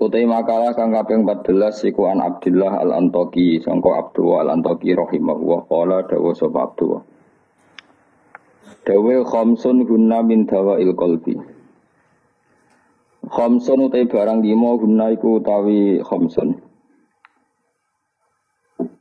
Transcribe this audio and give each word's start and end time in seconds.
Utai 0.00 0.24
makalah 0.24 0.72
kang 0.72 0.96
kaping 0.96 1.28
14 1.28 1.92
iku 1.92 2.08
an 2.08 2.24
Abdullah 2.24 2.80
al 2.80 2.96
Antoki 2.96 3.60
sangka 3.60 4.00
Abdullah 4.00 4.48
al 4.48 4.56
Antoki 4.56 4.96
rahimahullah 4.96 5.68
qala 5.68 6.08
dawa 6.08 6.32
sapa 6.32 6.72
Abdullah. 6.72 7.04
Dawe 8.88 9.14
khamsun 9.28 9.84
guna 9.84 10.24
min 10.24 10.48
il 10.80 10.92
qalbi. 10.96 11.36
Khamsun 13.28 13.78
utai 13.92 14.08
barang 14.08 14.40
lima 14.40 14.80
guna 14.80 15.12
iku 15.12 15.36
utawi 15.36 16.00
khamsun. 16.00 16.48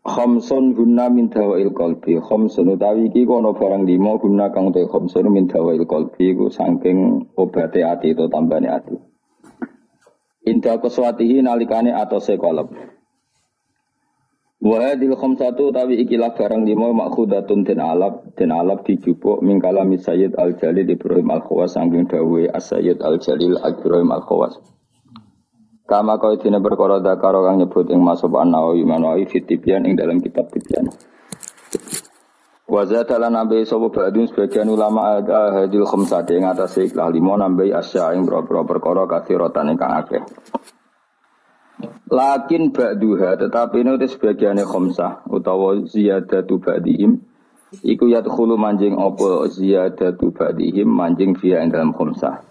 Khamsun 0.04 0.76
guna 0.76 1.07
min 1.07 1.31
il 1.31 1.71
qalbi. 1.71 2.20
Khamsun 2.20 2.76
utawi 2.76 3.07
iki 3.07 3.23
kono 3.23 3.55
barang 3.55 3.88
lima 3.88 4.20
guna 4.20 4.52
kang 4.52 4.68
utai 4.68 4.84
khamsun 4.84 5.31
min 5.31 5.48
il 5.48 5.88
qalbi 5.88 6.35
iku 6.35 6.52
saking 6.52 7.23
obate 7.40 7.88
ati 7.88 8.12
itu 8.12 8.27
tambane 8.27 8.68
ati. 8.68 9.09
Indah 10.48 10.79
keswatihi 10.79 11.43
nalikane 11.43 11.91
atose 11.91 12.39
kolab. 12.39 12.71
Wa 14.59 14.76
hadil 14.84 15.15
khamsatu 15.15 15.71
tawi 15.71 16.04
ikilah 16.04 16.35
barang 16.35 16.68
lima 16.68 16.91
makhudatun 16.91 17.63
den 17.63 17.79
alab 17.79 18.35
den 18.35 18.51
alab 18.51 18.84
dijupuk 18.84 19.40
mingkala 19.40 19.87
Sayyid 19.95 20.35
Al 20.35 20.60
Jalil 20.60 20.84
Ibrahim 20.84 21.32
Al 21.32 21.48
Khawas 21.48 21.79
saking 21.79 22.12
dawe 22.12 22.43
As-Sayyid 22.51 22.99
Al 22.99 23.23
Jalil 23.23 23.55
Ibrahim 23.55 24.12
Al 24.12 24.23
Khawas. 24.27 24.60
Kama 25.87 26.20
kau 26.20 26.35
dina 26.35 26.60
perkara 26.60 26.99
dakaro 26.99 27.48
kang 27.48 27.63
nyebut 27.63 27.87
ing 27.90 28.04
masab 28.04 28.35
an-Nawawi 28.35 28.84
Manawi 28.84 29.26
fitibian 29.26 29.87
ing 29.87 29.95
dalam 29.95 30.20
kitab 30.21 30.51
Tibyan. 30.51 30.91
Wazat 32.70 33.09
ala 33.09 33.34
nabi 33.34 33.65
sopo 33.65 33.89
badun 33.89 34.29
sebagian 34.29 34.70
ulama 34.70 35.17
ada 35.17 35.65
hadil 35.65 35.89
khamsati 35.89 36.37
yang 36.37 36.53
atas 36.53 36.77
ikhlah 36.77 37.09
limo 37.09 37.34
nabi 37.34 37.73
asya 37.73 38.13
yang 38.13 38.29
berapa 38.29 38.61
perkara 38.61 39.09
rotan 39.09 39.73
yang 39.73 39.81
akeh. 39.81 40.21
Lakin 42.13 42.70
ba'duha 42.70 43.41
tetapi 43.41 43.81
ini 43.81 44.05
sebagian 44.05 44.61
khamsah 44.61 45.26
utawa 45.34 45.81
ziyadatu 45.81 46.61
ba'dihim 46.61 47.26
Iku 47.70 48.09
yadkhulu 48.09 48.57
manjing 48.57 48.98
opo 48.98 49.45
ziyadatu 49.45 50.33
ba'dihim 50.33 50.89
manjing 50.89 51.37
via 51.37 51.61
yang 51.61 51.70
dalam 51.70 51.93
khamsah. 51.93 52.41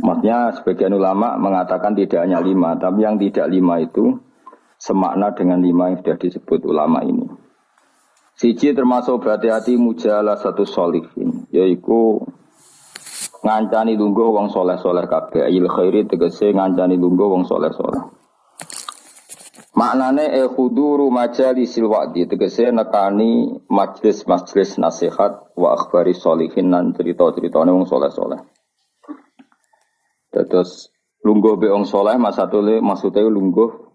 Maksudnya 0.00 0.56
sebagian 0.56 0.96
ulama 0.96 1.36
mengatakan 1.36 1.92
tidak 1.92 2.24
hanya 2.24 2.40
lima, 2.40 2.76
tapi 2.80 3.04
yang 3.04 3.20
tidak 3.20 3.52
lima 3.52 3.80
itu 3.84 4.16
semakna 4.80 5.36
dengan 5.36 5.60
lima 5.60 5.92
yang 5.92 6.00
sudah 6.00 6.16
disebut 6.16 6.64
ulama 6.64 7.04
ini. 7.04 7.41
Siji 8.42 8.74
termasuk 8.74 9.22
berhati-hati 9.22 9.78
mujalah 9.78 10.34
satu 10.34 10.66
solihin, 10.66 11.46
yaitu 11.54 12.18
ngancani 13.46 13.94
lungguh 13.94 14.34
wong 14.34 14.50
soleh 14.50 14.82
soleh 14.82 15.06
kabeh. 15.06 15.46
Il 15.46 15.70
khairi 15.70 16.10
tegese 16.10 16.50
ngancani 16.50 16.98
lungguh 16.98 17.30
wong 17.30 17.46
soleh 17.46 17.70
soleh. 17.70 18.02
Maknane 19.78 20.26
e 20.26 20.42
khuduru 20.50 21.06
majalisil 21.14 21.86
wa'di 21.86 22.26
tegese 22.26 22.74
nekani 22.74 23.62
majlis-majlis 23.70 24.74
nasihat 24.82 25.54
wa 25.54 25.78
akhbari 25.78 26.10
solihin 26.10 26.74
nan 26.74 26.98
cerita-ceritane 26.98 27.70
wong 27.70 27.86
soleh-soleh. 27.86 28.42
Terus 30.34 30.90
lungguh 31.22 31.62
be 31.62 31.70
wong 31.70 31.86
soleh 31.86 32.18
mas 32.18 32.42
satu 32.42 32.58
maksudnya 32.58 33.22
lungguh 33.22 33.91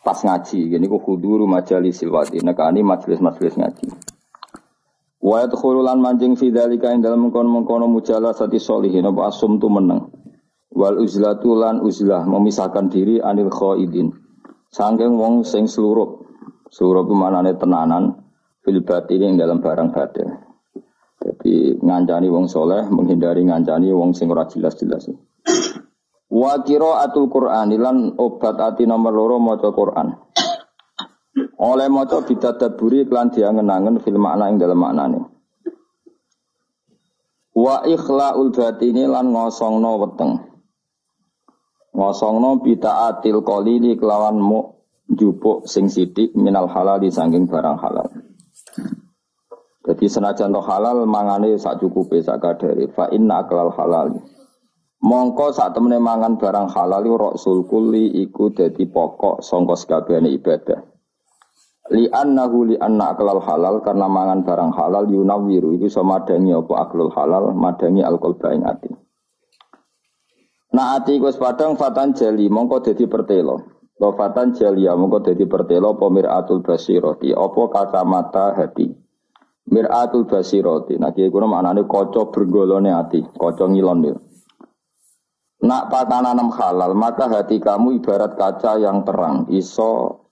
pas 0.00 0.18
ngaji. 0.20 0.72
Gini 0.72 0.86
ku 0.88 0.98
huduru 1.00 1.44
majalis 1.44 2.00
silwati. 2.00 2.40
Nekani 2.40 2.80
majelis-majelis 2.84 3.54
ngaji. 3.56 3.86
Wa 5.20 5.44
yadkhulu 5.44 5.84
lan 5.84 6.00
manjing 6.00 6.32
fi 6.34 6.48
dzalika 6.48 6.96
ing 6.96 7.04
mengkono-mengkono 7.04 7.84
mujalasati 7.92 8.56
sholihin 8.56 9.04
apa 9.04 9.28
asum 9.28 9.60
tu 9.60 9.68
meneng. 9.68 10.08
Wal 10.72 10.96
uzlatu 10.96 11.52
lan 11.52 11.84
uzlah 11.84 12.24
memisahkan 12.24 12.88
diri 12.88 13.20
anil 13.20 13.52
khaidin. 13.52 14.16
Sangking 14.72 15.18
wong 15.20 15.44
sing 15.44 15.68
seluruh. 15.68 16.24
Seluruh 16.70 17.04
pemanane 17.04 17.58
tenanan 17.58 18.22
fil 18.64 18.80
batin 18.80 19.20
ing 19.20 19.34
dalam 19.36 19.60
barang 19.60 19.90
batin. 19.92 20.30
Jadi 21.20 21.76
ngancani 21.84 22.32
wong 22.32 22.48
soleh, 22.48 22.88
menghindari 22.88 23.44
ngancani 23.44 23.92
wong 23.92 24.16
sing 24.16 24.32
ora 24.32 24.48
jelas-jelas. 24.48 25.12
Wa 26.30 26.62
atul 26.62 27.26
Qur'an 27.26 27.74
lan 27.74 28.14
obat 28.14 28.54
ati 28.62 28.86
nomor 28.86 29.10
loro 29.10 29.42
maca 29.42 29.74
Qur'an. 29.74 30.14
Oleh 31.58 31.90
maca 31.90 32.22
bidadaburi 32.22 33.02
lan 33.10 33.34
diangen-angen 33.34 33.98
fil 33.98 34.14
makna 34.14 34.46
ing 34.46 34.62
dalam 34.62 34.78
maknane. 34.78 35.20
Wa 37.50 37.82
ikhlaul 37.82 38.54
batini 38.54 39.10
lan 39.10 39.34
ngosongno 39.34 39.90
weteng. 40.06 40.32
Ngosongno 41.98 42.62
bitaatil 42.62 43.42
qalili 43.42 43.98
kelawan 43.98 44.38
mu 44.38 44.80
jupuk 45.10 45.66
sing 45.66 45.90
sidik 45.90 46.30
minal 46.38 46.70
halal 46.70 47.02
di 47.02 47.10
sangking 47.10 47.50
barang 47.50 47.76
halal. 47.82 48.06
Jadi 49.82 50.06
senajan 50.06 50.54
halal 50.54 51.02
mangane 51.10 51.58
sak 51.58 51.82
cukupe 51.82 52.22
sak 52.22 52.38
kadare 52.38 52.86
fa 52.94 53.10
inna 53.10 53.42
halal. 53.50 54.14
Mongko 55.00 55.56
saat 55.56 55.72
temene 55.72 55.96
mangan 55.96 56.36
barang 56.36 56.68
halal 56.76 57.08
rok 57.16 57.34
sulkuli 57.40 58.20
iku 58.20 58.52
dadi 58.52 58.84
pokok 58.84 59.40
sangka 59.40 59.72
sekabehane 59.72 60.28
ibadah. 60.28 60.76
Li 61.96 62.04
annahu 62.04 62.68
li 62.68 62.76
anna 62.76 63.16
aklal 63.16 63.40
halal 63.40 63.80
karena 63.80 64.06
mangan 64.12 64.44
barang 64.44 64.76
halal 64.76 65.08
yunawiru 65.08 65.72
iku 65.80 65.88
iso 65.88 66.04
madangi 66.04 66.52
apa 66.52 66.84
aklul 66.84 67.08
halal 67.16 67.56
madangi 67.56 68.04
alkohol 68.04 68.36
baing 68.36 68.62
ati. 68.68 68.92
Nah 70.76 71.00
ati 71.00 71.16
iku 71.16 71.32
padang 71.32 71.80
fatan 71.80 72.12
jeli 72.12 72.52
mongko 72.52 72.84
dadi 72.84 73.08
pertelo. 73.08 73.56
Lo 73.96 74.12
fatan 74.12 74.52
ya 74.52 74.92
mongko 74.92 75.24
dadi 75.32 75.48
pertelo 75.48 75.96
apa 75.96 76.06
miratul 76.12 76.60
basiroti 76.60 77.32
apa 77.32 77.62
kacamata 77.72 78.52
hati. 78.52 78.84
Miratul 79.72 80.28
basiroti. 80.28 81.00
Nah 81.00 81.16
kiye 81.16 81.32
kuwi 81.32 81.48
maknane 81.48 81.88
kaca 81.88 82.28
bergolone 82.28 82.92
ati, 82.92 83.24
kaca 83.32 83.64
ngilon 83.64 84.04
ya. 84.04 84.14
Nak 85.60 85.92
patananam 85.92 86.48
halal, 86.56 86.96
maka 86.96 87.28
hati 87.28 87.60
kamu 87.60 88.00
ibarat 88.00 88.32
kaca 88.40 88.80
yang 88.80 89.04
terang. 89.04 89.44
Iso 89.52 90.24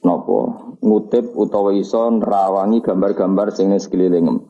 nopo 0.00 0.72
ngutip 0.80 1.36
utawa 1.36 1.76
iso 1.76 2.08
nerawangi 2.08 2.80
gambar-gambar 2.80 3.52
sing 3.52 3.76
sekeliling. 3.76 4.48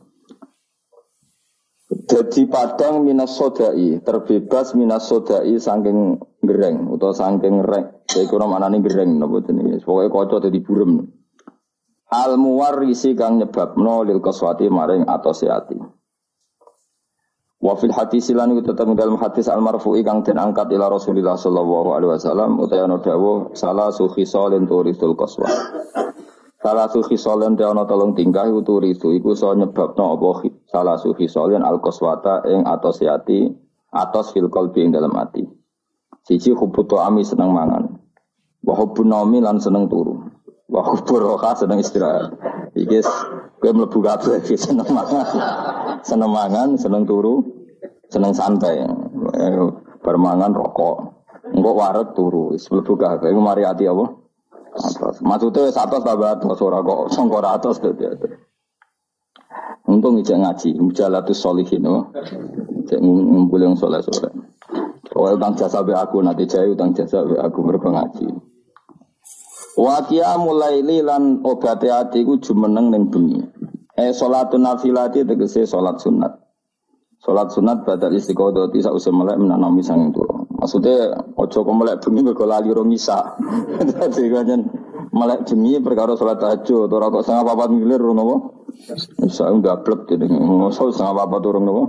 Jadi 1.93 2.49
padang 2.49 3.03
minas 3.05 3.35
sodai, 3.35 4.01
terbebas 4.01 4.73
minas 4.73 5.05
sodai 5.05 5.59
saking 5.59 6.17
gereng 6.41 6.89
utawa 6.89 7.13
saking 7.13 7.59
rek. 7.59 8.07
Saya 8.07 8.25
kurang 8.31 8.55
mana 8.55 8.71
nih 8.71 8.79
gereng 8.79 9.19
nopo 9.19 9.43
jenis. 9.43 9.83
Pokoknya 9.83 10.09
kocok 10.09 10.39
jadi 10.47 10.59
burem. 10.63 11.03
Al 12.13 12.37
muwarisi 12.37 13.17
kang 13.17 13.41
nyebab 13.41 13.75
no 13.75 14.05
lil 14.05 14.21
koswati 14.21 14.69
maring 14.69 15.03
atau 15.09 15.33
seati. 15.33 16.02
Wa 17.63 17.79
fil 17.79 17.95
hadis 17.95 18.27
lan 18.35 18.51
iku 18.51 18.75
tetep 18.75 18.91
dalam 18.91 19.15
hadis 19.15 19.47
al 19.47 19.63
marfu'i 19.63 20.03
kang 20.03 20.19
den 20.19 20.35
angkat 20.35 20.67
ila 20.75 20.91
Rasulillah 20.91 21.39
sallallahu 21.39 21.95
alaihi 21.95 22.11
wasallam 22.11 22.59
utawa 22.59 22.91
ana 22.91 22.99
dawuh 22.99 23.55
salah 23.55 23.87
su 23.95 24.11
khisalin 24.11 24.67
turisul 24.67 25.15
qaswa. 25.15 25.47
Salah 26.59 26.91
su 26.91 26.99
khisalin 27.07 27.55
de 27.55 27.63
ana 27.63 27.87
tolong 27.87 28.19
tingkah 28.19 28.51
iku 28.51 28.67
turisu 28.67 29.15
iku 29.15 29.31
so 29.31 29.55
nyebabno 29.55 30.19
apa 30.19 30.51
salah 30.67 30.99
su 30.99 31.15
khisalin 31.15 31.63
al 31.63 31.79
qaswata 31.79 32.43
ing 32.51 32.67
atos 32.67 32.99
ati 32.99 33.47
atos 33.95 34.35
fil 34.35 34.51
qalbi 34.51 34.83
ing 34.83 34.91
dalam 34.91 35.15
ati. 35.15 35.47
Siji 36.27 36.51
hubutu 36.51 36.99
ami 36.99 37.23
seneng 37.23 37.55
mangan. 37.55 37.95
Wa 38.59 38.75
naumi 39.07 39.39
lan 39.39 39.63
seneng 39.63 39.87
turu. 39.87 40.19
Wa 40.67 40.83
hubbur 40.83 41.19
roha 41.19 41.55
seneng 41.55 41.79
istirahat. 41.79 42.31
Iki 42.75 43.07
kowe 43.59 43.71
mlebu 43.71 43.99
kabeh 44.03 44.39
seneng 44.55 44.87
mangan. 44.87 45.27
Seneng 46.03 46.31
mangan, 46.31 46.75
seneng 46.75 47.07
turu, 47.07 47.43
seneng 48.13 48.33
santai. 48.37 48.85
Bermangan 50.05 50.53
rokok. 50.53 50.97
Engko 51.53 51.71
waret 51.73 52.13
turu, 52.13 52.53
mlebu 52.53 52.93
kabeh. 52.93 53.29
Iku 53.33 53.41
mari 53.41 53.65
ati 53.65 53.89
apa? 53.89 54.05
Atas. 54.73 55.21
Maksudnya 55.21 55.69
atas 55.69 56.01
tambah 56.01 56.29
atas 56.33 56.59
ora 56.65 56.81
kok 56.81 57.13
sangka 57.13 57.45
atas 57.45 57.77
dadi 57.77 58.09
Untung 59.83 60.17
ijek 60.17 60.39
ngaji, 60.39 60.79
mujalatus 60.79 61.43
solihin 61.43 61.83
oh. 61.85 62.09
Ijek 62.87 63.03
ngumpul 63.03 63.59
yang 63.59 63.75
soleh-soleh. 63.75 64.31
Pokoknya 65.11 65.35
utang 65.37 65.53
jasa 65.59 65.83
be 65.83 65.93
aku 65.93 66.23
nanti 66.23 66.47
jaya 66.47 66.71
utang 66.71 66.95
jasa 66.95 67.21
be 67.27 67.35
aku 67.37 67.59
mergo 67.61 67.91
ngaji. 67.91 68.31
Wa 69.77 70.01
mulai 70.39 70.81
lan 70.81 71.43
obate 71.43 71.91
ati 71.91 72.23
ku 72.23 72.39
jumeneng 72.39 72.89
ning 72.89 73.11
bengi. 73.11 73.43
Eh 73.93 74.09
salatun 74.09 74.65
nafilati 74.65 75.21
tegese 75.21 75.67
salat 75.69 76.01
sunat. 76.01 76.42
Salat 77.23 77.55
sunat 77.55 77.87
badal 77.87 78.19
istiqodoti 78.19 78.83
sak 78.83 78.99
usah 78.99 79.15
melek 79.15 79.39
menanami 79.39 79.79
sang 79.79 80.11
turu. 80.11 80.43
Maksudnya 80.59 81.23
ojo 81.39 81.63
kok 81.63 81.71
melek 81.79 82.03
bengi 82.03 82.19
mergo 82.19 82.43
lali 82.43 82.67
rong 82.67 82.91
isa. 82.91 83.39
Dadi 83.79 84.27
kanjen 84.33 84.67
melek 85.15 85.47
bengi 85.47 85.79
perkara 85.79 86.19
salat 86.19 86.43
tahajud 86.43 86.91
ora 86.91 87.07
kok 87.07 87.23
setengah 87.23 87.47
papat 87.47 87.69
rong 87.79 88.19
apa? 88.19 88.35
Bisa 89.23 89.47
gablek 89.55 90.11
jadi 90.11 90.27
ngosol 90.27 90.91
setengah 90.91 91.15
papat 91.23 91.41
rong 91.47 91.65
apa? 91.71 91.83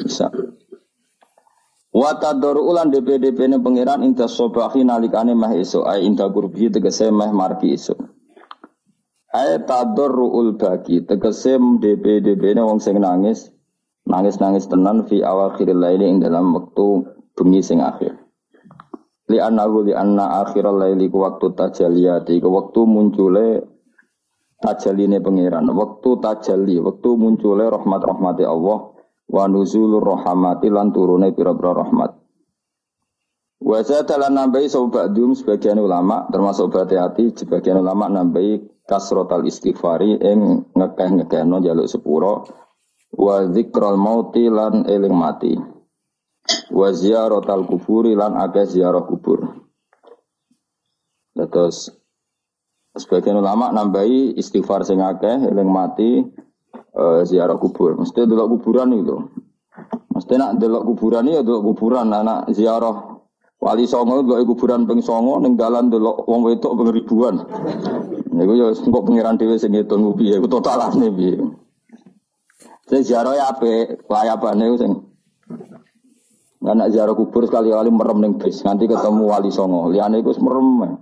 Bisa. 0.00 0.32
Wata 1.92 2.32
doru 2.32 2.64
ulan 2.64 2.88
DPDP 2.88 3.44
ini 3.44 3.60
pangeran 3.60 4.00
inta 4.00 4.32
sobahi 4.32 4.80
nalikane 4.80 5.36
mah 5.36 5.52
iso 5.54 5.84
ay 5.84 6.08
inta 6.08 6.24
gurbi 6.32 6.72
tegese 6.72 7.12
mah 7.12 7.28
marki 7.36 7.76
iso. 7.76 8.00
Ay 9.28 9.60
tador 9.68 10.16
ul 10.24 10.56
bagi 10.56 11.04
tegese 11.04 11.60
DPDP 11.60 12.56
ini 12.56 12.64
wong 12.64 12.80
sing 12.80 12.96
nangis 12.96 13.53
nangis 14.04 14.36
nangis 14.40 14.68
tenan 14.68 15.08
fi 15.08 15.24
awal 15.24 15.56
kiril 15.56 15.80
laili 15.80 16.08
ing 16.08 16.18
dalam 16.20 16.52
waktu 16.52 17.08
bengi 17.34 17.60
sing 17.64 17.80
akhir. 17.80 18.16
Li 19.32 19.40
anahu 19.40 19.88
li 19.88 19.92
anna 19.96 20.44
akhiral 20.44 20.76
laili 20.76 21.08
ku 21.08 21.24
waktu 21.24 21.56
tajaliyati 21.56 22.44
ku 22.44 22.48
waktu 22.52 22.80
muncule 22.84 23.64
tajaline 24.64 25.20
pangeran, 25.20 25.68
waktu 25.72 26.10
tajali, 26.24 26.80
waktu 26.80 27.08
muncule 27.20 27.68
rahmat 27.68 28.00
rahmati 28.00 28.44
Allah 28.48 28.96
wa 29.28 29.44
nuzulur 29.48 30.00
rahmati 30.00 30.72
lan 30.72 30.92
turune 30.92 31.32
pira-pira 31.36 31.84
rahmat. 31.84 32.16
Wa 33.64 33.80
zatalan 33.80 34.36
nambahi 34.36 34.68
dum 35.16 35.32
sebagian 35.32 35.80
ulama 35.80 36.28
termasuk 36.28 36.68
berhati 36.68 36.96
hati 37.00 37.24
sebagian 37.32 37.80
ulama 37.80 38.12
nambahi 38.12 38.84
kasrotal 38.84 39.48
istighfari 39.48 40.20
ing 40.20 40.68
ngekeh-ngekehno 40.76 41.64
jaluk 41.64 41.88
sepuro 41.88 42.44
wa 43.14 43.46
zikral 43.50 43.96
mauti 43.96 44.50
lan 44.50 44.84
eling 44.90 45.14
mati 45.14 45.54
wa 46.70 46.88
ziyaratal 46.92 47.64
kuburi 47.64 48.12
lan 48.12 48.36
akeh 48.36 48.66
ziarah 48.68 49.04
kubur. 49.06 49.64
Terus 51.34 51.90
sebagian 52.94 53.42
ulama 53.42 53.74
nambahi 53.74 54.38
istighfar 54.38 54.86
sing 54.86 55.02
akeh 55.02 55.50
eling 55.50 55.70
mati 55.70 56.22
uh, 56.94 57.20
ziarah 57.26 57.58
kubur. 57.58 57.98
Mesti 57.98 58.28
delok 58.28 58.58
kuburan 58.58 58.92
itu. 58.94 59.16
Mesti 60.14 60.34
nak 60.38 60.62
delok 60.62 60.86
kuburan 60.94 61.26
ya 61.26 61.42
delok 61.42 61.74
kuburan 61.74 62.12
anak 62.12 62.50
ziarah 62.54 63.14
Wali 63.64 63.88
Songo 63.88 64.20
delok 64.20 64.44
kuburan 64.52 64.84
ping 64.84 65.00
Songo 65.00 65.40
ning 65.40 65.56
dalan 65.56 65.88
delok 65.88 66.28
wong 66.28 66.44
wedok 66.44 66.76
ping 66.76 66.90
ribuan. 66.92 67.34
Niku 68.34 68.52
ya 68.60 68.68
engko 68.74 69.00
pangeran 69.06 69.40
dhewe 69.40 69.56
sing 69.56 69.72
ngitung 69.72 70.12
piye 70.18 70.36
totalane 70.44 71.08
piye. 71.08 71.63
Saya 72.84 73.00
ziarah 73.00 73.32
ya 73.32 73.44
apik, 73.48 74.04
layapane 74.12 74.76
sing 74.76 74.92
Nggak 76.64 76.74
nak 76.80 76.90
ziarah 76.96 77.12
kubur 77.12 77.44
sekali-kali 77.44 77.92
merem 77.92 78.18
ning 78.24 78.32
bis, 78.40 78.64
nanti 78.64 78.88
ketemu 78.88 79.28
wali 79.28 79.52
songo. 79.52 79.92
Liane 79.92 80.24
iku 80.24 80.32
merem. 80.40 80.96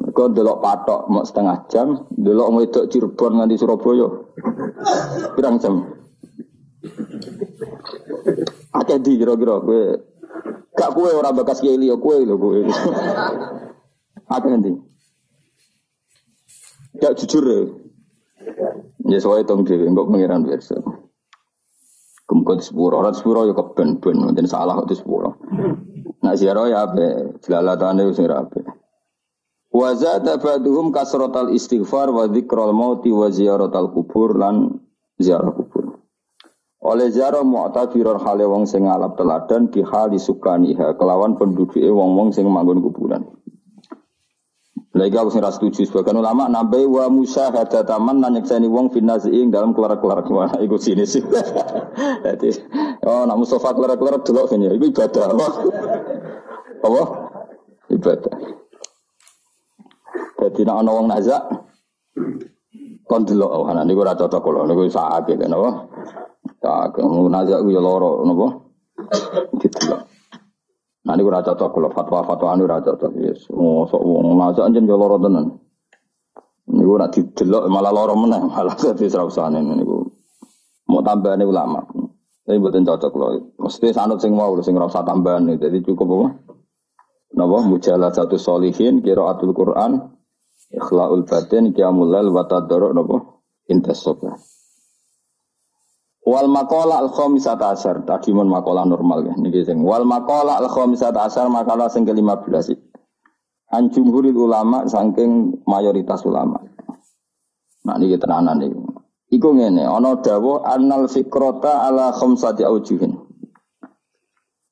Mereka 0.00 0.32
delok 0.32 0.64
patok 0.64 1.12
mau 1.12 1.20
setengah 1.20 1.68
jam, 1.68 2.08
delok 2.08 2.48
wedok 2.56 2.88
Cirebon 2.88 3.36
nganti 3.36 3.60
Surabaya. 3.60 4.08
Pirang 5.36 5.60
jam? 5.60 5.84
Akeh 8.72 8.96
di 9.04 9.20
kira-kira 9.20 9.60
gue 9.60 9.82
gak 10.72 10.96
kue 10.96 11.12
orang 11.12 11.36
bekas 11.36 11.60
kiai 11.60 11.76
liya 11.76 12.00
kue 12.00 12.24
lho 12.24 12.40
kue. 12.40 12.64
Akeh 14.32 14.48
nanti. 14.48 14.72
Gak 16.96 17.20
jujur 17.20 17.44
ya. 18.56 19.18
Soalnya 19.18 19.46
tong 19.46 19.62
dhewe 19.66 19.86
engko 19.86 20.08
pengiran. 20.08 20.46
Kemudian 22.30 22.62
di 22.62 22.64
sepuro, 22.64 23.02
orang 23.02 23.18
sepuro 23.18 23.42
ya 23.42 23.54
keben-ben, 23.58 24.14
mungkin 24.22 24.46
salah 24.46 24.78
di 24.86 24.94
sepuro. 24.94 25.34
Nah 26.22 26.38
ziarah 26.38 26.70
ya 26.70 26.86
apa, 26.86 27.34
jelalatan 27.42 28.06
itu 28.06 28.22
sing 28.22 28.30
rapi. 28.30 28.62
Wa 29.74 29.98
zada 29.98 30.38
ba'duhum 30.38 30.94
kasratal 30.94 31.50
istighfar 31.50 32.10
wa 32.14 32.30
dzikral 32.30 32.70
mauti 32.70 33.10
wa 33.10 33.30
ziyaratal 33.30 33.90
kubur 33.90 34.38
lan 34.38 34.78
ziarah 35.18 35.50
kubur. 35.50 35.98
Oleh 36.80 37.10
ziarah 37.10 37.42
mu'tabirar 37.42 38.22
hale 38.22 38.46
wong 38.46 38.62
sing 38.66 38.86
ngalap 38.86 39.18
teladan 39.18 39.66
di 39.74 39.82
hali 39.82 40.18
sukaniha 40.22 40.94
kelawan 41.02 41.34
penduduke 41.34 41.82
wong-wong 41.82 42.30
sing 42.30 42.46
manggon 42.46 42.78
kuburan. 42.78 43.26
Lagi 44.90 45.14
aku 45.14 45.30
sing 45.30 45.38
setuju 45.46 45.86
sebagian 45.86 46.18
ulama 46.18 46.50
nabai 46.50 46.82
wa 46.82 47.06
musa 47.06 47.54
hada 47.54 47.86
taman 47.86 48.18
nanyek 48.18 48.42
seni 48.42 48.66
wong 48.66 48.90
finasiing 48.90 49.46
dalam 49.54 49.70
kelar-kelar 49.70 50.26
wah 50.34 50.50
iku 50.58 50.82
sini 50.82 51.06
sih. 51.06 51.22
Jadi 52.26 52.50
oh 53.06 53.22
nak 53.22 53.38
Mustafa 53.38 53.70
kelar-kelar 53.70 54.18
delok 54.26 54.50
sini 54.50 54.66
iku 54.66 54.90
ibadah 54.90 55.30
apa? 55.30 55.46
Apa? 56.82 57.02
Ibadah. 57.86 58.34
Jadi 60.42 60.60
nak 60.66 60.76
ana 60.82 60.90
wong 60.90 61.06
nazak 61.06 61.42
kon 63.06 63.22
delok 63.22 63.50
oh 63.62 63.70
ana 63.70 63.86
niku 63.86 64.02
ora 64.02 64.18
cocok 64.18 64.42
kula 64.42 64.66
niku 64.66 64.90
sakit 64.90 65.38
napa. 65.46 65.86
Tak 66.58 66.98
mau 66.98 67.30
nazak 67.30 67.62
ku 67.62 67.70
ya 67.70 67.78
lara 67.78 68.26
napa. 68.26 68.46
Didelok. 69.54 70.09
Nah 71.10 71.18
niku 71.18 71.34
ora 71.34 71.42
cocok 71.42 71.74
kula 71.74 71.90
fatwa-fatwa 71.90 72.54
anu 72.54 72.70
ora 72.70 72.78
cocok 72.78 73.18
yes. 73.18 73.50
Mosok 73.50 73.98
wong 73.98 74.38
nazak 74.38 74.70
anjen 74.70 74.86
ya 74.86 74.94
lara 74.94 75.18
tenan. 75.18 75.58
Niku 76.70 76.94
nak 77.02 77.10
didelok 77.10 77.66
malah 77.66 77.90
lara 77.90 78.14
meneh 78.14 78.38
malah 78.46 78.78
dadi 78.94 79.10
srausane 79.10 79.58
niku. 79.58 80.06
Mau 80.86 81.02
tambahane 81.02 81.42
ulama. 81.42 81.82
Tapi 82.46 82.62
buatin 82.62 82.86
cocok 82.86 83.12
loh. 83.18 83.58
Mesti 83.58 83.90
sanut 83.90 84.22
sing 84.22 84.38
mau 84.38 84.54
sing 84.62 84.78
rasa 84.78 85.02
tambahan 85.02 85.50
Jadi 85.50 85.82
cukup 85.82 86.06
apa? 86.14 86.26
Napa 87.34 87.58
mujalah 87.66 88.14
satu 88.14 88.38
solihin 88.38 89.02
kira 89.02 89.34
atul 89.34 89.50
Quran 89.50 90.14
Ikhlaul 90.70 91.26
batin 91.26 91.74
qiyamul 91.74 92.06
lail 92.06 92.30
wa 92.30 92.46
tadarruk 92.46 92.94
napa? 92.94 93.18
Wal 96.20 96.52
makola 96.52 97.00
al 97.00 97.08
khamisata 97.08 97.72
asar. 97.72 98.04
Tadi 98.04 98.36
mun 98.36 98.52
makola 98.52 98.84
normal 98.84 99.24
ya 99.24 99.34
niki 99.40 99.64
sing. 99.64 99.80
Wal 99.80 100.04
makola 100.04 100.60
al 100.60 100.68
khamisata 100.68 101.24
asar 101.24 101.48
makalah 101.48 101.88
sing 101.88 102.04
ke-15. 102.04 102.76
An 103.72 103.88
jumhuril 103.88 104.36
ulama 104.36 104.84
saking 104.84 105.64
mayoritas 105.64 106.26
ulama. 106.28 106.60
Nah 107.88 107.96
niki 107.96 108.20
tenanan 108.20 108.60
iki. 108.60 108.80
Iku 109.30 109.54
ngene, 109.54 109.86
ana 109.86 110.18
dawuh 110.18 110.66
annal 110.66 111.06
fikrata 111.06 111.86
ala 111.86 112.10
khamsati 112.10 112.66
aujuhin. 112.66 113.14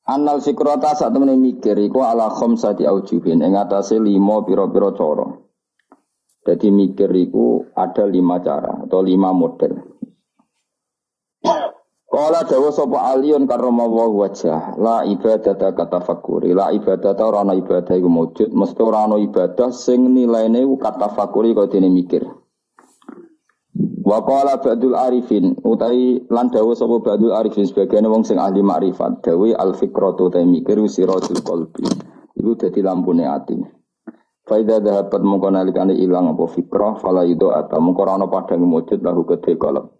Annal 0.03 0.43
fikrata 0.43 0.99
sak 0.99 1.15
temene 1.15 1.39
mikir 1.39 1.79
iku 1.79 2.03
ala 2.03 2.27
khamsati 2.27 2.83
aujuhin 2.83 3.39
ing 3.39 3.55
atase 3.55 3.95
5 3.95 4.19
pira-pira 4.43 4.91
cara. 4.91 5.31
Jadi 6.43 6.67
mikir 6.75 7.07
itu 7.15 7.71
ada 7.71 8.03
lima 8.03 8.43
cara 8.43 8.83
atau 8.83 8.99
lima 8.99 9.31
model. 9.31 9.88
Kala 12.09 12.41
dawa 12.41 12.73
sapa 12.73 13.13
aliyun 13.13 13.45
karoma 13.45 13.85
wa 13.85 14.09
wajah 14.09 14.81
la 14.81 15.05
ibadah 15.05 15.53
kata 15.53 16.01
fakuri 16.01 16.57
la 16.57 16.73
ibadah 16.73 17.13
ta 17.13 17.21
ora 17.21 17.45
ibadah 17.45 17.93
iku 17.93 18.09
mujud 18.09 18.49
mesti 18.49 18.81
ora 18.81 19.05
ana 19.05 19.21
ibadah 19.21 19.69
sing 19.69 20.09
nilaine 20.17 20.65
kata 20.81 21.13
fakuri 21.13 21.53
kok 21.53 21.69
dene 21.69 21.85
mikir. 21.93 22.25
Wa 24.01 24.25
qala 24.25 24.57
ba'dul 24.57 24.97
arifin 24.97 25.53
utai 25.61 26.25
lan 26.33 26.49
dawa 26.49 26.73
sapa 26.73 26.97
ba'dul 26.97 27.29
arifin 27.29 27.69
sebagian 27.69 28.09
wong 28.09 28.25
sing 28.25 28.41
ahli 28.41 28.65
makrifat 28.65 29.21
dawe 29.21 29.53
al 29.53 29.77
fikratu 29.77 30.33
ta 30.33 30.41
mikir 30.41 30.81
siratul 30.89 31.45
qalbi. 31.45 31.85
Iku 32.33 32.57
dadi 32.57 32.81
lampune 32.81 33.29
ati. 33.29 33.53
Faida 34.49 34.81
dahabat 34.81 35.21
mongko 35.21 35.53
nalikane 35.53 35.93
ilang 35.93 36.33
apa 36.33 36.57
fikrah 36.57 36.97
fala 36.97 37.21
itu 37.21 37.53
atau 37.53 37.77
mongko 37.77 38.01
ora 38.01 38.25
padang 38.25 38.65
mujud 38.65 38.97
lahu 39.05 39.29
kedhe 39.29 39.61
kolom. 39.61 39.98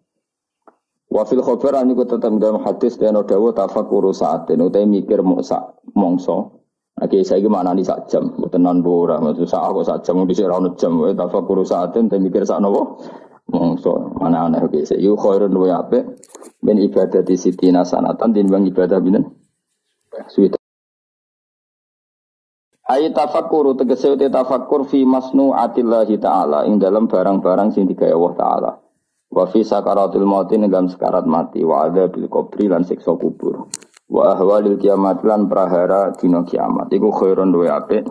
Wa 1.10 1.26
fil 1.26 1.42
khabar 1.42 1.82
an 1.82 1.90
iku 1.90 2.06
tetep 2.06 2.30
dalam 2.38 2.62
hadis 2.62 2.96
dan 3.02 3.18
dawa 3.18 3.50
tafakkur 3.52 4.14
saatin. 4.14 4.62
Utai 4.62 4.86
mikir 4.86 5.26
sak 5.42 5.82
mongso. 5.98 6.62
Oke, 7.00 7.24
saya 7.24 7.40
gimana 7.40 7.72
nih 7.72 7.88
sak 7.88 8.12
jam, 8.12 8.36
tenan 8.52 8.84
bora, 8.84 9.24
maksud 9.24 9.48
sak 9.48 9.64
aku 9.64 9.88
sak 9.88 10.04
jam, 10.04 10.20
di 10.28 10.36
sini 10.36 10.52
rawon 10.52 10.76
jam, 10.76 11.00
wae 11.00 11.16
tafakkur 11.16 11.64
saatin, 11.64 12.12
tapi 12.12 12.28
mikir 12.28 12.44
sak 12.44 12.60
nopo, 12.60 13.00
mongso, 13.48 14.20
mana 14.20 14.52
aneh, 14.52 14.60
oke, 14.60 14.84
saya 14.84 15.00
yuk 15.00 15.16
khairun 15.16 15.56
wa 15.56 15.80
ape, 15.80 16.20
ben 16.60 16.76
ibadah 16.76 17.24
di 17.24 17.40
siti 17.40 17.72
nasanatan, 17.72 18.36
bang 18.36 18.68
ibadah 18.68 19.00
binen, 19.00 19.32
suwita. 20.28 20.60
Ayat 22.90 23.16
tafakkur 23.16 23.80
tegese 23.80 24.12
uti 24.12 24.28
tafakkur 24.28 24.84
fi 24.90 25.06
masnu 25.08 25.54
atillahi 25.56 26.18
ta'ala. 26.18 26.66
Ing 26.66 26.82
dalam 26.82 27.06
barang-barang 27.06 27.70
sing 27.70 27.86
digawe 27.86 28.12
Allah 28.12 28.34
taala. 28.34 28.72
Wa 29.30 29.46
fi 29.46 29.62
sakaratul 29.62 30.26
maut 30.26 30.50
ing 30.50 30.66
dalam 30.68 30.90
sekarat 30.90 31.26
mati. 31.30 31.62
Wa 31.62 31.88
ada 31.90 32.10
bil 32.10 32.26
kubri 32.28 32.66
lan 32.66 32.82
siksa 32.84 33.14
kubur. 33.14 33.70
wa 34.10 34.34
ahwalil 34.34 34.82
kiamat 34.82 35.22
lan 35.22 35.46
prahara 35.46 36.18
dina 36.18 36.42
kiamat. 36.42 36.90
Iku 36.90 37.14
khairun 37.14 37.54
duwe 37.54 37.70
apik. 37.70 38.10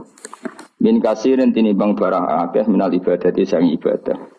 Min 0.79 1.03
kasirin 1.03 1.51
tinimbang 1.51 1.99
barang 1.99 2.27
akeh 2.47 2.71
minal 2.71 2.95
ibadati 2.95 3.43
sang 3.43 3.67
ibadah. 3.67 4.39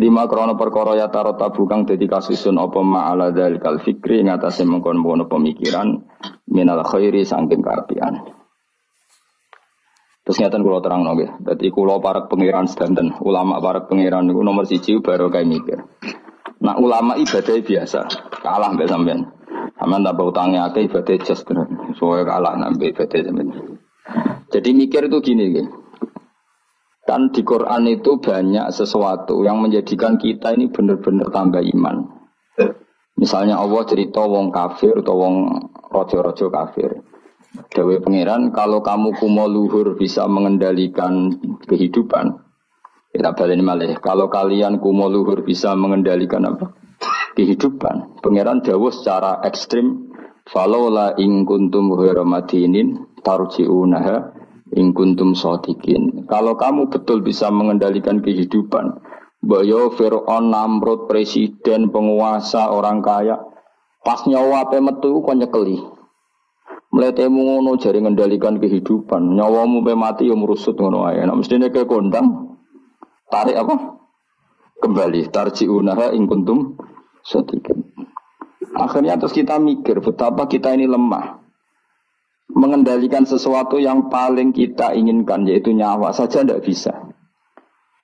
Lima 0.00 0.24
krono 0.24 0.56
perkara 0.56 0.96
ya 0.96 1.12
tarot 1.12 1.36
tabu 1.36 1.68
dadi 1.68 2.08
kasusun 2.08 2.56
apa 2.56 2.80
ma'ala 2.80 3.28
dalikal 3.28 3.76
fikri 3.76 4.24
ngatasé 4.24 4.64
mengkon-mengkon 4.64 5.28
pemikiran 5.28 6.00
minal 6.48 6.80
khairi 6.80 7.20
saking 7.28 7.60
kaapian 7.60 8.41
Terus 10.22 10.38
ngeten 10.38 10.62
kula 10.62 10.78
terang 10.78 11.02
nggih. 11.02 11.42
Dadi 11.42 11.66
kula 11.74 11.98
para 11.98 12.30
pangeran 12.30 12.70
sedanten, 12.70 13.18
ulama 13.26 13.58
para 13.58 13.82
pangeran 13.90 14.30
niku 14.30 14.46
nomor 14.46 14.70
siji 14.70 15.02
baru 15.02 15.26
kayak 15.34 15.50
mikir. 15.50 15.78
Nah 16.62 16.78
ulama 16.78 17.18
ibadah 17.18 17.58
biasa, 17.58 18.00
kalah 18.38 18.70
mbek 18.70 18.86
sampean. 18.86 19.34
Sampean 19.74 20.06
tak 20.06 20.22
utangnya 20.22 20.70
akeh 20.70 20.86
ibadah 20.86 21.16
just 21.26 21.42
tenan. 21.42 21.94
Soale 21.98 22.22
kalah 22.22 22.54
nambah 22.54 22.94
ibadah 22.94 23.18
sampean. 23.18 23.48
Jadi 24.54 24.70
mikir 24.78 25.10
itu 25.10 25.18
gini 25.18 25.44
gitu. 25.58 25.70
Kan 27.02 27.34
di 27.34 27.42
Quran 27.42 27.90
itu 27.90 28.22
banyak 28.22 28.70
sesuatu 28.70 29.42
yang 29.42 29.58
menjadikan 29.58 30.22
kita 30.22 30.54
ini 30.54 30.70
benar-benar 30.70 31.34
tambah 31.34 31.58
iman. 31.58 31.96
Misalnya 33.18 33.58
Allah 33.58 33.82
cerita 33.90 34.22
wong 34.22 34.54
kafir 34.54 35.02
atau 35.02 35.18
wong 35.18 35.34
rojo-rojo 35.90 36.46
kafir. 36.48 37.02
Dawe 37.52 38.00
pangeran, 38.00 38.48
kalau 38.48 38.80
kamu 38.80 39.12
kumo 39.20 39.44
luhur 39.44 39.92
bisa 39.92 40.24
mengendalikan 40.24 41.36
kehidupan, 41.68 42.40
kita 43.12 43.36
balik 43.36 43.60
malih. 43.60 43.92
Kalau 44.00 44.32
kalian 44.32 44.80
kumo 44.80 45.12
luhur 45.12 45.44
bisa 45.44 45.76
mengendalikan 45.76 46.48
apa? 46.48 46.72
Kehidupan. 47.36 48.24
Pangeran 48.24 48.64
Dawo 48.64 48.88
secara 48.88 49.44
ekstrim, 49.44 50.12
falola 50.48 51.12
ing 51.20 51.44
kuntum 51.44 51.92
huramadinin 51.92 53.20
tarji'unaha 53.20 54.32
ing 54.72 54.96
kuntum 54.96 55.36
sotikin. 55.36 56.24
Kalau 56.24 56.56
kamu 56.56 56.88
betul 56.88 57.20
bisa 57.20 57.52
mengendalikan 57.52 58.24
kehidupan, 58.24 58.96
Bayo 59.44 59.92
Fir'aun, 59.92 60.54
Namrud, 60.54 61.04
presiden, 61.04 61.92
penguasa, 61.92 62.72
orang 62.72 63.04
kaya, 63.04 63.42
pas 64.00 64.24
nyawa 64.24 64.70
metu 64.80 65.20
kok 65.20 65.36
nyekeli. 65.36 66.01
Mletemu 66.92 67.40
ngono 67.48 67.80
jari 67.80 68.04
ngendalikan 68.04 68.60
kehidupan. 68.60 69.32
Nyawamu 69.32 69.80
pe 69.80 69.96
mati 69.96 70.28
yo 70.28 70.36
merusut 70.36 70.76
ngono 70.76 71.08
ae. 71.08 71.24
Nek 71.24 71.40
mestine 71.40 71.72
ke 71.72 71.88
kondang 71.88 72.52
tarik 73.32 73.56
apa? 73.56 73.96
Kembali 74.76 75.24
tarjiunaha 75.32 76.12
ing 76.12 76.28
kuntum 76.28 76.76
sedikit. 77.24 77.80
Akhirnya 78.76 79.16
terus 79.16 79.32
kita 79.32 79.56
mikir 79.56 80.04
betapa 80.04 80.44
kita 80.44 80.76
ini 80.76 80.84
lemah. 80.84 81.40
Mengendalikan 82.52 83.24
sesuatu 83.24 83.80
yang 83.80 84.12
paling 84.12 84.52
kita 84.52 84.92
inginkan 84.92 85.48
yaitu 85.48 85.72
nyawa 85.72 86.12
saja 86.12 86.44
tidak 86.44 86.60
bisa. 86.60 86.92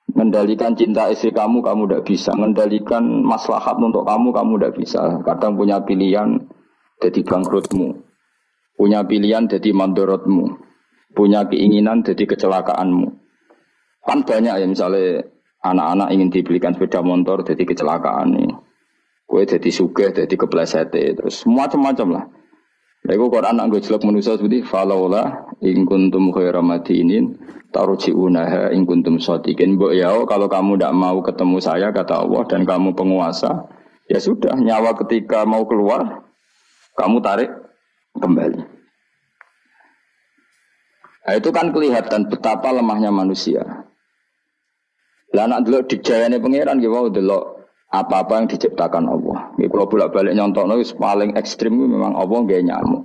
Mengendalikan 0.09 0.73
cinta 0.73 1.05
istri 1.13 1.29
kamu, 1.29 1.61
kamu 1.61 1.85
tidak 1.85 2.03
bisa. 2.09 2.33
Mengendalikan 2.33 3.05
maslahat 3.21 3.77
untuk 3.77 4.09
kamu, 4.09 4.33
kamu 4.33 4.53
tidak 4.57 4.73
bisa. 4.81 5.21
Kadang 5.21 5.53
punya 5.53 5.77
pilihan 5.85 6.49
jadi 6.97 7.21
bangkrutmu 7.21 8.08
Punya 8.79 9.03
pilihan 9.03 9.51
jadi 9.51 9.75
mandorotmu. 9.75 10.55
Punya 11.11 11.43
keinginan 11.51 11.99
jadi 11.99 12.23
kecelakaanmu. 12.23 13.11
Kan 14.07 14.23
banyak 14.23 14.55
ya 14.55 14.63
misalnya 14.63 15.27
anak-anak 15.59 16.15
ingin 16.15 16.31
dibelikan 16.31 16.71
sepeda 16.71 17.03
motor 17.03 17.43
jadi 17.43 17.67
kecelakaan 17.67 18.39
nih. 18.39 18.55
Kue 19.27 19.43
jadi 19.43 19.67
suge, 19.67 20.15
jadi 20.15 20.31
kepleset 20.31 20.95
terus 20.95 21.43
macam-macam 21.43 22.07
lah. 22.07 22.25
Lalu 23.05 23.25
Quran 23.31 23.55
anak 23.59 23.65
gue 23.71 23.81
jelek 23.83 24.03
manusia 24.03 24.35
seperti 24.35 24.63
falaulah 24.63 25.55
ing 25.63 25.87
kuntum 25.87 26.35
khaira 26.35 26.59
madinin 26.59 27.35
tarji'unaha 27.71 28.75
ing 28.75 28.83
kuntum 28.83 29.21
shadiqin. 29.21 29.79
Mbok 29.79 29.91
ya 29.95 30.11
kalau 30.27 30.47
kamu 30.51 30.79
tidak 30.79 30.93
mau 30.97 31.19
ketemu 31.23 31.57
saya 31.63 31.87
kata 31.95 32.25
Allah 32.25 32.43
dan 32.49 32.67
kamu 32.67 32.91
penguasa, 32.97 33.69
ya 34.11 34.19
sudah 34.19 34.57
nyawa 34.57 34.97
ketika 35.05 35.47
mau 35.47 35.63
keluar 35.63 36.27
kamu 36.99 37.23
tarik 37.23 37.49
kembali. 38.17 38.61
Nah, 41.29 41.33
itu 41.37 41.49
kan 41.53 41.69
kelihatan 41.69 42.25
betapa 42.25 42.73
lemahnya 42.73 43.13
manusia. 43.13 43.85
Lah 45.29 45.45
anak 45.45 45.69
dulu 45.69 45.85
dijayane 45.85 46.41
pangeran 46.41 46.81
gitu 46.81 46.89
mau 46.89 47.05
dulu 47.05 47.61
apa-apa 47.93 48.41
yang 48.41 48.47
diciptakan 48.49 49.05
Allah. 49.05 49.53
Ini 49.61 49.69
kalau 49.69 49.85
bolak-balik 49.85 50.33
nyontok 50.33 50.65
itu 50.81 50.97
paling 50.97 51.37
ekstrim 51.37 51.77
memang 51.77 52.17
Allah 52.17 52.37
gak 52.49 52.65
nyamuk. 52.65 53.03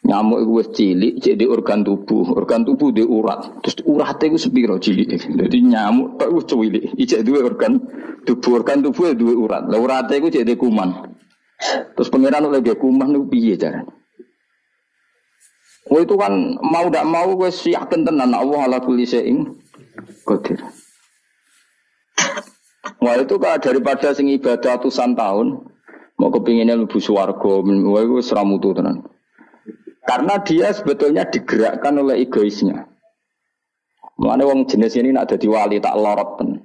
Nyamuk 0.00 0.38
itu 0.42 0.52
cilik 0.74 1.14
jadi 1.22 1.44
organ 1.46 1.86
tubuh, 1.86 2.34
organ 2.34 2.66
tubuh 2.66 2.90
di 2.90 3.06
urat. 3.06 3.62
Terus 3.62 3.78
uratnya 3.86 4.26
itu 4.34 4.38
sepiro 4.42 4.74
cilik. 4.82 5.06
Jadi 5.14 5.58
nyamuk 5.62 6.18
itu 6.18 6.40
cilik. 6.50 6.98
Ijek 6.98 7.20
dua 7.22 7.46
organ 7.46 7.78
tubuh, 8.26 8.58
organ 8.58 8.82
tubuh 8.82 9.14
dua 9.14 9.34
urat. 9.38 9.62
Lah 9.70 9.78
uratnya 9.78 10.18
itu 10.18 10.42
jadi 10.42 10.58
kuman. 10.58 11.14
Terus 11.94 12.08
pangeran 12.10 12.48
lagi 12.50 12.74
kuman 12.74 13.14
itu 13.14 13.22
piye 13.30 13.54
caranya? 13.54 13.99
Oh 15.90 15.98
itu 15.98 16.14
kan 16.14 16.54
mau 16.62 16.86
tidak 16.86 17.06
mau 17.10 17.34
gue 17.34 17.50
yakin 17.50 18.06
tenan 18.06 18.30
Allah 18.30 18.70
ala 18.70 18.78
kulli 18.78 19.02
syai'in 19.02 19.58
qadir. 20.22 20.62
Wah 23.02 23.18
itu 23.18 23.34
kan 23.42 23.58
daripada 23.58 24.14
sing 24.14 24.30
ibadah 24.30 24.78
ratusan 24.78 25.18
tahun 25.18 25.66
mau 26.14 26.30
kepinginnya 26.30 26.78
lebih 26.78 27.00
suwargo, 27.02 27.64
wah 27.64 28.02
itu 28.06 28.22
seramutu 28.22 28.70
tenan. 28.70 29.02
Karena 30.06 30.38
dia 30.40 30.70
sebetulnya 30.70 31.26
digerakkan 31.26 31.98
oleh 31.98 32.22
egoisnya. 32.22 32.86
Mana 34.20 34.44
wong 34.44 34.68
jenis 34.68 35.00
ini 35.00 35.16
nak 35.16 35.32
jadi 35.32 35.48
wali 35.48 35.80
tak 35.80 35.96
lorot 35.96 36.38
tenan. 36.38 36.60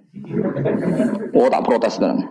Oh 1.34 1.50
tak 1.50 1.66
protes 1.66 1.98
tenan. 1.98 2.30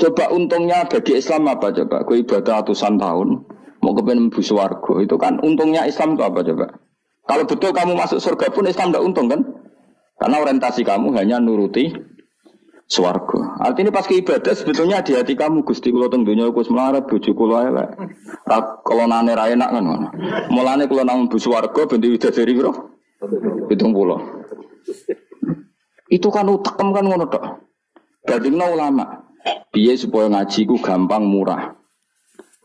Coba 0.00 0.32
untungnya 0.34 0.88
bagi 0.88 1.20
Islam 1.20 1.46
apa 1.52 1.70
coba? 1.70 2.02
Gue 2.08 2.24
ibadah 2.24 2.64
ratusan 2.64 2.96
tahun, 2.96 3.44
mau 3.82 3.92
kepengen 3.98 4.30
mlebu 4.30 4.40
swarga. 4.40 5.02
Itu 5.02 5.18
kan 5.18 5.42
untungnya 5.42 5.84
Islam 5.84 6.14
itu 6.14 6.22
apa 6.22 6.40
coba? 6.46 6.66
Kalau 7.22 7.44
betul 7.46 7.70
kamu 7.74 7.92
masuk 7.98 8.18
surga 8.22 8.50
pun 8.54 8.66
Islam 8.70 8.94
tidak 8.94 9.04
untung 9.04 9.26
kan? 9.26 9.42
Karena 10.18 10.38
orientasi 10.38 10.86
kamu 10.86 11.10
hanya 11.18 11.42
nuruti 11.42 11.90
swarga. 12.86 13.58
Artinya 13.58 13.90
pas 13.90 14.06
ke 14.06 14.22
ibadah 14.22 14.54
sebetulnya 14.54 15.02
di 15.02 15.18
hati 15.18 15.34
kamu 15.34 15.66
Gusti 15.66 15.90
kula 15.90 16.06
teng 16.06 16.22
donya 16.22 16.50
kus 16.54 16.70
melarat 16.70 17.10
bojo 17.10 17.34
kula 17.34 17.66
elek. 17.74 17.90
Kalau 18.86 19.06
nane 19.10 19.34
ra 19.34 19.50
enak 19.50 19.70
kan 19.74 19.82
ngono. 19.82 20.08
Mulane 20.54 20.86
kula 20.86 21.02
nang 21.02 21.26
mlebu 21.26 21.38
swarga 21.42 21.82
ben 21.90 22.06
widadari 22.06 22.54
piro? 22.54 22.72
70. 23.66 23.70
Itu 26.10 26.28
kan 26.30 26.46
utekem 26.50 26.88
kan 26.94 27.04
ngono 27.06 27.26
tok. 27.26 27.66
Dadine 28.22 28.66
ulama. 28.66 29.26
Biaya 29.74 29.98
supaya 29.98 30.30
ngaji 30.30 30.70
ku 30.70 30.78
gampang 30.78 31.26
murah 31.26 31.81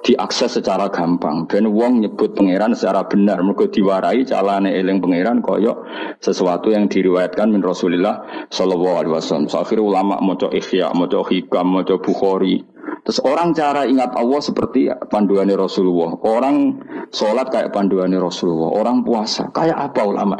diakses 0.05 0.61
secara 0.61 0.93
gampang 0.93 1.49
dan 1.49 1.73
wong 1.73 2.05
nyebut 2.05 2.37
pangeran 2.37 2.77
secara 2.77 3.09
benar 3.09 3.41
mergo 3.41 3.65
diwarai 3.65 4.21
calane 4.29 4.69
eling 4.77 5.01
pangeran 5.01 5.41
koyo 5.41 5.83
sesuatu 6.21 6.69
yang 6.69 6.85
diriwayatkan 6.85 7.49
min 7.49 7.65
Rasulillah 7.65 8.47
sallallahu 8.53 8.95
alaihi 9.01 9.13
wasallam. 9.17 9.49
So, 9.49 9.57
akhirnya 9.57 9.83
ulama 9.83 10.21
maca 10.21 10.53
Ihya, 10.53 10.93
maca 10.93 11.25
Hikam, 11.25 11.65
maca 11.73 11.97
Bukhari. 11.97 12.61
Terus 13.03 13.19
orang 13.23 13.55
cara 13.55 13.87
ingat 13.87 14.13
Allah 14.13 14.41
seperti 14.43 14.91
panduannya 14.91 15.55
Rasulullah. 15.55 16.11
Orang 16.27 16.83
sholat 17.09 17.47
kayak 17.49 17.71
panduannya 17.71 18.19
Rasulullah. 18.19 18.75
Orang 18.75 19.07
puasa 19.07 19.47
kayak 19.49 19.79
apa 19.79 20.01
ulama? 20.03 20.37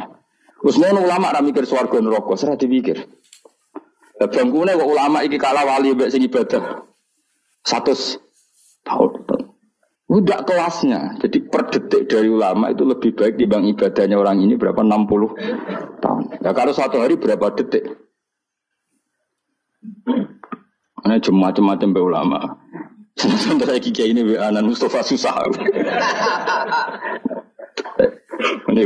Terus 0.62 0.76
ulama 0.84 1.32
ra 1.32 1.40
mikir 1.40 1.64
swarga 1.64 2.04
neraka, 2.04 2.34
serah 2.36 2.60
dipikir. 2.60 3.08
Lah 4.18 4.28
bangkune 4.28 4.74
kok 4.74 4.90
ulama 4.90 5.22
iki 5.22 5.38
kalah 5.38 5.64
wali 5.64 5.94
mbek 5.94 6.10
sing 6.10 6.26
ibadah. 6.26 6.84
Satu 7.62 7.94
tahun. 8.84 9.47
Udah 10.08 10.40
kelasnya. 10.48 11.20
Jadi 11.20 11.44
per 11.52 11.68
detik 11.68 12.08
dari 12.08 12.32
ulama 12.32 12.72
itu 12.72 12.88
lebih 12.88 13.12
baik 13.12 13.36
dibanding 13.36 13.76
ibadahnya 13.76 14.16
orang 14.16 14.40
ini 14.40 14.56
berapa 14.56 14.80
60 14.80 16.00
tahun. 16.00 16.24
Ya 16.40 16.52
kalau 16.56 16.72
satu 16.72 17.04
hari 17.04 17.20
berapa 17.20 17.52
detik? 17.60 17.84
Ini 21.04 21.20
cuma 21.24 21.52
macam-macam 21.52 21.90
be 21.92 22.02
ulama. 22.04 22.40
Sampai 23.20 23.68
lagi 23.68 23.92
kayak 23.92 24.10
ini 24.16 24.22
anan 24.40 24.72
Mustafa 24.72 25.04
susah. 25.04 25.44
ini 28.72 28.84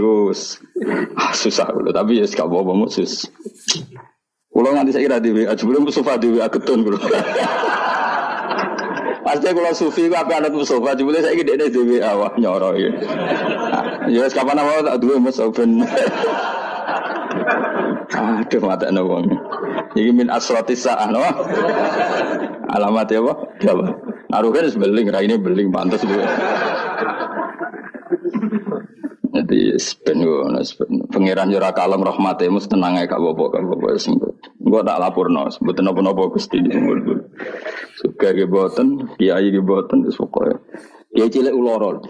ah, 1.22 1.34
susah 1.38 1.68
dulu. 1.70 1.94
Tapi 1.94 2.18
ya 2.18 2.26
sekarang 2.26 2.66
bawa 2.66 2.90
sus. 2.90 3.30
Kalau 4.52 4.78
nanti 4.78 4.92
saya 4.94 5.08
kira 5.08 5.18
di 5.24 5.32
WA, 5.32 5.56
sebelum 5.56 5.88
Mustafa 5.88 6.20
di 6.20 6.28
WA 6.34 6.50
ketun 6.52 6.84
Pasti 9.32 9.48
kalau 9.48 9.72
sufi 9.72 10.12
ku 10.12 10.16
apa 10.20 10.44
anak 10.44 10.52
Mustafa, 10.52 10.92
jebule 10.92 11.24
saya 11.24 11.40
gede 11.40 11.56
deh 11.56 11.72
dewi 11.72 12.04
awak 12.04 12.36
nyoro 12.36 12.76
ya. 12.76 12.92
Ya 14.12 14.28
kapan 14.28 14.60
awak 14.60 14.84
tak 14.84 15.00
dua 15.00 15.24
mas. 15.24 15.40
Aduh 15.40 15.88
mata 18.60 18.92
wong. 18.92 19.32
Iki 19.96 20.12
min 20.12 20.28
asrati 20.28 20.76
sa'ah 20.76 21.08
no. 21.16 21.24
Alamat 22.76 23.08
ya 23.08 23.24
apa? 23.24 23.56
Jawab. 23.64 24.04
Naruhnya 24.28 24.68
beling, 24.68 25.08
ini 25.08 25.40
beling 25.40 25.72
pantas 25.72 26.04
dulu. 26.04 26.28
Jadi 29.32 29.80
ben 30.04 30.28
ngono 30.28 30.60
pangeran 31.08 31.56
yo 31.56 31.64
ora 31.64 31.72
kalem 31.72 32.04
mus 32.52 32.68
tenang 32.68 33.00
ae 33.00 33.08
gak 33.08 33.16
apa-apa 33.16 33.44
gak 33.48 33.64
apa-apa 33.64 33.96
sing 33.96 34.20
engko 34.60 34.84
tak 34.84 35.00
lapurno 35.00 35.48
mboten 35.48 35.88
napa-napa 35.88 36.36
Gusti 36.36 36.60
Suka 38.22 38.38
ge 38.38 38.46
boten, 38.46 39.18
kiai 39.18 39.50
ge 39.50 39.62
boten 39.66 40.06
wis 40.06 40.14
pokoke. 40.14 40.54
Kiai 41.10 41.26
cilik 41.34 41.58
uloro. 41.58 42.06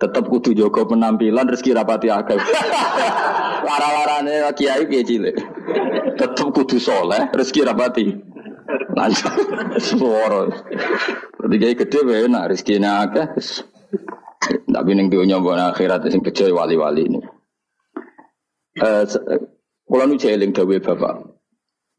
Tetep 0.00 0.24
kudu 0.32 0.56
jaga 0.56 0.88
penampilan 0.88 1.44
rezeki 1.52 1.76
rapati 1.76 2.08
akeh. 2.08 2.40
Lara-larane 3.68 4.48
kiai 4.56 4.88
kiai 4.88 5.04
cilik. 5.04 5.36
Tetep 6.16 6.48
kudu 6.48 6.80
soleh 6.80 7.28
rezeki 7.36 7.60
rapati. 7.60 8.08
Lancar. 8.96 9.36
Suara. 9.76 10.48
Berarti 11.36 11.56
kiai 11.60 11.76
gede 11.76 11.98
wae 12.08 12.24
nak 12.24 12.48
rezekine 12.48 12.88
akeh. 13.04 13.28
Tapi 14.48 14.90
ning 14.96 15.12
dunya 15.12 15.36
mbok 15.36 15.60
akhirat 15.60 16.08
sing 16.08 16.24
bejo 16.24 16.48
wali-wali 16.56 17.04
ini. 17.04 17.20
Eh 18.80 19.04
kula 19.92 20.08
nu 20.08 20.16
jeling 20.16 20.56
dawuh 20.56 20.80
Bapak. 20.80 21.36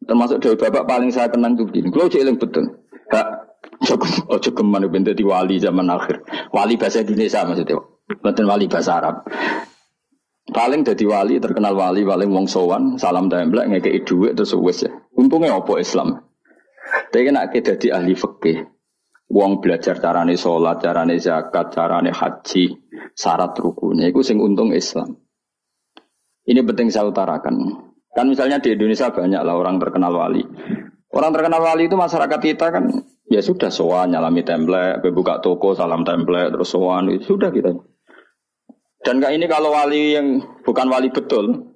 Termasuk 0.10 0.42
dawuh 0.42 0.58
Bapak 0.58 0.90
paling 0.90 1.14
saya 1.14 1.30
kenang 1.30 1.54
tuh 1.54 1.70
begini. 1.70 1.94
Kula 1.94 2.10
jeling 2.10 2.42
betul. 2.42 2.82
Hak 3.12 3.28
ojo 4.30 4.50
geman 4.56 4.88
ben 4.90 5.06
dadi 5.06 5.22
wali 5.22 5.62
zaman 5.62 5.90
akhir. 5.90 6.26
Wali 6.54 6.80
bahasa 6.80 7.06
Indonesia 7.06 7.46
maksudnya. 7.46 7.78
Bukan 8.06 8.46
wali 8.46 8.66
bahasa 8.70 9.02
Arab. 9.02 9.26
Paling 10.46 10.86
dadi 10.86 11.10
wali, 11.10 11.42
terkenal 11.42 11.74
wali, 11.74 12.06
paling 12.06 12.30
wong 12.30 12.46
sowan, 12.46 13.02
salam 13.02 13.26
templek, 13.34 13.66
ngekei 13.66 14.06
duit 14.06 14.38
terus 14.38 14.54
wis 14.54 14.86
ya. 14.86 14.94
Untungnya 15.18 15.58
apa 15.58 15.82
Islam? 15.82 16.22
Tapi 17.10 17.34
nak 17.34 17.50
dadi 17.50 17.90
ahli 17.90 18.14
fikih, 18.14 18.62
Wong 19.26 19.58
belajar 19.58 19.98
carane 19.98 20.38
sholat, 20.38 20.78
carane 20.86 21.18
zakat, 21.18 21.74
carane 21.74 22.14
haji, 22.14 22.78
syarat 23.18 23.58
rukunnya. 23.58 24.14
Itu 24.14 24.22
sing 24.22 24.38
untung 24.38 24.70
Islam. 24.70 25.18
Ini 26.46 26.62
penting 26.62 26.94
saya 26.94 27.10
utarakan. 27.10 27.58
Kan 28.14 28.30
misalnya 28.30 28.62
di 28.62 28.78
Indonesia 28.78 29.10
banyak 29.10 29.42
lah 29.42 29.56
orang 29.58 29.82
terkenal 29.82 30.14
wali. 30.14 30.46
Orang 31.15 31.31
terkenal 31.31 31.63
wali 31.63 31.88
itu 31.88 31.95
masyarakat 31.95 32.39
kita 32.43 32.75
kan 32.75 32.91
ya 33.31 33.39
sudah 33.39 33.72
soan 33.72 34.12
nyalami 34.12 34.43
template, 34.43 35.00
buka 35.15 35.39
toko 35.39 35.72
salam 35.72 36.03
template 36.03 36.51
terus 36.51 36.75
soan 36.75 37.07
itu 37.07 37.39
sudah 37.39 37.55
kita. 37.55 37.72
Dan 39.00 39.24
kayak 39.24 39.39
ini 39.39 39.45
kalau 39.48 39.72
wali 39.72 40.19
yang 40.19 40.43
bukan 40.67 40.91
wali 40.91 41.07
betul, 41.13 41.72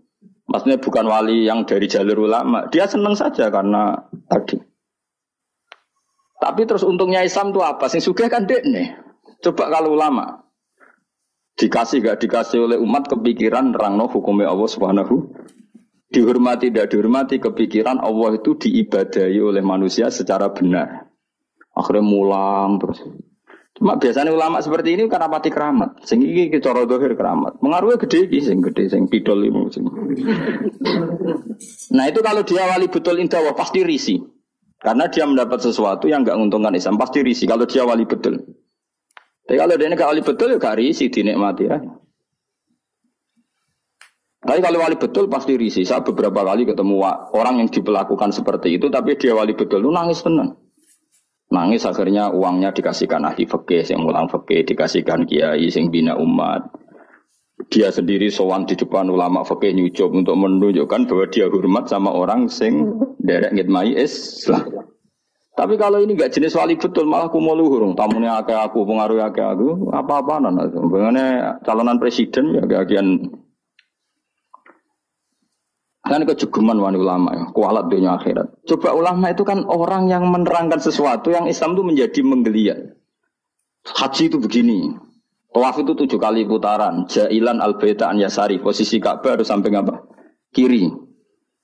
maksudnya 0.50 0.82
bukan 0.84 1.08
wali 1.08 1.48
yang 1.48 1.64
dari 1.64 1.88
jalur 1.88 2.28
ulama, 2.28 2.68
dia 2.68 2.84
senang 2.90 3.16
saja 3.16 3.48
karena 3.48 3.96
tadi 4.28 4.60
tapi 6.40 6.64
terus 6.64 6.88
untungnya 6.88 7.22
Islam 7.22 7.52
itu 7.52 7.60
apa? 7.60 7.92
Sing 7.92 8.00
suka 8.00 8.32
kan 8.32 8.48
dek 8.48 8.64
nih. 8.64 8.96
Coba 9.44 9.68
kalau 9.68 10.00
ulama 10.00 10.48
dikasih 11.60 12.00
gak 12.00 12.24
dikasih 12.24 12.64
oleh 12.64 12.80
umat 12.80 13.12
kepikiran 13.12 13.76
rangno 13.76 14.08
hukumnya 14.08 14.48
Allah 14.48 14.70
Subhanahu 14.72 15.16
dihormati 16.10 16.74
tidak 16.74 16.94
dihormati 16.94 17.38
kepikiran 17.38 18.02
Allah 18.02 18.42
itu 18.42 18.58
diibadahi 18.58 19.40
oleh 19.40 19.62
manusia 19.62 20.10
secara 20.10 20.50
benar. 20.54 21.10
Akhirnya 21.74 22.04
mulang 22.04 22.82
terus. 22.82 23.00
Cuma 23.78 23.96
biasanya 23.96 24.36
ulama 24.36 24.60
seperti 24.60 25.00
ini 25.00 25.08
karena 25.08 25.32
mati 25.32 25.48
keramat. 25.48 26.04
Sing 26.04 26.20
iki 26.20 26.52
cara 26.60 26.84
dohir 26.84 27.16
keramat. 27.16 27.64
Mengaruhnya 27.64 27.96
gede 27.96 28.28
iki 28.28 28.44
sing 28.44 28.60
gede 28.60 28.92
sing 28.92 29.08
pidol 29.08 29.40
ini. 29.46 29.72
Nah 31.96 32.06
itu 32.12 32.20
kalau 32.20 32.44
dia 32.44 32.68
wali 32.68 32.92
betul 32.92 33.16
indah 33.24 33.56
pasti 33.56 33.88
risih. 33.88 34.20
Karena 34.80 35.12
dia 35.12 35.28
mendapat 35.28 35.60
sesuatu 35.60 36.08
yang 36.08 36.24
nggak 36.24 36.40
menguntungkan 36.40 36.72
Islam, 36.72 36.96
pasti 36.96 37.20
risi. 37.20 37.44
Kalau 37.44 37.68
dia 37.68 37.84
wali 37.84 38.08
betul. 38.08 38.40
Tapi 39.44 39.58
kalau 39.60 39.76
dia 39.76 39.92
nggak 39.92 40.08
wali 40.08 40.24
betul, 40.24 40.56
ya 40.56 40.58
gak 40.62 40.78
risi, 40.80 41.12
dinikmati 41.12 41.64
ya. 41.68 41.78
Tapi 44.40 44.60
kalau 44.64 44.80
wali 44.80 44.96
betul 44.96 45.28
pasti 45.28 45.60
risi. 45.60 45.84
Saya 45.84 46.00
beberapa 46.00 46.48
kali 46.48 46.64
ketemu 46.64 47.04
orang 47.36 47.60
yang 47.60 47.68
diperlakukan 47.68 48.32
seperti 48.32 48.80
itu, 48.80 48.88
tapi 48.88 49.20
dia 49.20 49.36
wali 49.36 49.52
betul, 49.52 49.84
lu 49.84 49.92
nangis 49.92 50.24
tenang. 50.24 50.56
Nangis 51.50 51.84
akhirnya 51.84 52.32
uangnya 52.32 52.72
dikasihkan 52.72 53.26
ahli 53.26 53.44
fikih, 53.50 53.84
yang 53.90 54.06
mulang 54.06 54.30
fikih, 54.32 54.64
dikasihkan 54.64 55.28
kiai, 55.28 55.68
yang 55.68 55.92
bina 55.92 56.14
umat. 56.16 56.72
Dia 57.68 57.92
sendiri 57.92 58.32
sowan 58.32 58.64
di 58.64 58.80
depan 58.80 59.12
ulama 59.12 59.44
fakih 59.44 59.76
nyucup 59.76 60.16
untuk 60.16 60.40
menunjukkan 60.40 61.12
bahwa 61.12 61.26
dia 61.28 61.52
hormat 61.52 61.92
sama 61.92 62.16
orang 62.16 62.48
sing 62.48 62.96
derek 63.20 63.52
ngitmai 63.52 64.00
Islam. 64.00 64.88
Tapi 65.60 65.76
kalau 65.76 66.00
ini 66.00 66.16
gak 66.16 66.32
jenis 66.32 66.56
wali 66.56 66.80
betul 66.80 67.04
malah 67.04 67.28
mau 67.36 67.52
luhur, 67.52 67.92
tamunya 67.92 68.40
akeh 68.40 68.56
aku, 68.56 68.88
pengaruh 68.88 69.28
akeh 69.28 69.44
aku, 69.44 69.92
apa-apa 69.92 70.40
nana. 70.40 70.72
Bagaimana 70.72 71.60
calonan 71.68 72.00
presiden 72.00 72.56
ya 72.56 72.64
bagian 72.64 73.28
kan 76.10 76.26
kejuguman 76.26 76.82
wani 76.82 76.98
ulama 76.98 77.30
ya, 77.38 77.46
kualat 77.54 77.86
dunia 77.88 78.18
akhirat. 78.18 78.66
Coba 78.66 78.98
ulama 78.98 79.30
itu 79.30 79.46
kan 79.46 79.64
orang 79.70 80.10
yang 80.10 80.26
menerangkan 80.28 80.82
sesuatu 80.82 81.30
yang 81.30 81.46
Islam 81.46 81.78
itu 81.78 81.84
menjadi 81.86 82.20
menggeliat. 82.26 82.80
Haji 83.86 84.28
itu 84.28 84.38
begini, 84.42 84.98
Tawaf 85.50 85.82
itu 85.82 85.98
tujuh 85.98 86.22
kali 86.22 86.46
putaran. 86.46 87.10
Jailan 87.10 87.58
al 87.58 87.74
an 87.82 88.16
yasari. 88.22 88.62
Posisi 88.62 89.02
Ka'bah 89.02 89.34
harus 89.34 89.50
sampai 89.50 89.74
apa? 89.74 90.06
Kiri. 90.54 90.86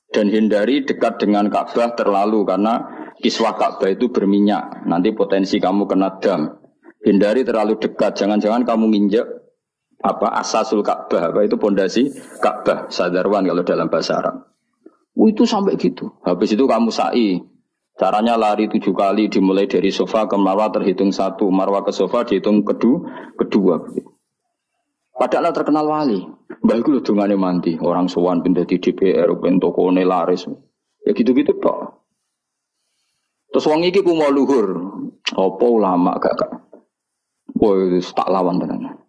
Dan 0.10 0.34
hindari 0.34 0.82
dekat 0.82 1.22
dengan 1.22 1.54
Ka'bah 1.54 1.94
terlalu 1.94 2.42
karena 2.50 2.82
kiswah 3.22 3.54
Ka'bah 3.54 3.94
itu 3.94 4.10
berminyak. 4.10 4.90
Nanti 4.90 5.14
potensi 5.14 5.62
kamu 5.62 5.86
kena 5.86 6.18
dam. 6.18 6.50
Hindari 7.06 7.46
terlalu 7.46 7.78
dekat. 7.78 8.18
Jangan-jangan 8.18 8.66
kamu 8.66 8.86
nginjek 8.90 9.26
apa 10.02 10.28
asasul 10.42 10.84
Ka'bah. 10.84 11.32
Apa 11.32 11.46
itu 11.46 11.56
pondasi 11.56 12.12
Ka'bah. 12.42 12.92
Sadarwan 12.92 13.46
kalau 13.48 13.64
dalam 13.64 13.88
bahasa 13.88 14.20
Arab. 14.20 14.36
Oh, 15.16 15.32
itu 15.32 15.48
sampai 15.48 15.80
gitu. 15.80 16.12
Habis 16.28 16.60
itu 16.60 16.68
kamu 16.68 16.92
sa'i. 16.92 17.40
Caranya 17.96 18.36
lari 18.36 18.68
tujuh 18.68 18.92
kali 18.92 19.32
dimulai 19.32 19.72
dari 19.72 19.88
sofa 19.88 20.28
ke 20.28 20.36
marwah 20.36 20.68
terhitung 20.68 21.16
satu, 21.16 21.48
marwah 21.48 21.88
ke 21.88 21.96
sofa 21.96 22.28
dihitung 22.28 22.68
kedua, 22.68 23.32
kedua. 23.40 23.80
Padahal 25.16 25.56
terkenal 25.56 25.88
wali. 25.88 26.20
Baik 26.60 26.92
lu 26.92 27.00
dungane 27.00 27.40
mandi, 27.40 27.80
orang 27.80 28.12
sowan 28.12 28.44
pindah 28.44 28.68
di 28.68 28.84
DPR, 28.84 29.32
ben 29.40 29.64
tokone 29.64 30.04
laris. 30.04 30.44
Ya 31.08 31.16
gitu-gitu 31.16 31.56
kok. 31.56 32.04
Terus 33.56 33.72
wong 33.72 33.88
iki 33.88 34.04
ku 34.04 34.12
mau 34.12 34.28
luhur. 34.28 34.76
Apa 35.32 35.64
ulama 35.64 36.20
gak 36.20 36.36
gak. 36.36 36.52
Boy, 37.56 38.04
tak 38.04 38.28
lawan 38.28 38.60
tenan. 38.60 39.05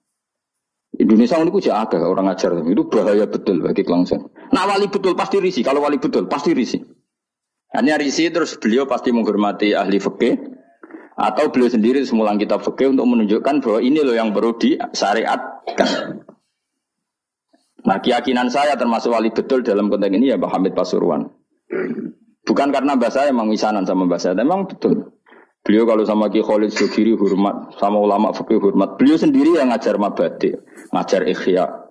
Indonesia 0.96 1.36
ini 1.36 1.52
kuja 1.52 1.84
agak 1.84 2.00
orang 2.00 2.32
ajar 2.32 2.56
itu 2.64 2.88
bahaya 2.88 3.28
betul 3.28 3.60
bagi 3.60 3.84
kelangsungan. 3.84 4.32
Nah 4.52 4.64
wali 4.64 4.88
betul 4.88 5.12
pasti 5.12 5.36
risi, 5.36 5.60
kalau 5.60 5.84
wali 5.84 6.00
betul 6.00 6.24
pasti 6.24 6.56
risi. 6.56 6.80
Hanya 7.76 8.00
risi 8.00 8.32
terus 8.32 8.56
beliau 8.56 8.88
pasti 8.88 9.12
menghormati 9.12 9.76
ahli 9.76 10.00
fikih 10.00 10.34
atau 11.16 11.52
beliau 11.52 11.68
sendiri 11.68 12.00
semulang 12.00 12.40
kitab 12.40 12.64
fikih 12.64 12.96
untuk 12.96 13.04
menunjukkan 13.12 13.60
bahwa 13.60 13.80
ini 13.84 14.00
loh 14.00 14.16
yang 14.16 14.32
perlu 14.32 14.56
disyariatkan. 14.56 16.24
Nah 17.84 17.98
keyakinan 18.00 18.48
saya 18.48 18.80
termasuk 18.80 19.12
wali 19.12 19.28
betul 19.28 19.60
dalam 19.60 19.92
konteks 19.92 20.16
ini 20.16 20.32
ya 20.32 20.40
Pak 20.40 20.48
Hamid 20.48 20.72
Pasuruan. 20.72 21.28
Bukan 22.46 22.68
karena 22.72 22.96
bahasa 22.96 23.28
emang 23.28 23.52
misanan 23.52 23.84
sama 23.84 24.08
bahasa, 24.08 24.32
memang 24.32 24.64
betul. 24.64 24.95
Beliau 25.66 25.82
kalau 25.82 26.06
sama 26.06 26.30
Ki 26.30 26.46
Khalid 26.46 26.70
Sugiri 26.70 27.18
hormat, 27.18 27.74
sama 27.82 27.98
ulama 27.98 28.30
fikih 28.30 28.62
hormat. 28.62 28.94
Beliau 29.02 29.18
sendiri 29.18 29.58
yang 29.58 29.74
ngajar 29.74 29.98
mabadi, 29.98 30.54
ngajar 30.94 31.26
ikhya. 31.26 31.90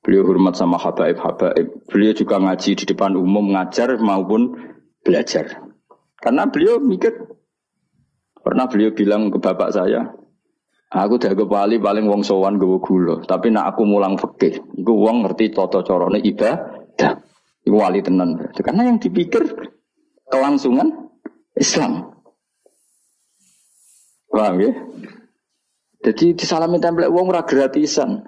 Beliau 0.00 0.24
hormat 0.24 0.56
sama 0.56 0.80
habaib-habaib. 0.80 1.84
Beliau 1.92 2.16
juga 2.16 2.40
ngaji 2.40 2.80
di 2.80 2.84
depan 2.88 3.20
umum, 3.20 3.52
ngajar 3.52 4.00
maupun 4.00 4.56
belajar. 5.04 5.60
Karena 6.24 6.48
beliau 6.48 6.80
mikir, 6.80 7.12
pernah 8.40 8.64
beliau 8.64 8.96
bilang 8.96 9.28
ke 9.28 9.36
bapak 9.36 9.76
saya, 9.76 10.16
aku 10.88 11.20
udah 11.20 11.36
ke 11.36 11.44
Bali 11.44 11.76
paling 11.76 12.08
wong 12.08 12.24
sowan 12.24 12.56
gue 12.56 12.80
gula, 12.80 13.20
tapi 13.28 13.52
nak 13.52 13.76
aku 13.76 13.84
mulang 13.84 14.16
fikih, 14.16 14.56
gue 14.80 14.96
wong 14.96 15.28
ngerti 15.28 15.52
toto 15.52 15.84
corone 15.84 16.16
ibadah, 16.24 17.20
wali 17.68 18.00
tenan. 18.00 18.40
Karena 18.56 18.88
yang 18.88 18.96
dipikir 18.96 19.44
kelangsungan 20.32 21.12
Islam. 21.60 22.19
Paham 24.30 24.56
ya? 24.62 24.70
Jadi 26.00 26.32
disalami 26.38 26.80
template 26.80 27.12
wong 27.12 27.28
ora 27.28 27.44
gratisan. 27.44 28.24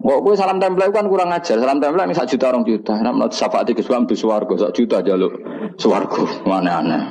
Kok 0.00 0.20
gue 0.24 0.32
salam 0.32 0.56
tempel 0.56 0.88
kan 0.96 1.06
kurang 1.12 1.28
ajar. 1.28 1.60
Salam 1.60 1.76
ini 1.76 2.16
satu 2.16 2.32
juta 2.32 2.48
orang 2.48 2.64
juta. 2.64 2.96
Nah, 2.96 3.12
menurut 3.12 3.36
syafaat 3.36 3.68
di 3.68 3.76
Islam 3.76 4.08
di 4.08 4.16
suwargo 4.16 4.56
satu 4.56 4.72
juta 4.72 5.04
lo. 5.12 5.28
Suwargo 5.76 6.24
mana 6.48 6.80
aneh. 6.80 7.02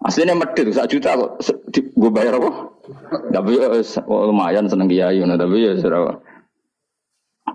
Aslinya 0.00 0.32
medit 0.40 0.72
satu 0.72 0.96
juta 0.96 1.20
kok. 1.20 1.30
Gue 1.70 2.10
bayar 2.10 2.40
apa? 2.40 2.50
Tapi 3.28 3.60
ya, 3.60 3.68
lumayan 4.08 4.72
seneng 4.72 4.88
kiai. 4.88 5.20
Nah, 5.20 5.36
tapi 5.36 5.68
ya. 5.68 5.76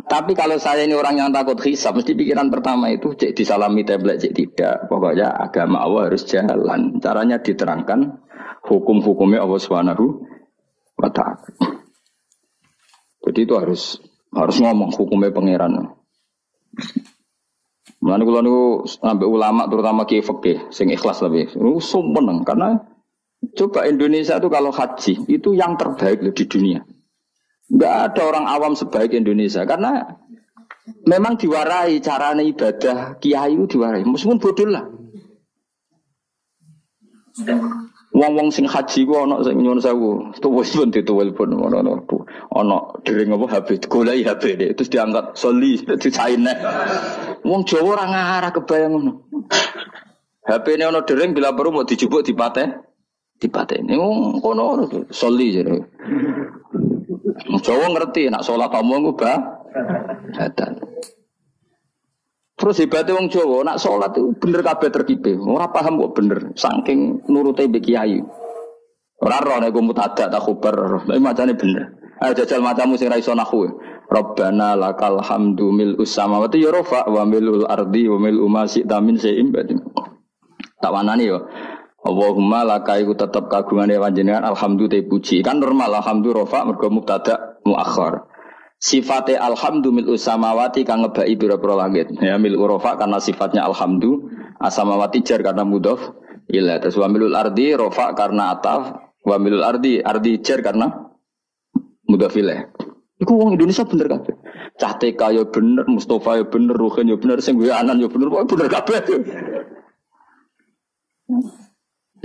Tapi 0.04 0.36
kalau 0.36 0.60
saya 0.60 0.84
ini 0.84 0.92
orang 0.92 1.16
yang 1.16 1.30
takut 1.32 1.56
hisab, 1.64 1.96
mesti 1.96 2.12
pikiran 2.12 2.52
pertama 2.52 2.92
itu 2.92 3.16
cek 3.16 3.32
disalami 3.32 3.88
tablet, 3.88 4.20
cek 4.20 4.34
tidak. 4.36 4.92
Pokoknya 4.92 5.32
agama 5.32 5.80
Allah 5.80 6.12
harus 6.12 6.28
jalan. 6.28 7.00
Caranya 7.00 7.40
diterangkan 7.40 8.20
hukum-hukumnya 8.68 9.40
Allah 9.40 9.60
Subhanahu 9.62 10.36
Kata. 10.96 11.44
Jadi 13.26 13.40
itu 13.44 13.54
harus 13.60 14.00
harus 14.32 14.58
ngomong 14.64 14.96
hukumnya 14.96 15.32
pangeran. 15.36 15.92
Mulane 18.00 18.24
kula 18.24 18.42
niku 18.46 18.86
ulama 19.28 19.68
terutama 19.68 20.08
kiai 20.08 20.24
fikih 20.24 20.72
sing 20.72 20.88
ikhlas 20.94 21.20
lebih. 21.20 21.52
Niku 21.58 21.84
sumeneng 21.84 22.48
karena 22.48 22.80
coba 23.60 23.90
Indonesia 23.92 24.40
itu 24.40 24.48
kalau 24.48 24.72
haji 24.72 25.14
itu 25.28 25.50
yang 25.52 25.76
terbaik 25.76 26.24
di 26.32 26.46
dunia. 26.48 26.86
Enggak 27.66 27.96
ada 28.14 28.22
orang 28.30 28.46
awam 28.46 28.74
sebaik 28.78 29.18
Indonesia 29.18 29.66
karena 29.66 30.06
memang 31.10 31.34
diwarai 31.38 31.98
caranya 31.98 32.46
ibadah 32.46 33.18
kiai 33.18 33.58
itu 33.58 33.78
diwarai 33.78 34.06
meskipun 34.06 34.38
bodoh 34.38 34.70
lah. 34.70 34.86
Wong-wong 38.16 38.48
sing 38.48 38.64
haji 38.64 39.04
ku 39.04 39.12
ana 39.20 39.44
sing 39.44 39.60
nyuwun 39.60 39.84
sewu, 39.84 40.32
tuwel 40.40 40.64
pun 40.64 40.88
dituwel 40.88 41.30
pun 41.36 41.52
ana 41.52 41.84
ana 41.84 42.00
ana 42.48 42.78
dering 43.04 43.36
apa 43.36 43.60
HP 43.60 43.92
golai 43.92 44.24
HP 44.24 44.56
deh 44.56 44.70
terus 44.72 44.88
diangkat 44.88 45.36
soli 45.36 45.84
dicaine. 46.02 46.54
Wong 47.44 47.68
Jawa 47.68 48.00
ora 48.00 48.06
ngarah 48.08 48.52
kebayang 48.56 48.92
ngono. 48.96 49.12
HP 50.48 50.66
ini 50.80 50.84
ana 50.88 51.04
dering 51.04 51.36
bila 51.36 51.52
perlu 51.52 51.76
mau 51.76 51.84
dijupuk 51.84 52.24
dipate 52.24 52.72
dipateni. 53.36 54.00
Wong 54.00 54.40
kono 54.40 54.88
soli 55.12 55.52
jare. 55.52 55.76
Jawa 57.36 57.92
ngerti 57.92 58.32
nak 58.32 58.48
salat 58.48 58.72
omong 58.72 59.12
ku 59.12 59.14
ba 59.20 59.34
hadan. 60.36 60.80
Terus 62.56 62.80
hebatnya 62.80 63.20
wong 63.20 63.28
Jawa, 63.28 63.68
nak 63.68 63.84
sholat 63.84 64.16
itu 64.16 64.32
bener 64.40 64.64
kabeh 64.64 64.88
terkipe. 64.88 65.36
Ora 65.36 65.68
paham 65.76 66.00
kok 66.00 66.16
bener, 66.16 66.56
saking 66.56 67.28
nurute 67.28 67.68
mbek 67.68 67.84
kiai. 67.84 68.24
Ora 69.20 69.44
roh 69.44 69.60
nek 69.60 69.76
mutada 69.84 70.32
tak 70.32 70.40
khubar, 70.40 71.04
tapi 71.04 71.20
macane 71.20 71.60
bener. 71.60 72.00
Ayo 72.24 72.32
jajal 72.32 72.64
macamu 72.64 72.96
sing 72.96 73.12
ra 73.12 73.20
iso 73.20 73.36
nahu. 73.36 73.68
Rabbana 74.08 74.80
lakal 74.80 75.20
hamdu 75.20 75.76
mil 75.76 76.00
usamawati 76.00 76.64
ya 76.64 76.72
wa 76.88 77.24
milul 77.28 77.68
ardi 77.68 78.08
wa 78.08 78.24
mil 78.24 78.40
umasi 78.40 78.88
tamin 78.88 79.20
seim 79.20 79.52
Tak 79.52 80.92
wanani 80.94 81.28
yo. 81.28 81.44
Allahumma 82.06 82.62
laka 82.62 83.02
iku 83.02 83.18
tetep 83.18 83.50
kagungane 83.50 83.98
panjenengan 83.98 84.46
alhamdulillah 84.46 85.10
puji. 85.10 85.42
Kan 85.42 85.58
normal 85.58 85.90
alhamdulillah 85.90 86.46
rafa 86.46 86.62
mergo 86.70 86.94
mubtada 86.94 87.58
muakhir. 87.66 88.30
Sifatnya 88.78 89.42
alhamdu 89.42 89.90
mil 89.90 90.14
usamawati 90.14 90.86
kang 90.86 91.02
ngebai 91.02 91.34
biro-biro 91.34 91.74
langit. 91.74 92.14
Ya 92.22 92.38
mil 92.38 92.54
urofa 92.62 92.94
karena 93.02 93.18
sifatnya 93.18 93.66
alhamdu, 93.66 94.30
asamawati 94.62 95.26
jar 95.26 95.42
karena 95.42 95.66
mudof 95.66 96.14
ilah. 96.46 96.78
Terus 96.78 96.94
wa 97.02 97.10
milul 97.10 97.34
ardi 97.34 97.74
rofa 97.74 98.14
karena 98.14 98.54
ataf, 98.54 98.94
wa 99.26 99.36
milul 99.42 99.66
ardi 99.66 99.98
ardi 100.06 100.38
jar 100.46 100.62
karena 100.62 101.10
mudof 102.06 102.38
ilah. 102.38 102.70
Iku 103.18 103.34
wong 103.34 103.58
Indonesia 103.58 103.82
bener 103.82 104.12
kabeh. 104.14 104.36
Cah 104.78 104.94
TK 105.00 105.22
ya 105.40 105.44
bener, 105.50 105.88
Mustafa 105.90 106.38
ya 106.38 106.46
bener, 106.46 106.76
Ruhin 106.78 107.10
ya 107.10 107.18
bener, 107.18 107.40
sing 107.42 107.58
anan 107.64 107.98
ya 107.98 108.12
bener, 108.12 108.28
pokoknya 108.28 108.52
bener 108.54 108.68
kabeh. 108.70 109.00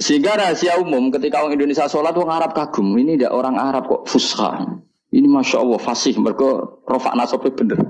Sehingga 0.01 0.33
rahasia 0.33 0.81
umum 0.81 1.13
ketika 1.13 1.45
orang 1.45 1.61
Indonesia 1.61 1.85
sholat 1.85 2.17
orang 2.17 2.41
Arab 2.41 2.51
kagum. 2.57 2.97
Ini 2.97 3.21
tidak 3.21 3.37
orang 3.37 3.61
Arab 3.61 3.85
kok 3.85 4.09
fusha. 4.09 4.81
Ini 5.13 5.29
masya 5.29 5.61
Allah 5.61 5.77
fasih 5.77 6.17
mereka 6.17 6.81
rofak 6.89 7.13
nasabnya 7.13 7.53
bener. 7.53 7.81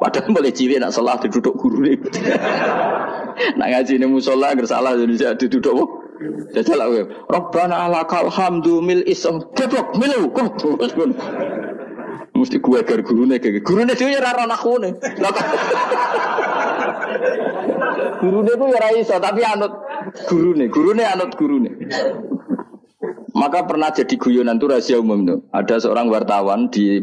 Padahal 0.00 0.32
boleh 0.36 0.52
cilik 0.54 0.80
nak 0.80 0.96
salah 0.96 1.20
duduk 1.20 1.54
guru 1.54 1.84
nak 3.58 3.68
ngaji 3.72 3.92
ini 3.96 4.06
musola 4.06 4.52
agar 4.52 4.64
salah 4.68 4.96
Indonesia 4.96 5.36
duduk? 5.36 6.02
Jajal 6.54 6.78
lah. 6.78 6.86
Robbana 7.26 7.90
alakal 7.90 8.30
hamdu 8.30 8.78
mil 8.78 9.02
isam. 9.10 9.42
Goblok 9.58 9.98
milu. 9.98 10.30
Mesti 12.32 12.58
gue 12.58 12.76
agar 12.80 13.00
guru 13.04 13.28
nih 13.28 13.38
kayak 13.38 13.62
guru 13.62 13.84
nih 13.84 13.96
dia 13.96 14.18
rara 14.18 14.48
aku 14.48 14.80
nih. 14.80 14.92
Guru 18.22 18.38
nih 18.46 18.54
gue 18.56 18.68
ya 18.72 18.80
raiso 18.80 19.16
tapi 19.20 19.40
anut 19.44 19.72
guru 20.26 20.50
nih. 20.56 20.68
Guru 20.72 20.90
nih 20.96 21.06
anut 21.12 21.32
guru 21.36 21.56
nih. 21.60 21.74
Maka 23.32 23.64
pernah 23.64 23.90
jadi 23.92 24.14
guyonan 24.16 24.60
itu 24.60 24.66
rahasia 24.68 24.96
umum 25.00 25.24
tuh. 25.24 25.40
Ada 25.50 25.88
seorang 25.88 26.08
wartawan 26.12 26.68
di 26.68 27.00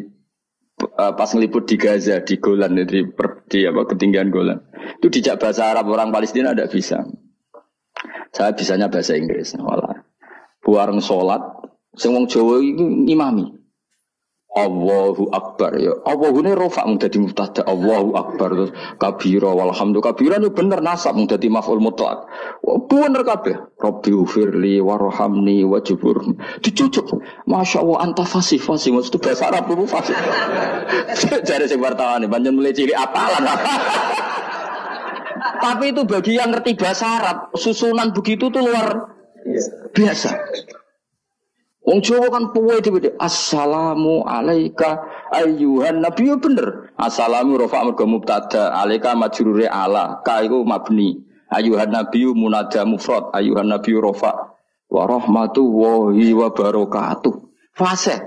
uh, 0.81 1.13
pas 1.13 1.29
ngeliput 1.33 1.65
di 1.67 1.75
Gaza 1.75 2.21
di 2.23 2.37
Golan 2.39 2.79
di, 2.79 3.01
di 3.49 3.59
apa 3.65 3.81
ketinggian 3.89 4.29
Golan. 4.31 4.61
Itu 5.01 5.11
dijak 5.11 5.41
bahasa 5.41 5.69
Arab 5.73 5.89
orang 5.91 6.13
Palestina 6.13 6.55
ada 6.55 6.69
bisa. 6.69 7.05
Saya 8.29 8.53
bisanya 8.53 8.87
bahasa 8.87 9.17
Inggris. 9.17 9.57
Walah. 9.57 10.05
Buareng 10.61 11.01
sholat, 11.01 11.41
semua 11.97 12.27
Jawa 12.29 12.61
itu 12.61 12.83
imami. 13.09 13.58
Allahu 14.49 15.29
Akbar 15.29 15.77
ya. 15.77 15.93
Allahu 16.01 16.41
ini 16.41 16.57
rofa 16.57 16.81
mau 16.81 16.97
jadi 16.97 17.21
mubtada. 17.21 17.61
Allahu 17.69 18.17
Akbar 18.17 18.49
terus 18.57 18.71
kabira 18.97 19.53
walhamdulillah 19.53 20.09
kabira 20.09 20.41
ini 20.41 20.49
bener 20.49 20.81
nasab 20.81 21.13
mau 21.13 21.29
jadi 21.29 21.45
maf'ul 21.53 21.77
mutlak. 21.77 22.25
Bener 22.65 23.21
kabeh. 23.21 23.77
Rabbi 23.77 24.09
ufirli 24.09 24.81
warhamni 24.81 25.61
wajibur. 25.69 26.25
Dicucuk. 26.65 27.21
Masya 27.45 27.85
Allah 27.85 28.09
anta 28.09 28.25
fasih 28.25 28.57
fasih 28.57 28.89
maksud 28.97 29.13
itu 29.13 29.19
bahasa 29.21 29.53
Arab 29.53 29.69
itu 29.69 29.85
fasih. 29.85 30.17
Jadi 31.47 31.69
sing 31.69 31.77
wartawan 31.77 32.25
banyak 32.25 32.49
mulai 32.49 32.73
ciri 32.73 32.97
apalan. 32.97 33.45
Tapi 35.63 35.93
itu 35.93 36.01
bagi 36.09 36.41
yang 36.41 36.49
ngerti 36.49 36.73
bahasa 36.73 37.21
Arab 37.21 37.37
susunan 37.53 38.09
begitu 38.17 38.49
tuh 38.49 38.65
luar 38.65 39.13
biasa. 39.93 40.29
Wong 41.89 42.05
Jawa 42.05 42.29
kan 42.29 42.53
puwe 42.53 42.77
dhewe. 42.85 43.17
Assalamu 43.17 44.21
alayka 44.21 45.01
ayyuhan 45.33 46.05
nabi 46.05 46.29
yo 46.29 46.37
bener. 46.37 46.93
Assalamu 46.93 47.57
rafa 47.57 47.81
mergo 47.81 48.05
mubtada, 48.05 48.77
alayka 48.77 49.17
majrure 49.17 49.65
ala, 49.65 50.21
ka 50.21 50.45
iku 50.45 50.61
mabni. 50.61 51.17
Ayyuhan 51.49 51.89
nabi 51.89 52.29
munada 52.29 52.85
mufrad, 52.85 53.33
ayyuhan 53.33 53.73
nabi 53.73 53.97
rafa 53.97 54.53
wa 54.85 55.01
rahmatullahi 55.09 56.29
wa 56.37 56.53
barakatuh. 56.53 57.33
Fase. 57.73 58.21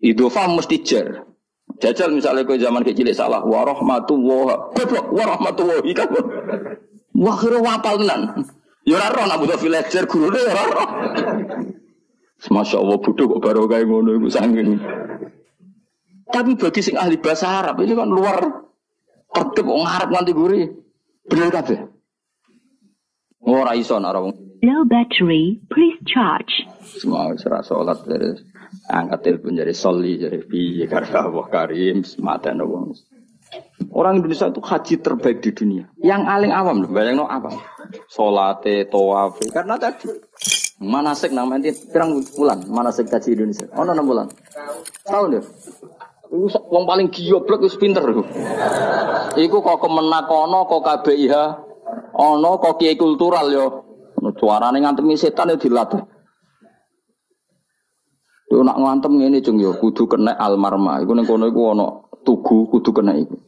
Idhofa 0.00 0.48
mesti 0.48 0.80
jar. 0.80 1.28
Jajal 1.84 2.16
misalnya 2.16 2.48
ke 2.48 2.56
zaman 2.56 2.80
kecil 2.80 3.12
salah 3.12 3.44
wa 3.44 3.60
rahmatullah. 3.60 4.72
Goblok 4.72 5.06
wa 5.12 5.24
rahmatullahi 5.36 5.92
kan. 5.92 6.08
Wah 7.12 7.36
kira 7.36 7.60
wapal 7.60 8.00
tenan. 8.00 8.48
Ya 8.88 8.98
ora 8.98 9.14
roh 9.14 9.36
butuh 9.36 9.60
gurune 10.08 10.40
ya 10.42 10.54
ora. 10.64 10.84
Masya 12.50 12.82
Allah 12.82 12.98
bodoh 12.98 13.26
kok 13.36 13.42
baru 13.42 13.70
kayak 13.70 13.86
ngono 13.86 14.18
itu 14.18 14.28
sangking. 14.34 14.82
Tapi 16.32 16.56
bagi 16.58 16.80
sing 16.82 16.96
ahli 16.98 17.20
bahasa 17.20 17.46
Arab 17.60 17.78
ini 17.84 17.92
kan 17.94 18.08
luar 18.08 18.40
tertib 19.30 19.68
wong 19.68 19.86
Arab 19.86 20.10
nganti 20.10 20.32
guri. 20.34 20.64
Bener 21.28 21.54
kabeh. 21.54 21.78
Ora 23.46 23.78
iso 23.78 23.98
nak 23.98 24.16
Low 24.62 24.86
battery, 24.86 25.58
please 25.66 25.98
charge. 26.06 26.66
Semua 26.86 27.34
serah 27.34 27.66
sholat 27.66 28.06
dari 28.06 28.30
angkat 28.86 29.18
telepon 29.26 29.58
jadi 29.58 29.74
soli 29.74 30.22
jadi 30.22 30.38
piye 30.46 30.86
karena 30.86 31.26
Allah 31.26 31.46
Karim 31.50 32.06
semata 32.06 32.54
wong. 32.54 32.94
Orang 33.92 34.22
Indonesia 34.22 34.48
itu 34.48 34.62
haji 34.64 34.94
terbaik 35.02 35.44
di 35.44 35.50
dunia. 35.52 35.84
Yang 36.00 36.22
paling 36.24 36.52
awam 36.54 36.76
loh, 36.86 36.90
no 37.12 37.26
apa? 37.28 37.50
Solate, 38.08 38.88
toafe, 38.88 39.52
karena 39.52 39.76
tadi 39.76 40.08
Manasik 40.82 41.30
nang 41.30 41.46
nanti 41.46 41.70
pirang 41.70 42.26
bulan 42.34 42.66
manasik 42.66 43.06
kaji 43.06 43.38
Indonesia. 43.38 43.70
Oh, 43.78 43.86
enam 43.86 44.02
bulan. 44.02 44.26
Tahun 45.06 45.38
deh. 45.38 45.44
Iku 46.26 46.48
wong 46.74 46.84
paling 46.90 47.06
goblok 47.06 47.62
wis 47.62 47.78
pinter. 47.78 48.02
Iku 49.38 49.56
kok 49.62 49.78
kemenak 49.78 50.26
ana 50.26 50.66
kok 50.66 50.82
KBIH 50.82 51.34
ana 52.18 52.50
kok 52.58 52.82
kiai 52.82 52.98
kultural 52.98 53.46
yo. 53.54 53.66
Suarane 54.34 54.82
ngantemi 54.82 55.14
setan 55.14 55.54
yo 55.54 55.56
dilatih. 55.60 56.02
Yo 58.50 58.66
nak 58.66 58.80
ngantem 58.82 59.22
ngene 59.22 59.38
cung 59.38 59.62
yo 59.62 59.78
kudu 59.78 60.10
kena 60.10 60.34
almarma. 60.34 60.98
Iku 60.98 61.14
ning 61.14 61.30
kono 61.30 61.46
iku 61.46 61.62
ana 61.78 61.86
tugu 62.26 62.66
kudu 62.66 62.90
kena 62.90 63.14
iku. 63.14 63.38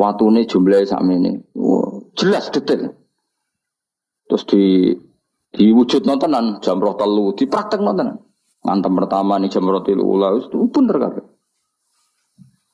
Watune 0.00 0.48
jumlahe 0.48 0.88
sakmene. 0.88 1.44
Jelas 2.16 2.48
detail. 2.48 2.96
Terus 4.24 4.44
di 4.48 4.94
Diwujud 5.50 6.06
nontonan 6.06 6.62
jam 6.62 6.78
roh 6.78 6.94
telu, 6.94 7.34
dipraktek 7.34 7.82
nontonan. 7.82 8.22
Ngantem 8.62 8.92
pertama 8.92 9.40
nih 9.40 9.50
jam 9.50 9.66
roh 9.66 9.82
telu 9.82 10.04
ulah 10.06 10.38
itu 10.38 10.68
bener 10.70 10.96
kabeh. 11.00 11.24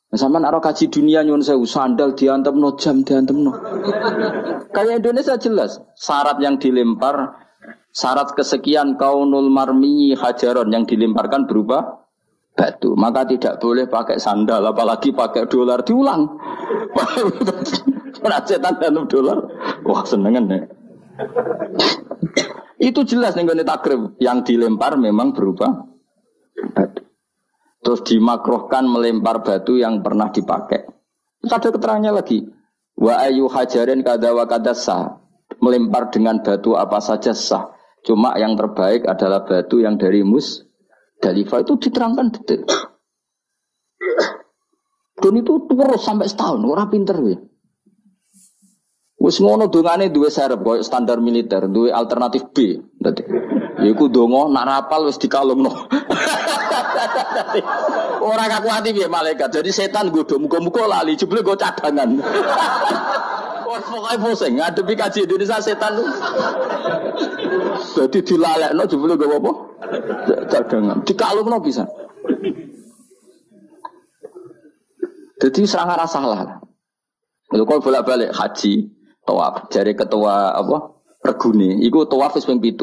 Nah, 0.07 0.19
sama 0.19 0.39
naro 0.39 0.63
kaji 0.63 0.87
dunia 0.87 1.27
nyun 1.27 1.43
saya 1.43 1.59
sandal 1.67 2.15
diantem 2.15 2.55
no 2.57 2.79
jam 2.79 3.03
diantem 3.03 3.43
no. 3.43 3.53
Kayak 4.75 5.03
Indonesia 5.03 5.35
jelas 5.41 5.83
syarat 5.99 6.39
yang 6.39 6.63
dilempar 6.63 7.35
syarat 7.91 8.37
kesekian 8.37 9.01
kaunul 9.01 9.51
marmi 9.51 10.15
hajaron 10.15 10.71
yang 10.71 10.85
dilemparkan 10.87 11.51
berupa 11.51 12.07
batu. 12.57 12.93
Maka 12.97 13.29
tidak 13.29 13.59
boleh 13.59 13.89
pakai 13.89 14.21
sandal, 14.21 14.63
apalagi 14.65 15.11
pakai 15.17 15.49
dolar 15.49 15.81
diulang. 15.81 16.29
Setan 18.47 18.79
dalam 18.79 19.07
dolar, 19.07 19.39
wah 19.87 20.03
senengan 20.07 20.45
ya. 20.51 20.61
Itu 22.77 23.09
jelas 23.09 23.33
nih 23.37 23.49
takrib 23.65 24.21
yang 24.21 24.45
dilempar 24.45 25.01
memang 25.01 25.33
berupa 25.33 25.89
batu. 26.77 27.03
Terus 27.81 28.01
dimakruhkan 28.05 28.85
melempar 28.85 29.41
batu 29.41 29.81
yang 29.81 30.05
pernah 30.05 30.29
dipakai. 30.29 30.85
Ada 31.47 31.71
keterangannya 31.73 32.13
lagi. 32.13 32.45
Wa 32.99 33.25
ayu 33.25 33.47
hajarin 33.47 34.03
kada 34.03 34.35
wa 34.37 34.45
kada 34.45 34.75
sah. 34.77 35.23
Melempar 35.63 36.13
dengan 36.13 36.43
batu 36.43 36.77
apa 36.77 37.01
saja 37.01 37.33
sah. 37.33 37.73
Cuma 38.05 38.37
yang 38.37 38.59
terbaik 38.59 39.09
adalah 39.09 39.47
batu 39.47 39.81
yang 39.81 39.97
dari 39.97 40.21
mus. 40.27 40.67
Dalifah 41.23 41.65
itu 41.65 41.81
diterangkan 41.81 42.29
detail. 42.29 42.63
Dan 45.17 45.33
itu 45.41 45.65
terus 45.65 46.05
sampai 46.05 46.29
setahun, 46.29 46.61
orang 46.61 46.93
pinter 46.93 47.17
ya. 47.25 47.41
Wis 49.27 49.43
ngono 49.43 49.67
dongane 49.67 50.07
duwe 50.15 50.31
serep 50.31 50.63
koyo 50.63 50.87
standar 50.87 51.19
militer, 51.19 51.67
duwe 51.67 51.91
alternatif 51.91 52.47
B. 52.55 52.79
Dadi 52.95 53.27
iku 53.83 54.07
donga 54.07 54.47
nak 54.47 54.65
rapal 54.71 55.11
wis 55.11 55.19
dikalungno. 55.19 55.67
Ora 58.23 58.47
kaku 58.47 58.71
ati 58.71 58.95
piye 58.95 59.11
malaikat. 59.11 59.51
Jadi 59.51 59.75
setan 59.75 60.15
godho 60.15 60.39
muga-muga 60.39 60.87
lali 60.87 61.19
jebule 61.19 61.43
go 61.43 61.59
cadangan. 61.59 62.23
Wah, 63.67 63.83
pokoknya 63.83 64.23
pusing 64.23 64.63
ngadepi 64.63 64.95
kaji 64.95 65.27
Indonesia 65.27 65.59
setan. 65.59 65.99
Jadi 67.99 68.23
dilalekno 68.23 68.83
jebule 68.87 69.19
go 69.19 69.27
apa? 69.27 69.51
Cadangan. 70.55 71.03
Dikalungno 71.03 71.59
bisa. 71.59 71.83
Jadi 75.43 75.67
serangan 75.67 76.07
salah. 76.07 76.63
Lalu 77.51 77.63
kalau 77.63 77.83
bolak-balik 77.83 78.35
haji, 78.35 78.96
tawaf, 79.27 79.69
jari 79.69 79.93
ketua 79.99 80.55
apa? 80.55 80.97
Regune, 81.27 81.83
iku 81.83 82.07
tawaf 82.07 82.39
wis 82.39 82.47
ping 82.47 82.63
7. 82.63 82.79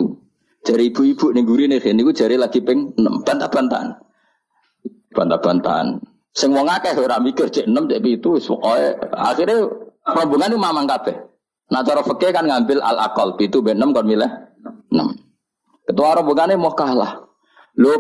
Jari 0.64 0.92
ibu-ibu 0.92 1.32
ning 1.32 1.48
gurine 1.48 1.80
kan 1.80 1.96
niku 1.96 2.12
jari 2.12 2.36
lagi 2.36 2.60
ping 2.60 2.92
6, 3.00 3.24
bantah-bantahan. 3.24 3.96
Bantah-bantahan. 5.16 6.04
Sing 6.34 6.52
wong 6.52 6.68
akeh 6.68 6.98
ora 7.00 7.22
mikir 7.24 7.48
cek 7.48 7.70
6 7.70 7.90
cek 7.90 8.02
7 8.04 8.36
wis 8.36 8.46
pokoke 8.50 8.84
akhirnya 9.16 9.58
rombongan 10.04 10.60
mamang 10.60 10.90
kabeh. 10.90 11.16
Nah 11.72 11.82
cara 11.86 12.04
fikih 12.04 12.36
kan 12.36 12.46
ngambil 12.46 12.84
al 12.84 13.00
akal, 13.00 13.40
7 13.40 13.48
ben 13.64 13.80
6 13.80 13.96
kon 13.96 14.06
milih 14.06 14.32
6. 14.92 15.88
Ketua 15.88 16.20
rombongane 16.20 16.60
mau 16.60 16.76
kalah. 16.76 17.24
Lho 17.80 17.94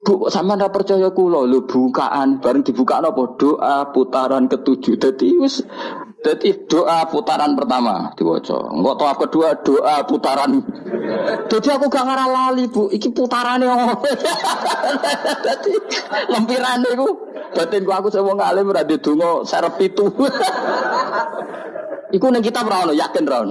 Bu, 0.00 0.32
sama 0.32 0.56
ndak 0.56 0.72
percaya 0.72 1.12
kulo, 1.12 1.44
lu 1.44 1.68
bukaan, 1.68 2.40
bareng 2.40 2.64
dibuka 2.64 3.04
apa 3.04 3.36
doa 3.36 3.92
putaran 3.92 4.48
ketujuh. 4.48 4.96
Jadi 4.96 5.36
wis, 5.36 5.60
jadi 6.20 6.68
doa 6.68 7.08
putaran 7.08 7.56
pertama 7.56 8.12
diwaca. 8.12 8.76
Enggak 8.76 8.94
tahu 9.00 9.14
kedua 9.24 9.48
doa 9.64 9.96
putaran. 10.04 10.60
Jadi 11.48 11.68
aku 11.72 11.88
gak 11.88 12.04
ngarah 12.04 12.28
lali 12.28 12.68
bu, 12.68 12.92
iki 12.92 13.08
putarannya 13.08 13.68
oh. 13.72 13.96
Jadi 15.40 15.72
lempiran 16.32 16.84
itu, 16.84 17.08
batin 17.56 17.88
aku 17.88 18.12
semua 18.12 18.36
ngalim 18.36 18.68
berarti 18.68 19.00
dungo 19.00 19.48
serep 19.48 19.80
itu. 19.80 20.04
Iku 22.10 22.26
neng 22.26 22.42
kita 22.42 22.66
ora 22.66 22.90
yakin 22.90 23.22
ra 23.22 23.46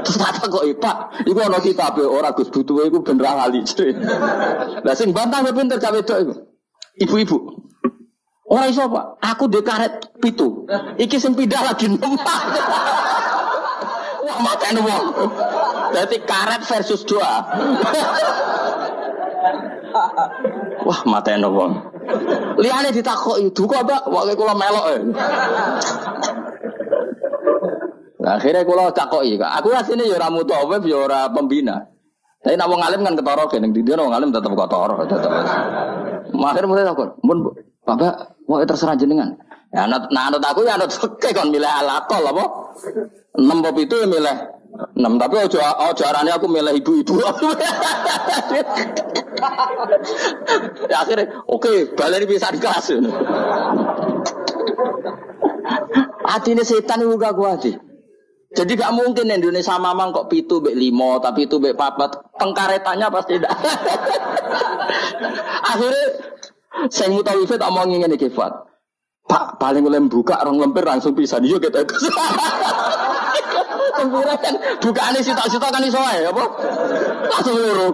Terus 0.00 0.16
kata 0.16 0.48
kok 0.48 0.64
eh, 0.64 0.72
Pak, 0.72 1.28
iku 1.28 1.44
ana 1.44 1.60
kitab 1.60 2.00
ora 2.00 2.32
Gus 2.32 2.48
butuhe 2.48 2.88
iku 2.88 3.04
ben 3.04 3.20
ra 3.20 3.36
lali. 3.36 3.60
Lah 4.80 4.96
sing 4.96 5.12
bantah 5.12 5.44
ya 5.44 5.52
pinter 5.52 5.76
cawe 5.76 6.00
wedok 6.00 6.18
iku. 6.24 6.34
Ibu-ibu. 7.04 7.36
Ora 8.52 8.68
iso 8.68 8.84
Pak, 8.84 9.16
aku 9.24 9.48
ndek 9.48 9.64
karet 9.64 9.92
pitu. 10.20 10.68
Iki 11.00 11.16
sing 11.16 11.32
pindah 11.32 11.72
lagi 11.72 11.88
numpak. 11.88 12.40
Wah 14.28 14.38
mateni 14.44 14.80
wong. 14.84 15.04
Berarti 15.88 16.16
karet 16.28 16.60
versus 16.60 17.00
doa. 17.08 17.48
Wah 20.84 21.00
mateni 21.08 21.48
wong. 21.48 21.72
Liane 22.60 22.92
ditakoki, 22.92 23.48
"Duka, 23.56 23.80
Pak, 23.88 24.12
wae 24.12 24.36
kula 24.36 24.52
melok." 24.52 24.84
E. 24.92 24.96
Nah, 28.20 28.36
akhirnya 28.36 28.68
kalau 28.68 28.92
takoki, 28.92 29.40
aku 29.40 29.72
aslinya 29.72 30.04
ya 30.04 30.20
ora 30.20 30.28
mutawif 30.28 30.84
ya 30.84 31.24
pembina. 31.32 31.88
Tapi 32.44 32.58
nak 32.60 32.68
wong 32.68 32.84
alim 32.84 33.00
kan 33.00 33.16
kene 33.48 33.72
di 33.72 33.80
dia 33.80 33.96
wong 33.96 34.12
alim 34.12 34.28
tetep 34.28 34.52
ketara 34.52 34.94
tetep. 35.08 35.30
Akhirnya 36.36 36.68
mulai 36.68 36.84
takon, 36.84 37.08
"Mun 37.22 37.38
Bapak, 37.82 38.38
mau 38.46 38.62
terserah 38.64 38.96
jenengan." 38.98 39.36
Ya 39.72 39.88
anut 39.88 40.12
nah 40.12 40.28
anut 40.28 40.44
aku 40.44 40.68
ya 40.68 40.76
anut 40.76 40.92
fikih 40.92 41.32
kon 41.32 41.48
milih 41.48 41.64
alakol 41.64 42.20
apa? 42.28 42.44
6 43.40 43.64
bab 43.64 43.76
itu 43.80 43.96
ya 43.96 44.04
milih 44.04 44.36
6 44.72 45.00
tapi 45.16 45.36
ojo 45.48 45.56
ojo 45.64 46.02
arane 46.04 46.28
aku 46.28 46.44
milih 46.44 46.76
ibu-ibu. 46.76 47.16
ya 50.92 50.96
akhirnya 51.00 51.40
oke, 51.48 51.64
okay, 51.64 51.88
baleni 51.96 52.28
bisa 52.28 52.52
di 52.52 52.60
kelas. 52.60 53.00
Atine 56.24 56.64
setan 56.64 57.04
itu 57.04 57.16
gak 57.16 57.36
kuat. 57.36 57.64
Jadi 58.52 58.72
gak 58.76 58.92
mungkin 58.92 59.32
Indonesia 59.32 59.80
mamang 59.80 60.12
kok 60.12 60.28
pitu 60.28 60.60
bek 60.60 60.76
limo, 60.76 61.16
tapi 61.20 61.48
itu 61.48 61.56
bek 61.56 61.76
papat. 61.76 62.12
Pengkaretannya 62.36 63.08
pasti 63.08 63.40
tidak. 63.40 63.52
Akhirnya 65.72 66.31
saya 66.88 67.08
mutawifat 67.12 67.60
omongin 67.62 68.04
ini 68.04 68.16
kifat. 68.16 68.52
Pak 69.22 69.62
paling 69.62 69.86
boleh 69.86 70.02
buka 70.10 70.42
orang 70.42 70.58
lempir 70.58 70.82
langsung 70.82 71.14
bisa 71.14 71.38
dia 71.38 71.56
kita. 71.56 71.86
Lempiran 73.92 74.34
kan 74.40 74.54
bukaannya 74.82 75.22
sitok-sitok 75.22 75.70
kan 75.70 75.82
iso 75.86 76.00
ya 76.00 76.34
apa? 76.34 76.44
Langsung 77.30 77.54
luru. 77.54 77.88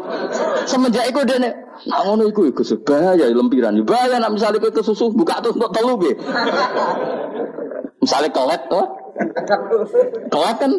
Semenjak 0.64 1.04
itu 1.04 1.20
dia 1.28 1.36
nih, 1.36 1.52
nak 1.84 2.00
ngono 2.08 2.32
iku 2.32 2.48
iku 2.48 2.64
sebaya 2.64 3.28
lempiran. 3.28 3.76
Bahaya 3.84 4.16
nak 4.16 4.32
misalnya 4.32 4.62
ke 4.62 4.80
susu 4.80 5.12
buka 5.12 5.44
tuh 5.44 5.52
untuk 5.52 5.68
telu 5.68 6.00
be. 6.00 6.16
Misalnya 8.00 8.30
kelet 8.32 8.62
tuh, 8.72 8.86
Kelihatan. 10.30 10.70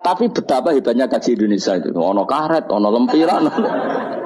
Tapi 0.00 0.24
betapa 0.30 0.70
hebatnya 0.70 1.10
kaji 1.10 1.34
Indonesia 1.34 1.74
itu. 1.74 1.90
Ono 1.90 2.22
karet, 2.24 2.70
ono 2.70 2.88
lempiran. 2.94 3.42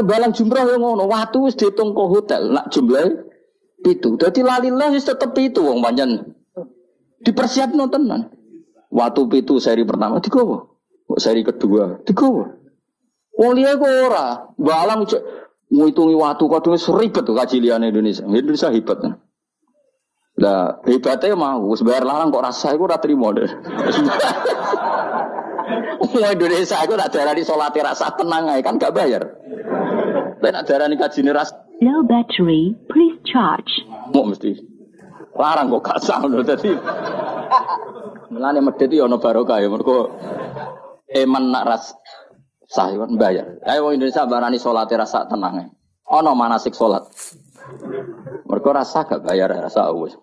Balang 0.00 0.32
jumroh 0.32 0.64
yang 0.64 0.80
ono 0.80 1.04
waktu 1.04 1.36
wis 1.44 1.54
dihitung 1.60 1.92
ke 1.92 2.02
hotel 2.08 2.48
nak 2.48 2.72
jumlah 2.72 3.28
itu. 3.84 4.16
Jadi 4.16 4.40
lalilah 4.40 4.88
wis 4.96 5.04
tetep 5.04 5.36
itu 5.36 5.60
wong 5.60 5.84
panjen. 5.84 6.32
Dipersiap 7.20 7.76
nontonan. 7.76 8.32
Waktu 8.88 9.44
itu 9.44 9.60
seri 9.60 9.84
pertama 9.84 10.24
digowo. 10.24 10.80
Seri 11.20 11.44
kedua 11.44 12.00
digowo. 12.08 12.48
Wong 13.36 13.52
liya 13.52 13.76
kok 13.76 13.88
ora. 13.88 14.26
Balang 14.56 15.04
ngitungi 15.72 16.16
waktu 16.16 16.44
kadung 16.48 16.76
seribet 16.80 17.24
tuh 17.24 17.36
kaji 17.36 17.60
liane 17.60 17.92
Indonesia. 17.92 18.24
Indonesia 18.24 18.72
hebat. 18.72 18.98
Lah 20.40 20.80
hebatnya 20.88 21.36
mau, 21.36 21.68
sebayar 21.76 22.08
larang 22.08 22.32
kok 22.32 22.44
rasa 22.44 22.72
aku 22.72 22.88
udah 22.88 23.00
terima 23.00 23.36
deh. 23.36 23.48
Mau 26.02 26.28
Indonesia 26.28 26.76
aku 26.82 26.98
darah 26.98 27.32
di 27.32 27.46
sholat 27.46 27.72
rasa 27.78 28.10
tenang 28.18 28.50
aja 28.50 28.60
kan 28.60 28.74
gak 28.76 28.92
bayar. 28.92 29.22
Tapi 30.42 30.58
nak 30.58 30.66
darah 30.66 30.90
di 30.90 30.98
kaji 30.98 31.22
rasa. 31.30 31.54
Low 31.78 32.02
battery, 32.02 32.74
please 32.90 33.14
charge. 33.22 33.70
Mau 34.10 34.26
mesti 34.26 34.58
larang 35.38 35.70
kok 35.70 35.86
gak 35.86 36.02
sah 36.02 36.18
loh 36.26 36.42
tadi. 36.42 36.74
Melane 38.34 38.58
medit 38.58 38.90
yo 38.90 39.06
ono 39.06 39.22
barokah 39.22 39.62
ya 39.62 39.70
mergo 39.70 40.10
eman 41.14 41.54
nak 41.54 41.62
ras 41.62 41.94
sah 42.66 42.90
kan 42.90 43.14
bayar. 43.14 43.62
Ayo 43.70 43.94
Indonesia 43.94 44.26
barani 44.26 44.58
sholat 44.58 44.90
rasa 44.90 45.30
tenang 45.30 45.62
aja. 45.62 45.70
Ono 46.10 46.34
manasik 46.34 46.74
sholat. 46.74 47.06
Mereka 48.42 48.70
rasa 48.74 49.06
gak 49.06 49.22
bayar 49.22 49.46
rasa 49.46 49.94
awas. 49.94 50.18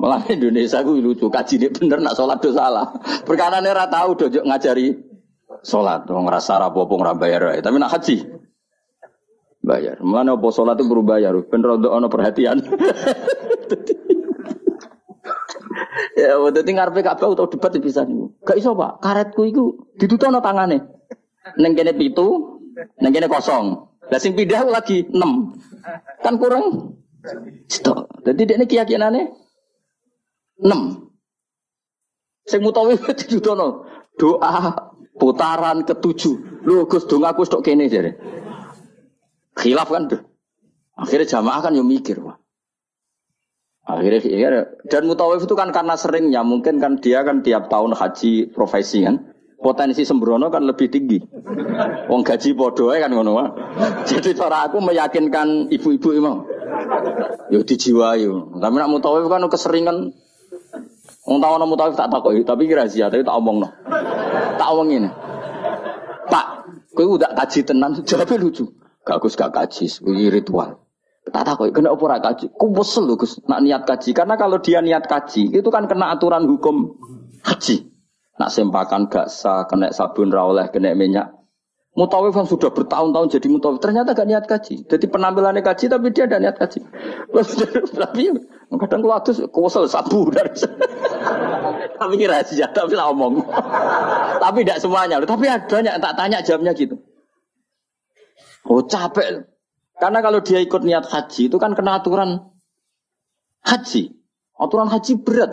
Malah 0.00 0.24
Indonesia 0.32 0.80
gue 0.80 0.96
lucu 0.96 1.28
kaji 1.28 1.60
ini 1.60 1.68
bener 1.68 2.00
nak 2.00 2.16
sholat 2.16 2.40
dosa 2.40 2.72
salah. 2.72 2.88
Perkara 3.28 3.60
rata 3.60 4.00
tahu 4.00 4.16
dojo 4.16 4.48
ngajari 4.48 4.96
sholat. 5.60 6.08
Wong 6.08 6.24
rasa 6.24 6.56
rapopo 6.56 6.96
ora 6.96 7.12
bayar 7.12 7.52
tapi 7.60 7.76
nak 7.76 8.00
haji 8.00 8.39
bayar. 9.70 9.96
Malah 10.02 10.34
nopo 10.34 10.50
sholat 10.50 10.74
itu 10.82 10.90
berbayar. 10.90 11.30
Bener 11.46 11.78
untuk 11.78 11.94
ono 11.94 12.10
perhatian. 12.10 12.58
ya, 16.18 16.34
itu 16.34 16.70
ngarepe 16.74 17.00
kabeh 17.06 17.26
utawa 17.30 17.46
debat 17.46 17.70
bisa 17.78 18.02
nih. 18.02 18.34
Gak 18.42 18.58
iso 18.58 18.74
pak, 18.74 18.98
karetku 18.98 19.46
itu 19.46 19.86
ditutup 19.94 20.34
no 20.34 20.42
tangannya. 20.42 20.82
Neng 21.62 21.78
kene 21.78 21.94
pitu, 21.94 22.58
neng 22.98 23.14
kene 23.14 23.30
kosong. 23.30 23.86
Lah 24.10 24.18
sing 24.18 24.34
pindah 24.34 24.66
lagi 24.66 25.06
enam. 25.14 25.54
Kan 26.18 26.34
kurang 26.42 26.98
Stok. 27.68 28.24
Jadi 28.24 28.42
dia 28.48 28.56
ini 28.56 28.64
keyakinannya 28.64 29.22
enam. 30.64 31.12
Sing 32.48 32.64
mutawi 32.64 32.96
dijudono 33.18 33.86
doa 34.16 34.74
putaran 35.20 35.84
ketujuh. 35.84 36.64
Lu 36.64 36.88
Gus 36.88 37.04
dong 37.04 37.28
aku 37.28 37.44
stok 37.44 37.64
kene 37.64 37.92
jadi. 37.92 38.16
Khilaf 39.56 39.88
kan 39.90 40.10
tuh. 40.10 40.20
Akhirnya 40.94 41.26
jamaah 41.26 41.60
kan 41.64 41.72
yang 41.72 41.88
mikir, 41.88 42.20
wah. 42.20 42.36
Akhirnya 43.88 44.20
ya, 44.22 44.48
dan 44.86 45.02
mutawif 45.08 45.42
itu 45.48 45.56
kan 45.58 45.74
karena 45.74 45.96
seringnya 45.98 46.44
mungkin 46.46 46.78
kan 46.78 47.00
dia 47.00 47.26
kan 47.26 47.42
tiap 47.42 47.72
tahun 47.72 47.96
haji 47.96 48.52
profesi 48.54 49.02
kan. 49.02 49.32
Potensi 49.60 50.08
sembrono 50.08 50.48
kan 50.48 50.64
lebih 50.64 50.88
tinggi. 50.88 51.20
Wong 52.08 52.24
gaji 52.24 52.56
podo 52.56 52.88
kan 52.96 53.12
ngono 53.12 53.30
wae. 53.36 53.48
Jadi 54.08 54.32
cara 54.32 54.64
aku 54.64 54.80
meyakinkan 54.80 55.68
ibu-ibu 55.68 56.16
imam. 56.16 56.48
Yo 57.52 57.60
dijiwai. 57.60 58.24
Tapi 58.56 58.74
nak 58.80 58.88
mutawif 58.88 59.28
kan 59.28 59.44
keseringan 59.52 60.16
Wong 61.28 61.38
tau 61.38 61.60
mutawif 61.62 61.94
tak 62.00 62.08
takoki, 62.08 62.42
tapi 62.42 62.64
kira 62.64 62.88
rahasia, 62.88 63.12
tapi 63.12 63.22
tak 63.22 63.36
omongno. 63.36 63.68
Tak 64.56 64.68
omong 64.72 64.88
ini. 64.88 65.10
Pak, 66.26 66.46
kowe 66.96 67.20
udah 67.20 67.36
kaji 67.36 67.60
tenan, 67.62 68.00
jawabnya 68.08 68.40
lucu. 68.40 68.64
Gak 69.00 69.18
Gus 69.24 69.34
gak 69.36 69.52
kaji, 69.56 69.88
kuwi 69.88 70.28
ritual. 70.28 70.80
Tak 71.30 71.44
takoki 71.46 71.72
kena 71.72 71.92
apa 71.92 72.02
ora 72.04 72.18
kaji? 72.18 72.52
Ku 72.52 72.72
lho 72.72 73.14
Gus 73.16 73.40
nak 73.44 73.60
niat 73.64 73.84
kaji. 73.84 74.16
Karena 74.16 74.34
kalau 74.40 74.58
dia 74.60 74.80
niat 74.80 75.04
kaji, 75.08 75.52
itu 75.52 75.68
kan 75.68 75.88
kena 75.88 76.12
aturan 76.12 76.48
hukum 76.48 76.96
haji. 77.44 77.86
Nak 78.40 78.50
sempakan 78.50 79.08
gak 79.12 79.28
sah, 79.28 79.68
kena 79.68 79.92
sabun 79.92 80.32
ra 80.32 80.48
oleh, 80.48 80.68
kena 80.72 80.96
minyak. 80.96 81.32
Mutawif 81.90 82.32
yang 82.32 82.46
sudah 82.46 82.70
bertahun-tahun 82.70 83.36
jadi 83.36 83.48
mutawif, 83.52 83.82
ternyata 83.84 84.16
gak 84.16 84.28
niat 84.28 84.44
kaji. 84.48 84.88
Jadi 84.88 85.06
penampilannya 85.08 85.60
kaji, 85.60 85.84
tapi 85.92 86.08
dia 86.12 86.24
ada 86.24 86.40
niat 86.40 86.56
kaji. 86.56 86.80
tapi 88.00 88.22
kadang 88.80 89.00
kalau 89.04 89.16
adus, 89.18 89.44
kewesel 89.50 89.84
sabu 89.90 90.30
dari 90.32 90.54
Tapi 92.00 92.16
kira 92.16 92.40
rahasia, 92.40 92.72
tapi 92.72 92.96
lah 92.96 93.12
omong. 93.12 93.44
tapi 94.42 94.64
tidak 94.64 94.80
semuanya. 94.80 95.20
Tapi 95.20 95.44
ada 95.52 95.68
banyak 95.68 95.94
tak 96.00 96.14
tanya 96.16 96.40
jamnya 96.40 96.72
gitu. 96.72 96.96
Oh 98.68 98.84
capek. 98.84 99.48
Karena 100.00 100.18
kalau 100.24 100.40
dia 100.40 100.60
ikut 100.64 100.80
niat 100.80 101.04
haji, 101.08 101.52
itu 101.52 101.56
kan 101.60 101.76
kena 101.76 102.00
aturan 102.00 102.40
haji. 103.64 104.16
Aturan 104.56 104.88
haji 104.88 105.12
berat. 105.20 105.52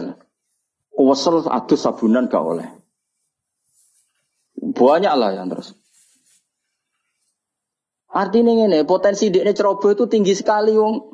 Kewesel 0.98 1.46
adus 1.46 1.84
sabunan 1.86 2.26
gak 2.26 2.42
oleh. 2.42 2.68
Banyak 4.58 5.14
lah 5.14 5.30
yang 5.36 5.48
terus. 5.52 5.78
Artinya 8.10 8.66
ini 8.66 8.82
potensi 8.82 9.30
dia 9.30 9.46
ceroboh 9.54 9.94
itu 9.94 10.10
tinggi 10.10 10.34
sekali 10.34 10.74
wong. 10.74 11.14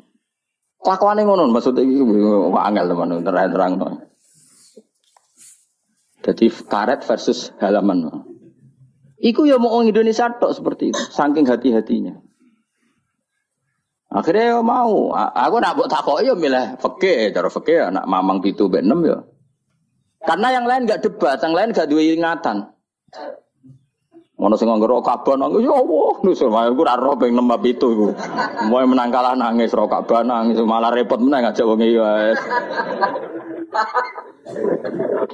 Kelakuan 0.80 1.20
ngono 1.20 1.48
maksudnya 1.52 1.84
angel 2.64 2.86
teman 2.92 3.24
terang-terang 3.24 3.72
no. 3.76 3.88
Jadi 6.24 6.48
karet 6.48 7.04
versus 7.04 7.52
halaman. 7.60 8.24
Iku 9.18 9.46
ya 9.46 9.56
mau 9.62 9.78
orang 9.78 9.94
Indonesia 9.94 10.26
tok 10.26 10.52
seperti 10.54 10.90
itu, 10.90 11.02
saking 11.14 11.46
hati-hatinya. 11.46 12.18
Akhirnya 14.14 14.58
ya 14.58 14.60
mau, 14.62 15.10
aku 15.14 15.56
nak 15.58 15.74
buat 15.74 15.90
takok 15.90 16.22
ya 16.22 16.38
milih 16.38 16.78
fakih, 16.78 17.34
cara 17.34 17.50
fakih 17.50 17.90
anak 17.90 18.06
mamang 18.06 18.38
pitu 18.38 18.70
benem 18.70 19.02
ya. 19.06 19.18
Karena 20.24 20.54
yang 20.54 20.64
lain 20.64 20.86
gak 20.86 21.02
debat, 21.02 21.36
yang 21.42 21.54
lain 21.54 21.74
gak 21.74 21.90
dua 21.90 22.02
ingatan. 22.02 22.74
Ngono 24.34 24.58
sing 24.58 24.66
nganggo 24.66 24.98
Ka'bah 24.98 25.38
nangis 25.38 25.62
ya 25.62 25.70
Allah, 25.70 26.10
nusul 26.26 26.50
malah 26.50 26.74
aku 26.74 26.82
ora 26.82 26.98
roh 26.98 27.14
ping 27.14 27.38
6 27.38 27.70
itu 27.70 27.86
iku. 27.94 28.08
Moe 28.66 28.82
menang 28.82 29.14
kalah 29.14 29.38
nangis 29.38 29.70
ro 29.70 29.86
Ka'bah 29.86 30.26
nangis 30.26 30.58
malah 30.66 30.90
repot 30.90 31.22
meneh 31.22 31.38
ngajak 31.38 31.62
wong 31.62 31.78
iki 31.78 32.02
wae. 32.02 32.34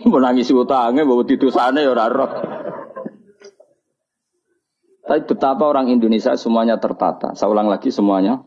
Menangis 0.04 0.52
utange 0.52 1.00
bawa 1.08 1.22
titusane 1.24 1.80
ya 1.80 1.90
ora 1.96 2.06
roh. 2.12 2.30
Tapi 5.10 5.26
betapa 5.26 5.66
orang 5.66 5.90
Indonesia 5.90 6.38
semuanya 6.38 6.78
tertata. 6.78 7.34
Saya 7.34 7.50
ulang 7.50 7.66
lagi 7.66 7.90
semuanya 7.90 8.46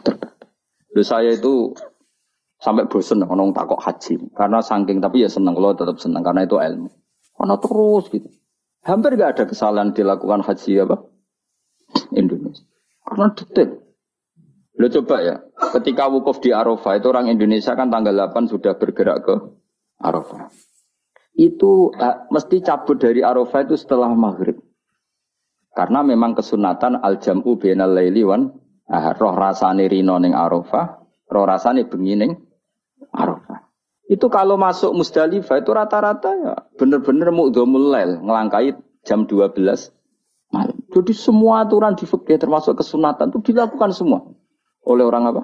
tertata. 0.00 0.48
Lalu 0.96 1.04
saya 1.04 1.36
itu 1.36 1.76
sampai 2.56 2.88
bosen 2.88 3.20
ngomong 3.20 3.52
takok 3.52 3.76
haji 3.84 4.32
karena 4.32 4.64
saking 4.64 5.04
tapi 5.04 5.20
ya 5.20 5.28
seneng 5.28 5.52
lo 5.60 5.76
tetap 5.76 6.00
seneng 6.00 6.24
karena 6.24 6.48
itu 6.48 6.56
ilmu. 6.56 6.88
Karena 7.36 7.60
terus 7.60 8.04
gitu. 8.08 8.32
Hampir 8.80 9.20
gak 9.20 9.36
ada 9.36 9.44
kesalahan 9.44 9.92
dilakukan 9.92 10.40
haji 10.40 10.88
apa? 10.88 11.04
Indonesia. 12.16 12.64
Karena 13.04 13.28
detail. 13.36 13.84
Lo 14.80 14.88
coba 14.88 15.16
ya, 15.20 15.36
ketika 15.76 16.08
wukuf 16.08 16.40
di 16.40 16.56
Arafah 16.56 16.96
itu 16.96 17.12
orang 17.12 17.28
Indonesia 17.28 17.76
kan 17.76 17.92
tanggal 17.92 18.16
8 18.32 18.48
sudah 18.48 18.80
bergerak 18.80 19.20
ke 19.20 19.36
Arafah. 20.00 20.48
Itu 21.36 21.92
uh, 21.92 22.24
mesti 22.32 22.64
cabut 22.64 22.96
dari 22.96 23.20
Arafah 23.20 23.68
itu 23.68 23.76
setelah 23.76 24.08
maghrib. 24.08 24.63
Karena 25.74 26.06
memang 26.06 26.38
kesunatan 26.38 27.02
al-jam'u 27.02 27.58
bainal 27.58 27.98
laili 27.98 28.22
wan 28.22 28.54
ah, 28.86 29.10
roh 29.18 29.34
rasane 29.34 29.90
rino 29.90 30.16
ning 30.22 30.30
Arafah, 30.30 31.02
roh 31.26 31.44
rasane 31.44 31.82
bengi 31.90 32.14
ning 32.14 32.30
Arafah. 33.10 33.66
Itu 34.06 34.30
kalau 34.30 34.54
masuk 34.54 34.94
Musdalifah 34.94 35.64
itu 35.64 35.70
rata-rata 35.74 36.30
ya 36.36 36.54
bener-bener 36.78 37.34
mu'dhamul 37.34 37.90
lail, 37.90 38.22
ngelangkai 38.22 38.78
jam 39.02 39.26
12 39.26 39.58
malam. 40.54 40.76
Jadi 40.94 41.10
semua 41.10 41.66
aturan 41.66 41.98
di 41.98 42.06
fikih 42.06 42.38
termasuk 42.38 42.78
kesunatan 42.78 43.34
itu 43.34 43.50
dilakukan 43.50 43.90
semua 43.90 44.22
oleh 44.86 45.02
orang 45.02 45.34
apa? 45.34 45.42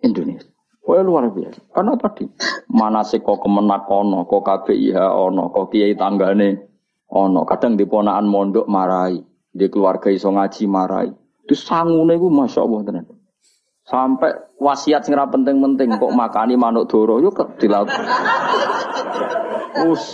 Indonesia. 0.00 0.48
Wah 0.88 1.04
luar 1.04 1.28
biasa. 1.28 1.60
Karena 1.68 2.00
tadi 2.00 2.24
mana 2.72 3.04
sih 3.04 3.20
kok 3.20 3.44
kemenak 3.44 3.84
ono, 3.92 4.24
kok 4.24 4.40
KBIH 4.40 4.96
ono, 4.96 5.52
kok 5.52 5.68
kiai 5.68 5.92
tanggane 5.92 6.77
ono. 7.12 7.44
Kadang 7.48 7.76
di 7.76 7.84
ponaan 7.88 8.28
mondok 8.28 8.68
marai, 8.68 9.20
di 9.48 9.66
keluarga 9.68 10.12
iso 10.12 10.28
ngaji 10.32 10.64
marai. 10.68 11.08
Itu 11.44 11.56
sangune 11.56 12.20
masya 12.20 12.60
Allah 12.60 12.80
tenan. 12.84 13.04
Sampai 13.88 14.36
wasiat 14.60 15.08
sing 15.08 15.16
penting-penting 15.16 15.96
kok 15.96 16.12
makani 16.12 16.60
manuk 16.60 16.92
doro 16.92 17.24
yo 17.24 17.32
dilaut. 17.56 17.88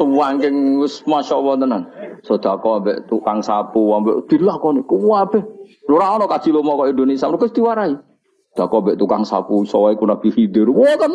Wangking 0.04 0.78
us 0.78 1.02
masyaallah 1.02 1.54
tenan. 1.58 1.82
Sedekah 2.22 2.80
ambek 2.80 3.10
tukang 3.10 3.42
sapu 3.42 3.92
ambek 3.92 4.30
dilakoni 4.30 4.86
kuwabe. 4.86 5.42
Ora 5.90 6.16
ono 6.16 6.30
kaji 6.30 6.54
lomo 6.54 6.78
kok 6.78 6.94
Indonesia 6.94 7.26
mergo 7.28 7.50
diwarai. 7.50 8.13
Sedekah 8.54 8.86
ambek 8.86 8.94
tukang 9.02 9.26
sapu 9.26 9.66
iso 9.66 9.82
wae 9.82 9.98
ku 9.98 10.06
Nabi 10.06 10.30
Khidir. 10.30 10.70
Wah 10.70 10.94
kan. 10.94 11.10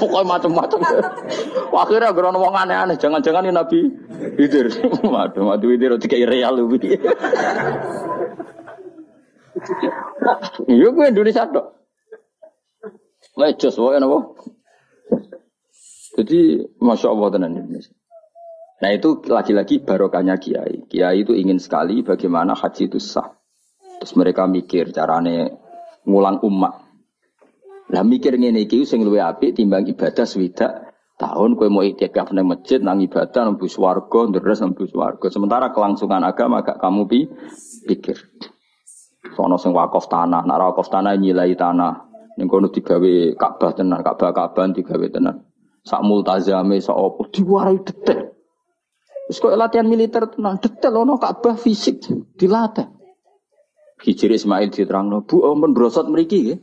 Pokoke 0.00 0.24
macam-macam. 0.24 0.80
Akhirnya 1.68 2.16
gerono 2.16 2.40
wong 2.40 2.56
aneh-aneh, 2.56 2.96
jangan-jangan 2.96 3.44
ini 3.44 3.52
Nabi 3.52 3.92
Khidir. 4.40 4.72
Waduh, 5.04 5.52
Nabi 5.52 5.76
Khidir 5.76 6.00
dikai 6.00 6.24
real 6.24 6.64
lebih. 6.64 6.96
Iya 10.64 10.88
gue 10.96 11.06
Indonesia 11.12 11.44
dok. 11.44 11.66
Lecos 13.36 13.76
wae 13.76 14.00
napa? 14.00 14.18
Jadi 16.16 16.40
masya 16.80 17.12
Allah 17.12 17.28
tenan 17.36 17.52
Indonesia. 17.52 17.92
Nah 18.80 18.90
itu 18.96 19.20
lagi-lagi 19.28 19.84
barokahnya 19.84 20.40
kiai. 20.40 20.88
Kiai 20.88 21.20
itu 21.20 21.36
ingin 21.36 21.60
sekali 21.60 22.00
bagaimana 22.00 22.56
haji 22.56 22.88
itu 22.88 22.96
sah. 22.96 23.28
Terus 24.00 24.16
mereka 24.16 24.48
mikir 24.48 24.88
carane 24.88 25.63
ngulang 26.04 26.40
umat. 26.44 26.84
Lah 27.92 28.00
mikir 28.00 28.36
ngene 28.40 28.64
iki 28.64 28.88
sing 28.88 29.04
luwih 29.04 29.20
apik 29.20 29.52
timbang 29.56 29.84
ibadah 29.84 30.24
swidak 30.24 30.88
tahun 31.20 31.54
kowe 31.54 31.68
mau 31.68 31.84
itikaf 31.84 32.32
nang 32.32 32.48
masjid 32.48 32.80
nang 32.80 32.98
ibadah 32.98 33.44
nang 33.44 33.56
swarga 33.60 34.20
ndres 34.32 34.64
nang 34.64 34.72
swarga. 34.72 35.26
Sementara 35.28 35.70
kelangsungan 35.70 36.24
agama 36.24 36.64
gak 36.64 36.80
kamu 36.80 37.02
pi 37.06 37.28
pikir. 37.84 38.16
Sono 39.32 39.56
sing 39.56 39.72
wakaf 39.72 40.08
tanah, 40.08 40.44
nak 40.44 40.60
wakaf 40.60 40.88
tanah 40.92 41.16
nyilai 41.16 41.56
tanah. 41.56 42.12
Ning 42.34 42.50
kono 42.50 42.68
digawe 42.68 43.38
Ka'bah 43.38 43.72
tenan, 43.72 44.02
Ka'bah 44.02 44.34
Ka'bah 44.34 44.68
digawe 44.74 45.06
tenan. 45.06 45.46
Sak 45.84 46.02
multazame 46.02 46.82
sak 46.82 46.96
opo 46.96 47.30
diwarai 47.30 47.78
detail. 47.84 48.34
Terus 49.30 49.40
latihan 49.56 49.86
militer 49.86 50.28
tenan, 50.28 50.58
detail 50.58 51.04
ono 51.04 51.16
Ka'bah 51.16 51.56
fisik 51.56 52.04
dilatih. 52.36 52.90
Hijri 54.04 54.36
Ismail 54.36 54.68
diterangno, 54.68 55.24
Bu 55.24 55.48
ampun 55.48 55.72
brosot 55.72 56.12
mriki 56.12 56.38
nggih. 56.44 56.58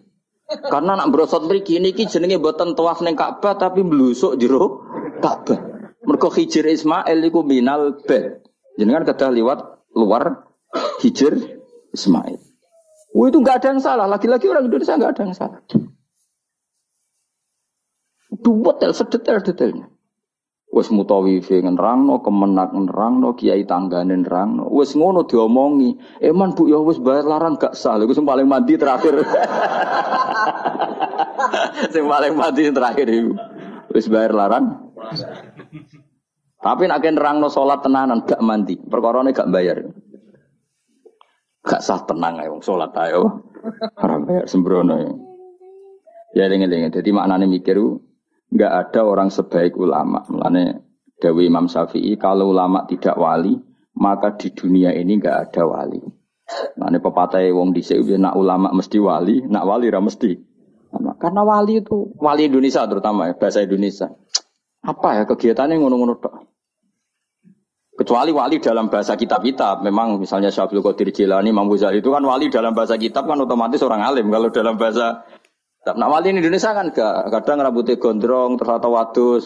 Karena 0.69 0.99
nak 0.99 1.09
brosot 1.09 1.47
mriki 1.49 1.81
niki 1.81 2.05
jenenge 2.05 2.37
mboten 2.37 2.77
tawaf 2.77 3.01
ning 3.01 3.17
Ka'bah 3.17 3.57
tapi 3.57 3.81
mblusuk 3.81 4.37
jero 4.37 4.85
Ka'bah. 5.23 5.71
Mergo 6.01 6.29
Hijr 6.33 6.65
Ismail 6.65 7.17
iku 7.29 7.45
minal 7.45 8.01
bed. 8.05 8.41
Jenengan 8.77 9.05
kedah 9.05 9.29
liwat 9.29 9.59
luar 9.93 10.49
Hijr 11.01 11.37
Ismail. 11.93 12.41
Oh, 13.11 13.27
itu 13.27 13.37
nggak 13.43 13.59
ada 13.59 13.67
yang 13.75 13.81
salah. 13.83 14.07
Lagi-lagi 14.07 14.47
orang 14.47 14.71
Indonesia 14.71 14.95
nggak 14.95 15.11
ada 15.13 15.21
yang 15.27 15.35
salah. 15.35 15.59
Dua 18.31 18.71
tel 18.79 18.95
sedetail-detailnya. 18.95 19.90
Wes 20.71 20.87
mutawifi 20.87 21.59
ngerangno, 21.59 22.23
kemenak 22.23 22.71
ngerangno, 22.71 23.35
kiai 23.35 23.67
tanggane 23.67 24.23
ngerangno. 24.23 24.71
Wes 24.71 24.95
ngono 24.95 25.27
diomongi. 25.27 25.99
Eman 26.23 26.55
bu 26.55 26.71
ya 26.71 26.79
wes 26.79 26.95
bayar 27.03 27.27
larang 27.27 27.59
gak 27.59 27.75
sah. 27.75 27.99
Lha 27.99 28.07
sing 28.15 28.23
paling 28.23 28.47
mandi 28.47 28.79
terakhir. 28.79 29.19
sing 31.93 32.07
paling 32.07 32.33
mandi 32.39 32.71
terakhir 32.71 33.07
itu. 33.11 33.35
Wes 33.91 34.07
bayar 34.07 34.31
larang. 34.31 34.95
Tapi 36.63 36.83
nak 36.87 37.03
nerangno 37.03 37.51
salat 37.51 37.83
tenanan 37.83 38.23
gak 38.23 38.39
mandi. 38.39 38.79
Perkorone 38.79 39.35
gak 39.35 39.51
bayar. 39.51 39.83
Gak 41.67 41.83
sah 41.83 41.99
tenang 42.07 42.39
ayo 42.39 42.63
sholat 42.63 42.95
ayo. 42.95 43.43
Haram 43.99 44.23
bayar 44.23 44.47
sembrono 44.47 44.95
ya. 44.95 45.11
Ya 46.31 46.45
dengan. 46.47 46.71
Jadi 46.71 47.11
maknanya 47.11 47.43
mikir 47.43 47.75
nggak 48.51 48.71
ada 48.71 49.01
orang 49.07 49.31
sebaik 49.31 49.79
ulama. 49.79 50.27
Maknanya 50.27 50.83
Dewi 51.17 51.47
Imam 51.47 51.71
Syafi'i, 51.71 52.19
kalau 52.19 52.51
ulama 52.51 52.83
tidak 52.85 53.15
wali, 53.15 53.55
maka 53.95 54.35
di 54.35 54.51
dunia 54.51 54.91
ini 54.91 55.17
nggak 55.17 55.37
ada 55.49 55.63
wali. 55.63 56.01
Ini 56.51 56.99
pepatah 56.99 57.39
wong 57.55 57.71
di 57.71 57.81
nak 58.19 58.35
ulama 58.35 58.75
mesti 58.75 58.99
wali, 58.99 59.47
nak 59.47 59.63
wali 59.63 59.87
ra 59.87 60.03
mesti. 60.03 60.35
Nah, 60.91 61.15
Karena 61.15 61.47
wali 61.47 61.79
itu 61.79 62.11
wali 62.19 62.51
Indonesia 62.51 62.83
terutama 62.83 63.31
ya, 63.31 63.33
bahasa 63.39 63.63
Indonesia. 63.63 64.11
Apa 64.83 65.15
ya 65.15 65.23
kegiatannya 65.23 65.79
ngono-ngono 65.79 66.19
tok. 66.19 66.35
Kecuali 67.95 68.33
wali 68.33 68.57
dalam 68.57 68.89
bahasa 68.89 69.13
kitab-kitab. 69.13 69.85
Memang 69.85 70.17
misalnya 70.17 70.49
Syabdul 70.49 70.81
Qadir 70.81 71.13
Jilani, 71.13 71.53
Imam 71.53 71.69
Ghazali 71.69 72.01
itu 72.01 72.09
kan 72.09 72.25
wali 72.25 72.49
dalam 72.49 72.73
bahasa 72.73 72.97
kitab 72.97 73.29
kan 73.29 73.37
otomatis 73.39 73.79
orang 73.85 74.01
alim. 74.01 74.27
Kalau 74.33 74.49
dalam 74.49 74.75
bahasa 74.75 75.21
Nah, 75.81 76.13
wali 76.13 76.29
di 76.29 76.45
Indonesia 76.45 76.77
kan 76.77 76.93
gak 76.93 77.33
kadang 77.33 77.65
rambutnya 77.65 77.97
gondrong, 77.97 78.53
terus 78.53 78.69
atau 78.69 78.93
wadus, 78.93 79.43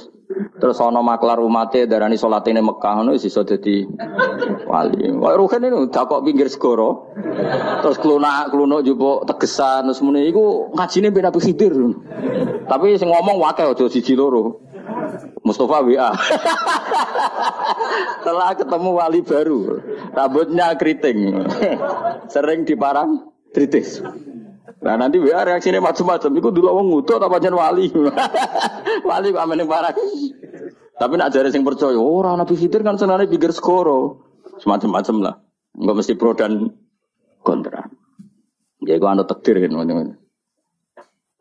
terus 0.60 0.76
ono 0.84 1.00
maklar 1.00 1.40
umatnya 1.40 1.88
darani 1.88 2.20
sholat 2.20 2.44
ini 2.52 2.60
Mekah, 2.60 3.08
no 3.08 3.16
iso 3.16 3.48
jadi 3.48 3.88
wali. 4.68 5.16
Wah, 5.16 5.32
Ruhen 5.40 5.64
ini 5.64 5.88
udah 5.88 6.04
kok 6.04 6.28
pinggir 6.28 6.52
segoro, 6.52 7.16
terus 7.80 7.96
keluna 8.04 8.52
keluna 8.52 8.84
juga 8.84 9.24
tegesan, 9.32 9.88
terus 9.88 10.04
muni, 10.04 10.28
iku 10.28 10.76
ngajinya 10.76 11.08
beda 11.08 11.32
khidir. 11.32 11.72
Tapi 12.68 13.00
sing 13.00 13.08
ngomong 13.16 13.40
wakil 13.40 13.72
ojo 13.72 13.88
siji 13.88 14.20
loro. 14.20 14.60
Mustafa 15.40 15.88
WA. 15.88 16.12
Setelah 18.20 18.52
ketemu 18.60 18.90
wali 18.92 19.22
baru, 19.24 19.60
rambutnya 20.12 20.76
keriting, 20.76 21.48
sering 22.28 22.68
diparang 22.68 23.32
kritis. 23.56 24.04
Nah 24.86 25.02
nanti 25.02 25.18
WA 25.18 25.42
reaksinya 25.42 25.82
macam-macam. 25.82 26.30
Iku 26.30 26.50
dulu 26.54 26.70
orang 26.70 26.88
ngutuk 26.94 27.18
apa 27.18 27.42
jen 27.42 27.58
wali. 27.58 27.90
wali 29.10 29.28
kok 29.34 29.42
amen 29.42 29.66
parah. 29.66 29.98
Tapi 30.96 31.14
nak 31.18 31.34
jare 31.34 31.50
sing 31.50 31.66
percaya, 31.66 31.98
oh, 31.98 32.22
orang 32.24 32.40
Nabi 32.40 32.56
Khidir 32.56 32.86
kan 32.86 32.96
senane 32.96 33.26
pikir 33.26 33.50
skoro. 33.50 34.24
Semacam-macam 34.62 35.16
lah. 35.26 35.36
Enggak 35.76 35.96
mesti 36.00 36.14
pro 36.16 36.38
dan 36.38 36.72
kontra. 37.42 37.90
Itu 38.80 39.04
anu 39.10 39.26
takdir 39.26 39.58
kan. 39.60 39.74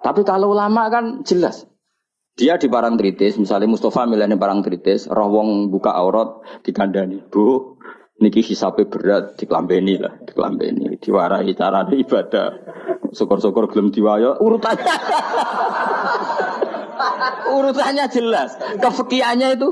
Tapi 0.00 0.20
kalau 0.24 0.56
ulama 0.56 0.88
kan 0.88 1.22
jelas. 1.22 1.68
Dia 2.34 2.58
di 2.58 2.66
parang 2.66 2.98
tritis, 2.98 3.38
misalnya 3.38 3.70
Mustafa 3.70 4.10
milihnya 4.10 4.34
parang 4.34 4.58
tritis, 4.58 5.06
roh 5.06 5.30
wong 5.30 5.70
buka 5.70 5.94
aurat 5.94 6.42
dikandani. 6.66 7.22
Bu, 7.30 7.78
niki 8.18 8.42
hisabe 8.42 8.90
berat 8.90 9.38
diklambeni 9.38 10.02
lah, 10.02 10.18
diklambeni, 10.18 10.98
diwarai 10.98 11.54
cara 11.54 11.86
ibadah. 11.86 12.48
Syukur-syukur 13.14 13.70
belum 13.70 13.94
diwayo 13.94 14.36
urutannya. 14.42 14.94
urutannya 17.54 18.04
jelas, 18.10 18.58
kefekiannya 18.82 19.48
itu 19.54 19.68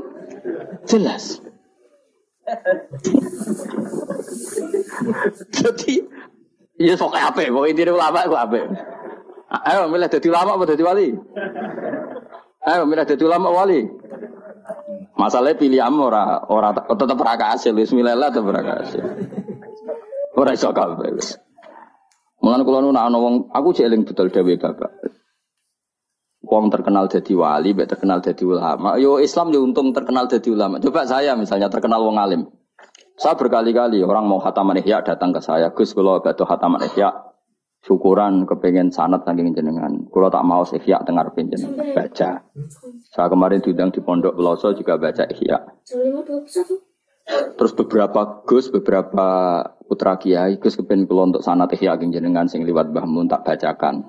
jelas. 0.87 1.43
Jadi 5.51 5.93
ya 6.79 6.93
sok 6.99 7.15
apa? 7.15 7.47
Pokoknya 7.47 7.71
intinya 7.71 7.93
ulama 7.95 8.19
itu 8.27 8.35
apa? 8.35 8.57
Ayo 9.53 9.85
milih 9.85 10.09
jadi 10.09 10.27
ulama 10.33 10.57
apa 10.57 10.63
jadi 10.65 10.83
wali? 10.83 11.07
Ayo 12.65 12.83
milih 12.89 13.05
jadi 13.05 13.23
ulama 13.23 13.53
wali. 13.53 13.85
Masalahnya 15.13 15.59
pilih 15.61 15.79
am 15.79 16.01
ora 16.01 16.41
ora 16.49 16.73
raka 16.73 17.53
hasil, 17.53 17.77
Bismillah 17.77 18.17
raka 18.17 18.73
hasil. 18.81 19.03
Ora 20.33 20.51
iso 20.57 20.73
kabeh. 20.73 21.42
Mulane 22.43 22.67
kula 22.67 22.83
nu 22.83 22.91
ana 22.91 23.15
wong 23.15 23.47
aku 23.55 23.71
cek 23.71 23.87
eling 23.87 24.03
betul 24.03 24.27
dhewe 24.27 24.59
Bapak. 24.59 24.91
Wong 26.43 26.67
terkenal 26.67 27.07
jadi 27.07 27.31
wali, 27.39 27.71
mbek 27.71 27.87
terkenal 27.87 28.19
jadi 28.19 28.43
ulama. 28.43 28.99
Yo 28.99 29.23
Islam 29.23 29.55
yo 29.55 29.63
untung 29.63 29.95
terkenal 29.95 30.27
jadi 30.27 30.51
ulama. 30.51 30.83
Coba 30.83 31.07
saya 31.07 31.39
misalnya 31.39 31.71
terkenal 31.71 32.03
wong 32.03 32.19
alim. 32.19 32.51
Saya 33.15 33.39
berkali-kali 33.39 34.03
orang 34.03 34.27
mau 34.27 34.43
khataman 34.43 34.83
ihya 34.83 34.99
datang 35.07 35.31
ke 35.31 35.39
saya. 35.39 35.71
Gus 35.71 35.95
kalau 35.95 36.19
batu 36.19 36.43
khataman 36.43 36.83
ihya 36.91 37.31
syukuran 37.79 38.43
kepengen 38.43 38.91
sanat 38.91 39.23
saking 39.23 39.55
jenengan. 39.55 40.03
Kalau 40.11 40.27
tak 40.27 40.43
mau 40.43 40.67
ihya 40.67 40.99
dengar 41.07 41.31
jenengan 41.31 41.95
baca. 41.95 42.43
Saya 43.07 43.27
kemarin 43.31 43.63
diundang 43.63 43.95
di 43.95 44.03
Pondok 44.03 44.35
Peloso 44.35 44.75
juga 44.75 44.99
baca 44.99 45.23
ihya. 45.31 45.63
Terus 47.55 47.71
beberapa 47.71 48.43
Gus, 48.43 48.67
beberapa 48.67 49.27
putra 49.93 50.17
kiai, 50.17 50.57
Gus 50.57 50.73
kepen 50.73 51.05
kula 51.05 51.29
untuk 51.29 51.45
sanat 51.45 51.69
ihya 51.77 51.93
jenengan 52.01 52.49
sing 52.49 52.65
liwat 52.65 52.89
Mbah 52.89 53.05
Mun 53.05 53.29
tak 53.29 53.45
bacakan. 53.45 54.01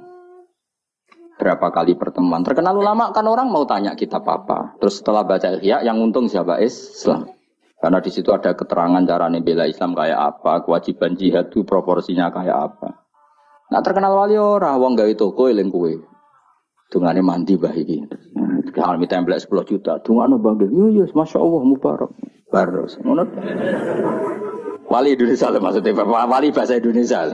Berapa 1.36 1.68
kali 1.68 1.92
pertemuan. 1.92 2.40
Terkenal 2.40 2.72
ulama 2.72 3.12
kan 3.12 3.28
orang 3.28 3.52
mau 3.52 3.68
tanya 3.68 3.92
kita 3.92 4.24
apa. 4.24 4.80
Terus 4.80 5.04
setelah 5.04 5.28
baca 5.28 5.60
ihya 5.60 5.84
yang 5.84 6.00
untung 6.00 6.24
siapa 6.24 6.56
Islam. 6.64 7.28
Karena 7.76 8.00
di 8.00 8.08
situ 8.08 8.32
ada 8.32 8.56
keterangan 8.56 9.04
cara 9.04 9.28
bela 9.44 9.68
Islam 9.68 9.92
kayak 9.92 10.16
apa, 10.40 10.64
kewajiban 10.64 11.20
jihad 11.20 11.52
itu 11.52 11.68
proporsinya 11.68 12.32
kayak 12.32 12.72
apa. 12.72 13.04
Nah 13.68 13.80
terkenal 13.84 14.16
wali 14.16 14.40
ora 14.40 14.72
wong 14.80 14.96
gawe 14.96 15.12
toko 15.12 15.52
eling 15.52 15.68
kuwe. 15.68 16.00
Dungane 16.88 17.20
mandi 17.20 17.60
bah 17.60 17.76
iki. 17.76 18.00
Kalau 18.72 18.96
minta 18.96 19.20
template 19.20 19.44
10 19.44 19.68
juta, 19.68 20.00
dungane 20.00 20.40
bangga. 20.40 20.64
Yo 20.64 20.88
yo 20.88 21.04
masya 21.12 21.44
Allah 21.44 21.60
mubarak. 21.60 22.10
Baros. 22.48 22.96
Ngono. 23.04 23.28
Wali 24.84 25.16
Indonesia 25.16 25.48
lah 25.48 25.60
maksudnya, 25.60 25.92
wali 26.04 26.48
bahasa 26.52 26.76
Indonesia. 26.76 27.24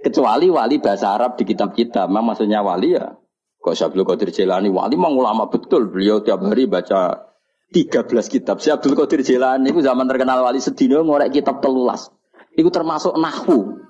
Kecuali 0.00 0.48
wali 0.48 0.80
bahasa 0.80 1.12
Arab 1.12 1.36
di 1.36 1.44
kitab 1.44 1.76
kita, 1.76 2.08
memang 2.08 2.32
maksudnya 2.32 2.64
wali 2.64 2.96
ya. 2.96 3.20
Kok 3.60 3.76
Syabdul 3.76 4.08
Qadir 4.08 4.32
Jilani, 4.32 4.72
wali 4.72 4.96
memang 4.96 5.12
ulama 5.12 5.52
betul. 5.52 5.92
Beliau 5.92 6.24
tiap 6.24 6.40
hari 6.40 6.64
baca 6.64 7.28
13 7.70 8.08
kitab. 8.32 8.64
Si 8.64 8.72
Abdul 8.72 8.96
Qadir 8.96 9.20
Jilani 9.20 9.68
itu 9.68 9.84
zaman 9.84 10.08
terkenal 10.08 10.40
wali 10.40 10.58
sedino 10.64 11.04
ngorek 11.04 11.36
kitab 11.36 11.60
telulas. 11.60 12.08
Itu 12.56 12.72
termasuk 12.72 13.12
nahwu. 13.20 13.89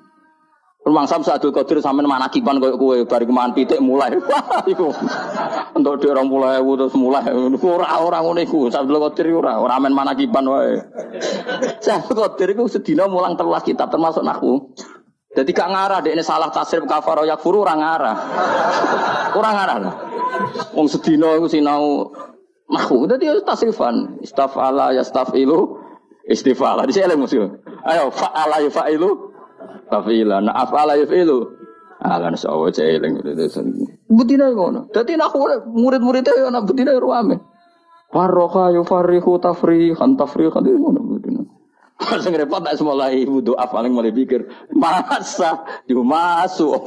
Rumang 0.91 1.07
sam 1.07 1.23
Abdul 1.23 1.55
Qadir 1.55 1.79
sampean 1.79 2.11
manakiban 2.11 2.59
koyo 2.59 2.75
kowe 2.75 2.99
bari 3.07 3.23
keman 3.23 3.55
pitik 3.55 3.79
mulai. 3.79 4.11
Untuk 5.79 6.03
di 6.03 6.11
orang 6.11 6.27
mulai 6.27 6.59
terus 6.59 6.99
mulai 6.99 7.31
ora 7.63 8.03
ora 8.03 8.19
ngono 8.19 8.43
iku. 8.43 8.67
Abdul 8.67 8.99
Qadir 8.99 9.31
ora 9.31 9.63
ora 9.63 9.79
men 9.79 9.95
manakiban 9.95 10.51
wae. 10.51 10.83
Abdul 11.87 12.19
Qadir 12.19 12.59
iku 12.59 12.67
sedina 12.67 13.07
mulang 13.07 13.39
telas 13.39 13.63
kitab 13.63 13.95
termasuk 13.95 14.27
nahwu. 14.27 14.75
Jadi 15.31 15.55
gak 15.55 15.71
ngarah 15.71 16.03
dek 16.03 16.19
ini 16.19 16.27
salah 16.27 16.51
tasrif 16.51 16.83
kafaro 16.91 17.23
yakfuru 17.23 17.63
orang 17.63 17.79
ngarah. 17.87 18.17
Orang 19.39 19.55
ngarah 19.55 19.77
lah. 19.79 19.95
Wong 20.75 20.91
sedina 20.91 21.39
iku 21.39 21.47
sinau 21.47 22.11
nahwu. 22.67 23.07
Dadi 23.07 23.31
tasrifan 23.47 24.19
istafala 24.27 24.91
yastafilu 24.91 25.79
istifala. 26.27 26.83
Di 26.83 26.99
sini 26.99 27.15
musuh. 27.15 27.47
Ayo 27.87 28.11
fa'ala 28.11 28.59
yafa'ilu 28.67 29.30
Fafila, 29.91 30.39
nah 30.39 30.55
afala 30.55 30.95
yafilu. 30.95 31.61
Alah 32.01 32.33
sawo 32.33 32.73
celing 32.73 33.21
Betina 34.09 34.49
ngono. 34.49 34.89
Dadi 34.89 35.21
nak 35.21 35.37
murid-muridnya 35.69 36.33
yo 36.33 36.49
nak 36.49 36.65
betina 36.65 36.97
ruame. 36.97 37.37
Farroha 38.09 38.73
yufarrihu 38.73 39.37
tafrihan 39.37 40.17
tafrihan 40.17 40.65
itu 40.65 40.81
ngono 40.81 41.01
betina. 41.05 41.43
Sing 42.25 42.33
repot 42.33 42.65
tak 42.65 42.81
mulai 42.81 43.29
wudu 43.29 43.53
paling 43.53 43.93
mulai 43.93 44.09
pikir 44.09 44.49
masa 44.73 45.61
yo 45.85 46.01
masuk. 46.01 46.81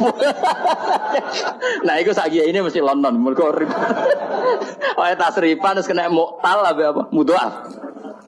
nah 1.86 2.02
iku 2.02 2.18
sak 2.18 2.34
ini 2.34 2.66
mesti 2.66 2.82
London 2.82 3.22
mergo 3.22 3.54
Wae 4.98 5.14
tasrifan 5.14 5.78
terus 5.78 5.86
kena 5.86 6.10
muktal 6.10 6.66
apa 6.66 7.14
mudoaf. 7.14 7.70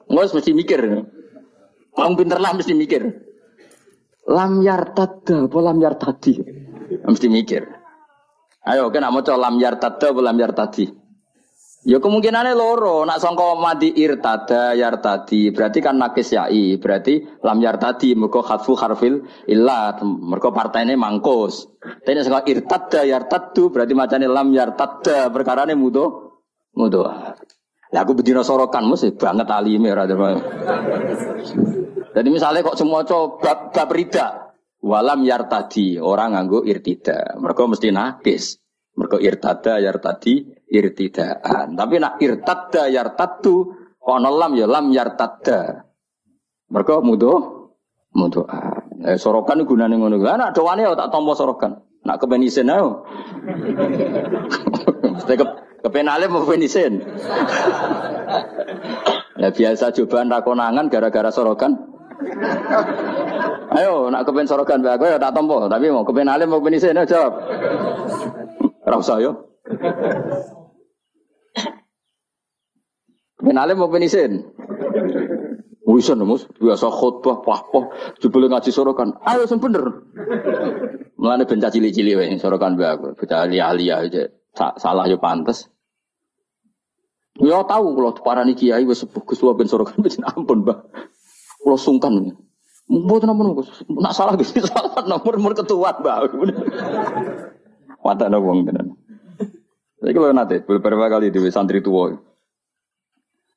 Ngos 0.06 0.30
mesti 0.38 0.54
mikir. 0.54 0.78
Wong 1.98 2.14
pinter 2.14 2.38
lah 2.38 2.54
mesti 2.54 2.70
mikir. 2.78 3.25
Lam 4.26 4.58
yartadda 4.58 5.46
apa 5.46 5.58
lam 5.62 5.78
yartadi? 5.78 6.32
Mesti 7.06 7.26
mikir. 7.30 7.62
Ayo 8.66 8.90
kena 8.90 9.14
mau 9.14 9.22
coba 9.22 9.46
lam 9.46 9.62
yartadda 9.62 10.10
apa 10.10 10.20
lam 10.22 10.36
yartadi? 10.36 10.90
Ya 11.86 12.02
kemungkinannya 12.02 12.58
loro, 12.58 13.06
nak 13.06 13.22
songko 13.22 13.62
mati 13.62 13.94
irtada 13.94 14.74
yartadi, 14.74 15.54
berarti 15.54 15.78
kan 15.78 15.94
nakis 15.94 16.34
yai, 16.34 16.82
berarti 16.82 17.22
lam 17.46 17.62
yartadi, 17.62 18.18
mereka 18.18 18.42
khatfu 18.42 18.74
harfil 18.74 19.22
illa, 19.46 19.94
mereka 20.02 20.50
partainya 20.50 20.98
mangkus. 20.98 21.70
Tapi 21.78 22.26
songko 22.26 22.42
irtada 22.50 23.06
yartadu, 23.06 23.70
berarti 23.70 23.94
macamnya 23.94 24.26
lam 24.26 24.50
yartada, 24.50 25.30
perkara 25.30 25.62
ini 25.70 25.78
mudo, 25.78 26.42
mudo. 26.74 27.06
Ya 27.94 28.02
aku 28.02 28.18
bedino 28.18 28.42
sorokan, 28.42 28.82
mesti 28.90 29.14
banget 29.14 29.46
alimnya, 29.46 30.10
jadi 32.16 32.28
misalnya 32.32 32.64
kok 32.64 32.80
semua 32.80 33.04
coba 33.04 33.68
bab, 33.68 33.92
rida, 33.92 34.56
walam 34.80 35.20
yartadi 35.20 36.00
orang 36.00 36.32
nganggo 36.32 36.64
irtida, 36.64 37.36
mereka 37.36 37.68
mesti 37.68 37.92
nakis. 37.92 38.56
Mereka 38.96 39.20
irtada 39.20 39.76
yartadi 39.76 40.48
irtidaan. 40.72 41.76
Tapi 41.76 42.00
nak 42.00 42.16
irtada 42.16 42.88
yartadu 42.88 43.68
ono 44.00 44.30
lam 44.32 44.56
ya 44.56 44.64
lam 44.64 44.88
yartada. 44.88 45.84
Mereka 46.72 47.04
mudo 47.04 47.32
mudo. 48.16 48.48
Eh, 49.04 49.20
sorokan 49.20 49.68
gunane 49.68 50.00
ngono. 50.00 50.16
Lah 50.16 50.40
nak 50.40 50.56
doane 50.56 50.88
ya 50.88 50.96
tak 50.96 51.12
tompo 51.12 51.36
sorokan. 51.36 51.76
Nak 52.08 52.16
kepenisen 52.24 52.72
ayo. 52.72 53.04
Mesti 55.12 55.32
ke 55.36 55.46
kepenale 55.84 56.32
mau 56.32 56.48
kepenisen. 56.48 57.04
Ya 59.36 59.52
biasa 59.60 59.92
cobaan 59.92 60.32
rakonangan 60.32 60.88
gara-gara 60.88 61.28
sorokan. 61.28 61.95
Ayo, 63.76 64.08
nak 64.10 64.24
kepen 64.26 64.48
sorokan 64.48 64.82
bae 64.82 64.94
aku 64.96 65.04
ya 65.10 65.18
tak 65.20 65.34
tompo, 65.34 65.66
tapi 65.66 65.90
mau 65.90 66.06
kepen 66.06 66.30
alim 66.30 66.50
mau 66.50 66.60
kepen 66.62 66.78
isin 66.78 66.98
jawab. 67.06 67.32
Ora 68.86 68.96
usah 68.98 69.18
yo. 69.20 69.32
Kepen 73.36 73.56
alim 73.58 73.76
mau 73.78 73.88
kepen 73.90 74.06
isin. 74.06 74.32
Wisan 75.86 76.18
mus, 76.26 76.50
biasa 76.58 76.90
khutbah, 76.90 77.46
wah, 77.46 77.62
jebule 78.18 78.50
ngaji 78.50 78.74
sorokan. 78.74 79.22
Ayo 79.22 79.46
sing 79.46 79.62
bener. 79.62 80.02
Mulane 81.14 81.46
benca 81.46 81.70
cili-cili 81.70 82.18
wae 82.18 82.34
sorokan 82.42 82.74
bae 82.74 82.90
aku, 82.90 83.14
bocah 83.14 83.46
ahli 83.46 83.62
aja. 83.90 84.26
Salah 84.56 85.06
yo 85.06 85.22
pantes. 85.22 85.70
Ya 87.36 87.60
tahu 87.68 87.92
kalau 87.92 88.16
parani 88.24 88.56
kiai 88.56 88.88
wis 88.88 89.04
sepuh 89.04 89.20
Gus 89.28 89.44
ben 89.44 89.68
sorokan 89.68 90.00
wis 90.00 90.16
ampun, 90.32 90.64
Mbah. 90.64 90.88
Kalau 91.66 91.78
sungkan. 91.82 92.30
Mboten 92.86 93.26
ampun 93.26 93.58
Gus. 93.58 93.82
Nak 93.90 94.14
salah 94.14 94.38
Gus 94.38 94.54
salah 94.70 95.02
nomor 95.02 95.34
nomor 95.34 95.52
ketua, 95.58 95.98
Mbah. 95.98 96.30
Mata 98.06 98.30
wong 98.30 98.62
tenan. 98.70 98.94
Kalau 99.98 100.30
nanti 100.30 100.62
beberapa 100.62 101.10
kali 101.10 101.34
di 101.34 101.42
santri 101.50 101.82
tua, 101.82 102.14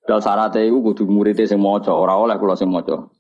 dal 0.10 0.26
syaratnya 0.26 0.66
itu 0.66 0.82
kudu 0.82 1.06
muridnya 1.06 1.46
sing 1.46 1.62
moco, 1.62 1.94
orang 1.94 2.26
oleh 2.26 2.36
kalau 2.42 2.58
sing 2.58 2.74
moco. 2.74 3.14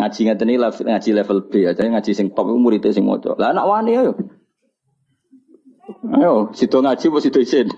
Ngaji 0.00 0.20
ngeten 0.32 0.48
ini 0.48 0.56
level, 0.56 0.88
ngaji 0.88 1.10
level 1.12 1.38
B 1.52 1.52
aja, 1.68 1.84
ngaji 1.84 2.16
sing 2.16 2.32
top 2.32 2.48
itu 2.48 2.56
muridnya 2.56 2.96
sing 2.96 3.04
moco. 3.04 3.36
Lah 3.36 3.52
anak 3.52 3.68
wani 3.68 3.92
ayo. 4.00 4.16
Ayo, 6.16 6.32
situ 6.56 6.80
ngaji 6.80 7.04
bos 7.12 7.20
situ 7.20 7.44
isin. 7.44 7.68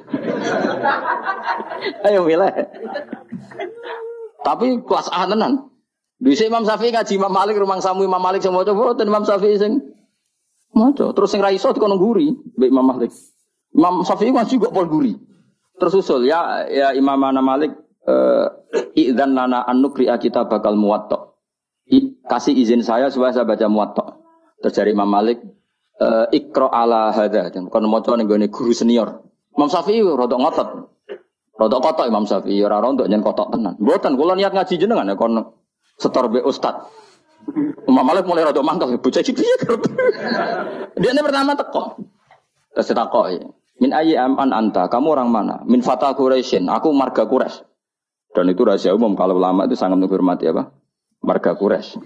Ayo 2.06 2.22
milih. 2.22 2.54
Tapi 4.46 4.78
kelas 4.86 5.10
A 5.10 5.26
tenan. 5.26 5.71
Bisa 6.22 6.46
Imam 6.46 6.62
Syafi'i 6.62 6.94
ngaji 6.94 7.18
Imam 7.18 7.34
Malik 7.34 7.58
rumah 7.58 7.82
samu 7.82 8.06
Imam 8.06 8.22
Malik 8.22 8.46
semua 8.46 8.62
coba 8.62 8.94
dan 8.94 9.10
Imam 9.10 9.26
Syafi'i 9.26 9.58
sing 9.58 9.82
maca. 10.70 11.10
Terus 11.10 11.28
sing 11.34 11.42
ra 11.42 11.50
iso 11.50 11.74
dikono 11.74 11.98
guri 11.98 12.30
mbek 12.30 12.70
Imam 12.70 12.86
Malik. 12.94 13.10
Imam 13.74 14.06
Syafi'i 14.06 14.30
ngaji 14.30 14.54
kok 14.62 14.70
pol 14.70 14.86
guri. 14.86 15.18
Tersusul 15.82 16.30
ya 16.30 16.70
ya 16.70 16.94
Imam 16.94 17.18
Ana 17.26 17.42
Malik 17.42 17.74
uh, 18.06 18.46
idzan 18.94 19.34
lana 19.34 19.66
an 19.66 19.82
kita 20.22 20.46
bakal 20.46 20.78
muwatta. 20.78 21.34
kasih 22.22 22.54
izin 22.54 22.86
saya 22.86 23.10
supaya 23.10 23.34
saya 23.34 23.42
baca 23.42 23.66
muwatta. 23.66 24.04
Terus 24.62 24.74
dari 24.78 24.94
Imam 24.94 25.10
Malik 25.10 25.42
uh, 25.98 26.30
ikra 26.30 26.70
ala 26.70 27.10
hadza. 27.10 27.50
Kon 27.50 27.82
maca 27.90 28.14
ning 28.14 28.30
guru 28.30 28.70
senior. 28.70 29.26
Imam 29.58 29.66
Syafi'i 29.66 29.98
rodok 30.06 30.38
ngotot. 30.38 30.68
Rodok 31.58 31.82
kotok 31.82 32.06
Imam 32.06 32.30
Syafi'i 32.30 32.62
ora 32.62 32.78
rontok 32.78 33.10
nyen 33.10 33.26
kotok 33.26 33.50
tenan. 33.50 33.74
Mboten 33.82 34.14
kula 34.14 34.38
niat 34.38 34.54
ngaji 34.54 34.78
jenengan 34.78 35.10
ya 35.10 35.18
kon 35.18 35.61
setor 35.98 36.28
be 36.32 36.40
ustad. 36.44 36.88
Imam 37.90 38.06
Malik 38.06 38.22
mulai 38.22 38.46
rodok 38.46 38.62
mangkel 38.62 39.02
bocah 39.02 39.18
iki 39.18 39.34
piye 39.34 39.54
Dia 40.94 41.10
ini 41.10 41.20
pertama 41.26 41.58
teko. 41.58 41.98
Terus 42.70 42.94
takok 42.94 43.26
Min 43.82 43.90
ayi 43.90 44.14
aman 44.14 44.54
anta, 44.54 44.86
kamu 44.86 45.18
orang 45.18 45.28
mana? 45.34 45.56
Min 45.66 45.82
fata 45.82 46.14
Quraisyin, 46.14 46.70
aku 46.70 46.94
marga 46.94 47.26
Quraisy. 47.26 47.66
Dan 48.30 48.46
itu 48.54 48.62
rahasia 48.62 48.94
umum 48.94 49.18
kalau 49.18 49.42
ulama 49.42 49.66
itu 49.66 49.74
sangat 49.74 49.98
menghormati 49.98 50.46
apa? 50.46 50.70
Marga 51.18 51.58
Quraisy. 51.58 51.98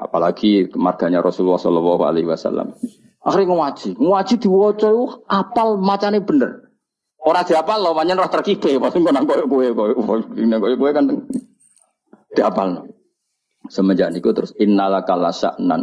Apalagi 0.00 0.72
marganya 0.72 1.20
Rasulullah 1.20 1.60
Shallallahu 1.60 2.02
Alaihi 2.06 2.24
Wasallam. 2.24 2.72
Akhirnya 3.20 3.60
ngaji, 3.60 4.00
ngaji 4.00 4.34
diwaca 4.40 4.88
apal 5.28 5.76
macane 5.76 6.24
bener. 6.24 6.72
Orang 7.20 7.44
siapa 7.44 7.76
lo 7.76 7.92
manyen 7.92 8.16
roh 8.16 8.30
terkibe, 8.30 8.78
pasti 8.80 9.04
kau 9.04 9.12
nangkoy 9.12 9.44
kue 9.44 9.66
kue 9.74 9.92
kue 10.00 10.74
kue 10.80 10.90
kan 10.96 11.04
diapal. 12.32 12.88
Semenjak 13.68 14.12
niku 14.12 14.32
terus 14.32 14.56
innalaka 14.56 15.14
la 15.14 15.32
sya'nan 15.32 15.82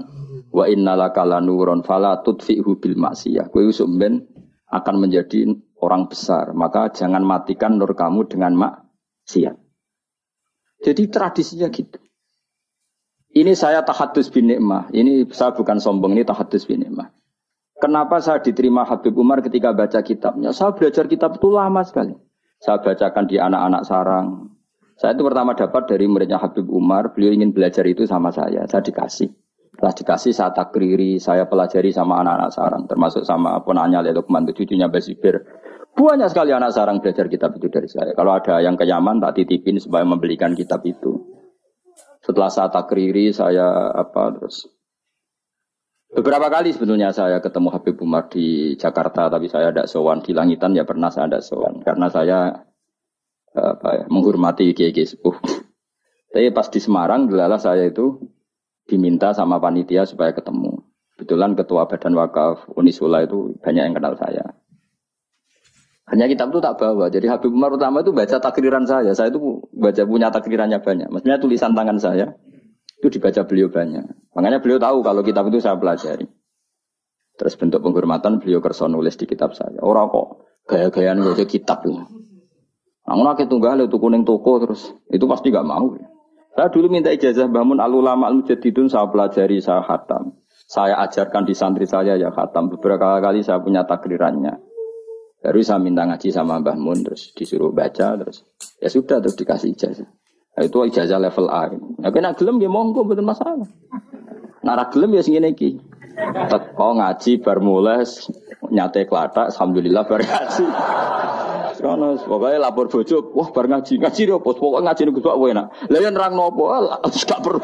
wa 0.51 0.65
innalaka 0.65 1.21
la 1.25 1.41
nuron 1.41 1.85
fala 1.85 2.21
tudfi'hu 2.21 2.81
bil 2.81 2.97
maksiyah. 2.97 3.49
Kowe 3.49 3.65
sumben 3.69 4.25
akan 4.69 4.95
menjadi 4.97 5.45
orang 5.79 6.09
besar, 6.09 6.51
maka 6.57 6.89
jangan 6.89 7.21
matikan 7.21 7.77
nur 7.77 7.93
kamu 7.93 8.25
dengan 8.25 8.57
maksiat. 8.57 9.55
Jadi 10.81 11.03
tradisinya 11.09 11.69
gitu. 11.69 12.01
Ini 13.35 13.51
saya 13.51 13.83
tahadus 13.83 14.31
bin 14.31 14.47
nikmah. 14.47 14.87
Ini 14.95 15.27
saya 15.35 15.51
bukan 15.51 15.77
sombong, 15.83 16.15
ini 16.15 16.23
tahadus 16.23 16.63
bin 16.65 16.87
nikmah. 16.87 17.11
Kenapa 17.75 18.23
saya 18.23 18.39
diterima 18.39 18.87
Habib 18.87 19.11
Umar 19.19 19.43
ketika 19.43 19.75
baca 19.75 19.99
kitabnya? 19.99 20.55
Saya 20.55 20.71
belajar 20.71 21.11
kitab 21.11 21.35
itu 21.35 21.51
lama 21.51 21.83
sekali. 21.83 22.15
Saya 22.63 22.79
bacakan 22.79 23.27
di 23.27 23.35
anak-anak 23.35 23.83
sarang. 23.83 24.54
Saya 24.95 25.11
itu 25.11 25.23
pertama 25.27 25.51
dapat 25.51 25.91
dari 25.91 26.07
muridnya 26.07 26.39
Habib 26.39 26.71
Umar. 26.71 27.11
Beliau 27.11 27.35
ingin 27.35 27.51
belajar 27.51 27.83
itu 27.83 28.07
sama 28.07 28.31
saya. 28.31 28.63
Saya 28.67 28.79
dikasih. 28.79 29.27
Setelah 29.75 29.91
dikasih 29.91 30.31
saya 30.31 30.51
takriri, 30.55 31.19
saya 31.19 31.51
pelajari 31.51 31.91
sama 31.91 32.23
anak-anak 32.23 32.51
sarang. 32.55 32.83
Termasuk 32.87 33.27
sama 33.27 33.59
ponanya 33.59 33.99
Lukman, 33.99 34.47
cucunya 34.47 34.87
Basibir. 34.87 35.43
Banyak 35.95 36.31
sekali 36.31 36.55
anak 36.55 36.71
sarang 36.71 37.03
belajar 37.03 37.27
kitab 37.27 37.55
itu 37.59 37.67
dari 37.67 37.91
saya. 37.91 38.15
Kalau 38.15 38.31
ada 38.31 38.63
yang 38.63 38.79
ke 38.79 38.87
Yaman, 38.87 39.19
tak 39.19 39.35
titipin 39.35 39.83
supaya 39.83 40.07
membelikan 40.07 40.55
kitab 40.55 40.79
itu. 40.87 41.19
Setelah 42.23 42.47
saya 42.47 42.71
takriri, 42.71 43.35
saya 43.35 43.91
apa 43.91 44.31
terus 44.31 44.63
Beberapa 46.15 46.47
kali 46.47 46.71
sebetulnya 46.71 47.11
saya 47.11 47.43
ketemu 47.43 47.75
Habib 47.75 47.99
Umar 47.99 48.31
di 48.31 48.79
Jakarta, 48.79 49.27
tapi 49.27 49.51
saya 49.51 49.75
ada 49.75 49.83
sowan 49.83 50.23
di 50.23 50.31
Langitan 50.31 50.71
ya 50.71 50.87
pernah 50.87 51.11
saya 51.11 51.27
ada 51.27 51.43
sowan 51.43 51.83
karena 51.83 52.07
saya 52.07 52.37
apa 53.55 53.89
ya, 53.95 54.05
menghormati 54.11 54.75
kiai 54.75 54.91
sepuh. 54.91 55.39
Tapi 56.35 56.51
pas 56.51 56.67
di 56.67 56.83
Semarang, 56.83 57.31
delalah 57.31 57.55
saya 57.55 57.87
itu 57.87 58.19
diminta 58.85 59.31
sama 59.31 59.57
panitia 59.63 60.03
supaya 60.03 60.35
ketemu. 60.35 60.83
Kebetulan 61.15 61.55
ketua 61.55 61.87
badan 61.87 62.11
wakaf 62.19 62.67
Unisula 62.75 63.23
itu 63.23 63.55
banyak 63.63 63.83
yang 63.87 63.95
kenal 63.95 64.19
saya. 64.19 64.59
Hanya 66.05 66.29
kitab 66.29 66.53
itu 66.53 66.59
tak 66.61 66.77
bawa. 66.77 67.09
Jadi 67.09 67.25
Habib 67.31 67.49
Umar 67.49 67.73
utama 67.73 68.05
itu 68.05 68.11
baca 68.13 68.37
takriran 68.37 68.85
saya. 68.85 69.15
Saya 69.15 69.33
itu 69.33 69.63
baca 69.73 70.03
punya 70.05 70.29
takrirannya 70.29 70.83
banyak. 70.83 71.07
Maksudnya 71.09 71.39
tulisan 71.41 71.73
tangan 71.73 71.97
saya 71.97 72.35
itu 72.99 73.07
dibaca 73.09 73.41
beliau 73.47 73.71
banyak. 73.73 74.05
Makanya 74.37 74.59
beliau 74.61 74.77
tahu 74.77 75.01
kalau 75.01 75.23
kitab 75.25 75.49
itu 75.49 75.63
saya 75.63 75.79
pelajari. 75.79 76.27
Terus 77.35 77.55
bentuk 77.57 77.79
penghormatan 77.79 78.37
beliau 78.37 78.59
kerson 78.59 78.93
nulis 78.93 79.17
di 79.17 79.25
kitab 79.25 79.57
saya. 79.57 79.81
Orang 79.81 80.13
kok 80.13 80.45
gaya-gayaan 80.69 81.23
baca 81.25 81.45
kitab 81.47 81.81
itu. 81.87 82.24
Namun 83.05 83.25
aku 83.29 83.45
tunggal 83.45 83.77
itu 83.85 83.97
kuning 84.01 84.25
toko 84.25 84.57
terus 84.57 84.89
itu 85.13 85.25
pasti 85.29 85.53
gak 85.53 85.65
mau. 85.65 85.93
Saya 86.55 86.71
dulu 86.71 86.87
minta 86.87 87.11
ijazah 87.11 87.51
bangun 87.51 87.77
alulama 87.83 88.31
al 88.31 88.41
mujadidun 88.41 88.89
saya 88.89 89.05
pelajari 89.11 89.61
saya 89.61 89.85
khatam. 89.85 90.39
Saya 90.65 90.97
ajarkan 91.05 91.45
di 91.45 91.53
santri 91.53 91.85
saya 91.85 92.17
ya 92.17 92.33
khatam. 92.33 92.73
Beberapa 92.73 93.21
kali 93.21 93.45
saya 93.45 93.61
punya 93.61 93.85
takrirannya. 93.85 94.57
Baru 95.45 95.61
saya 95.61 95.77
minta 95.77 96.09
ngaji 96.09 96.33
sama 96.33 96.57
Mbah 96.57 96.73
Mun 96.73 97.05
terus 97.05 97.29
disuruh 97.37 97.69
baca 97.69 98.17
terus 98.17 98.41
ya 98.81 98.89
sudah 98.89 99.21
terus 99.21 99.37
dikasih 99.37 99.77
ijazah. 99.77 100.09
Nah, 100.55 100.63
itu 100.63 100.77
ijazah 100.89 101.19
level 101.21 101.51
A. 101.51 101.69
Ya 102.01 102.09
kena 102.09 102.33
gelem 102.33 102.57
ya 102.63 102.71
monggo 102.71 103.05
betul 103.05 103.27
masalah. 103.27 103.67
Nara 104.65 104.89
gelem 104.89 105.13
ya 105.13 105.21
sing 105.21 105.37
iki. 105.37 105.77
Teko 106.49 106.97
ngaji 106.97 107.43
bar 107.43 107.59
mulai 107.59 108.07
nyate 108.71 109.05
klatak 109.05 109.51
alhamdulillah 109.51 110.07
bar 110.07 110.23
Kono 111.81 112.15
pokoke 112.17 112.57
lapor 112.59 112.87
bojo, 112.87 113.31
wah 113.35 113.49
bar 113.51 113.67
ngaji, 113.67 113.99
ngaji 113.99 114.21
yo 114.27 114.39
pos 114.39 114.55
pokoke 114.55 114.83
ngaji 114.83 115.01
niku 115.05 115.19
kok 115.19 115.35
enak. 115.35 115.67
Lah 115.91 115.99
yen 115.99 116.13
nerang 116.15 116.35
nopo 116.35 116.71
gak 117.29 117.41
perlu. 117.43 117.59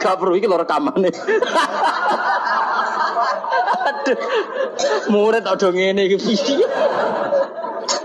gak 0.00 0.16
perlu 0.16 0.34
iki 0.36 0.48
lho 0.48 0.56
rekamane. 0.56 1.10
Aduh. 3.88 4.18
Murid 5.12 5.44
ada 5.44 5.68
ngene 5.68 6.08
iki 6.08 6.16
piye? 6.18 6.66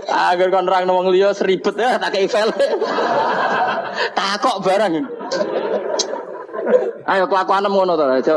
Agar 0.08 0.48
kon 0.52 0.64
nerang 0.68 0.90
wong 0.90 1.08
liya 1.08 1.32
seribet 1.32 1.74
ya 1.78 1.96
tak 1.96 2.12
kei 2.12 2.28
file. 2.28 2.52
Takok 4.12 4.60
barang. 4.60 4.94
Ayo 7.08 7.24
kelakuan 7.24 7.64
ngono 7.64 7.96
to, 7.96 8.04
aja. 8.04 8.34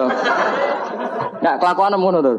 Enggak 1.41 1.57
kelakuan 1.57 1.97
ngono 1.97 2.19
to. 2.21 2.33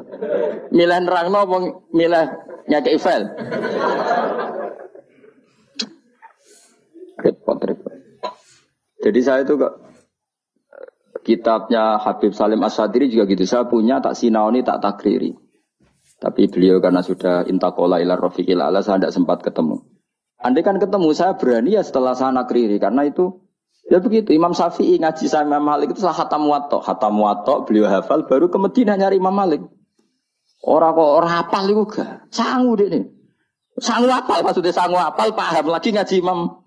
Milih 0.71 0.99
nerangno 1.03 1.39
apa 1.43 1.57
milih 1.91 2.27
nyakei 2.71 2.99
file? 3.03 3.27
Repot, 7.19 7.59
repot. 7.59 7.95
Jadi 9.03 9.21
saya 9.27 9.43
itu 9.43 9.59
kok 9.59 9.75
kitabnya 11.27 11.99
Habib 11.99 12.31
Salim 12.31 12.63
Asyadiri 12.63 13.11
juga 13.11 13.27
gitu. 13.27 13.43
Saya 13.43 13.67
punya 13.67 13.99
tak 13.99 14.15
sinaoni 14.15 14.63
tak 14.63 14.79
takriri. 14.79 15.35
Tapi 16.23 16.47
beliau 16.47 16.79
karena 16.79 17.03
sudah 17.03 17.43
intakola 17.51 17.99
ilar 17.99 18.23
rofiqil 18.23 18.63
ala 18.63 18.79
saya 18.79 19.03
tidak 19.03 19.15
sempat 19.19 19.43
ketemu. 19.43 19.83
Andai 20.39 20.63
kan 20.63 20.79
ketemu 20.79 21.11
saya 21.11 21.35
berani 21.35 21.75
ya 21.75 21.83
setelah 21.83 22.15
saya 22.15 22.31
nakriri 22.31 22.79
karena 22.79 23.07
itu 23.07 23.43
ya 23.89 23.99
begitu 23.99 24.35
Imam 24.35 24.53
Syafi'i 24.55 24.99
ngaji 25.01 25.25
saya 25.27 25.47
Imam 25.47 25.63
Malik 25.63 25.95
itu 25.95 26.03
salah 26.03 26.19
hatam 26.19 26.47
wato 26.47 26.79
hatam 26.83 27.19
wato 27.19 27.67
beliau 27.67 27.91
hafal 27.91 28.27
baru 28.27 28.51
ke 28.53 28.59
Medina 28.59 28.95
nyari 28.99 29.19
Imam 29.19 29.35
Malik. 29.35 29.63
Orang 30.63 30.95
kok 30.95 31.11
orang 31.19 31.33
hafal 31.43 31.65
itu 31.67 31.83
gak 31.91 32.31
sanggup 32.31 32.79
deh 32.79 32.87
nih. 32.87 33.05
Sanggup 33.83 34.15
hafal 34.15 34.47
maksudnya 34.47 34.71
sanggup 34.71 35.03
hafal 35.03 35.35
paham 35.35 35.67
lagi 35.73 35.91
ngaji 35.91 36.23
Imam 36.23 36.63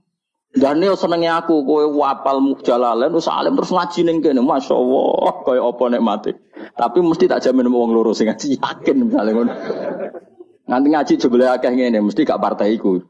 Dan 0.56 0.80
ini 0.80 0.88
senengnya 0.96 1.44
aku, 1.44 1.68
kowe 1.68 1.84
wapal 1.84 2.40
jalalen, 2.64 3.12
terus 3.12 3.28
alim 3.28 3.60
terus 3.60 3.76
ngaji 3.76 4.08
ning 4.08 4.24
kene, 4.24 4.40
masya 4.40 4.72
Allah, 4.72 5.44
kowe 5.44 5.60
apa 5.60 5.84
nek 5.92 6.00
mati. 6.00 6.32
Tapi 6.80 7.04
mesti 7.04 7.28
tak 7.28 7.44
jamin 7.44 7.68
loro 7.68 8.16
sing 8.16 8.32
ngaji 8.32 8.56
yakin 8.56 8.96
misalnya. 9.04 9.52
Nanti 10.72 10.88
ngaji 10.96 11.14
jebule 11.20 11.52
akeh 11.52 11.76
ngene, 11.76 12.00
mesti 12.00 12.24
gak 12.24 12.40
partai 12.40 12.80
iku. 12.80 13.04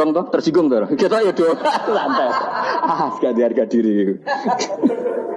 Dong 0.00 0.16
toh 0.16 0.24
tersinggung 0.32 0.72
toh. 0.72 0.88
Kita 0.96 1.20
ya 1.20 1.28
dong 1.36 1.60
santai. 1.92 2.28
Ah, 2.80 3.12
gak 3.20 3.36
harga 3.36 3.68
diri. 3.68 4.16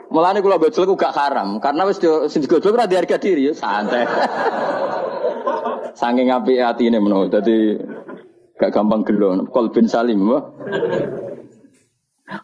Mulane 0.07 0.39
kula 0.39 0.55
gojol 0.55 0.87
ku 0.87 0.95
gak 0.95 1.11
haram, 1.11 1.59
karena 1.59 1.83
wis 1.83 1.99
sing 2.31 2.39
digojol 2.39 2.79
ora 2.79 2.87
harga 2.87 3.19
diri 3.19 3.51
santai. 3.51 4.07
Saking 5.99 6.31
apik 6.31 6.63
atine 6.63 7.03
menawa. 7.03 7.27
Dadi 7.27 7.75
gak 8.55 8.71
gampang 8.71 9.03
gelo. 9.03 9.43
bin 9.75 9.91
salim 9.91 10.31
wah. 10.31 10.47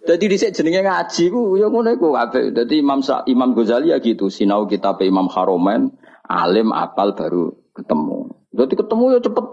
Jadi 0.04 0.26
di 0.28 0.36
jenenge 0.36 0.84
ngaji 0.84 1.24
ku 1.32 1.56
ya 1.56 1.72
ngono 1.72 1.96
iku 1.96 2.20
apik. 2.20 2.52
Dadi 2.52 2.84
Imam 2.84 3.00
Sa 3.00 3.24
Imam 3.32 3.56
Ghazali 3.56 3.96
ya 3.96 4.04
gitu, 4.04 4.28
sinau 4.28 4.68
kitab 4.68 5.00
Imam 5.08 5.32
Haromen, 5.32 5.96
alim 6.28 6.76
apal 6.76 7.16
baru 7.16 7.56
ketemu. 7.72 8.36
Jadi 8.52 8.74
ketemu 8.76 9.04
ya 9.16 9.20
cepet. 9.24 9.46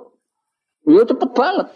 Ya 0.90 1.02
cepet 1.06 1.30
banget. 1.30 1.68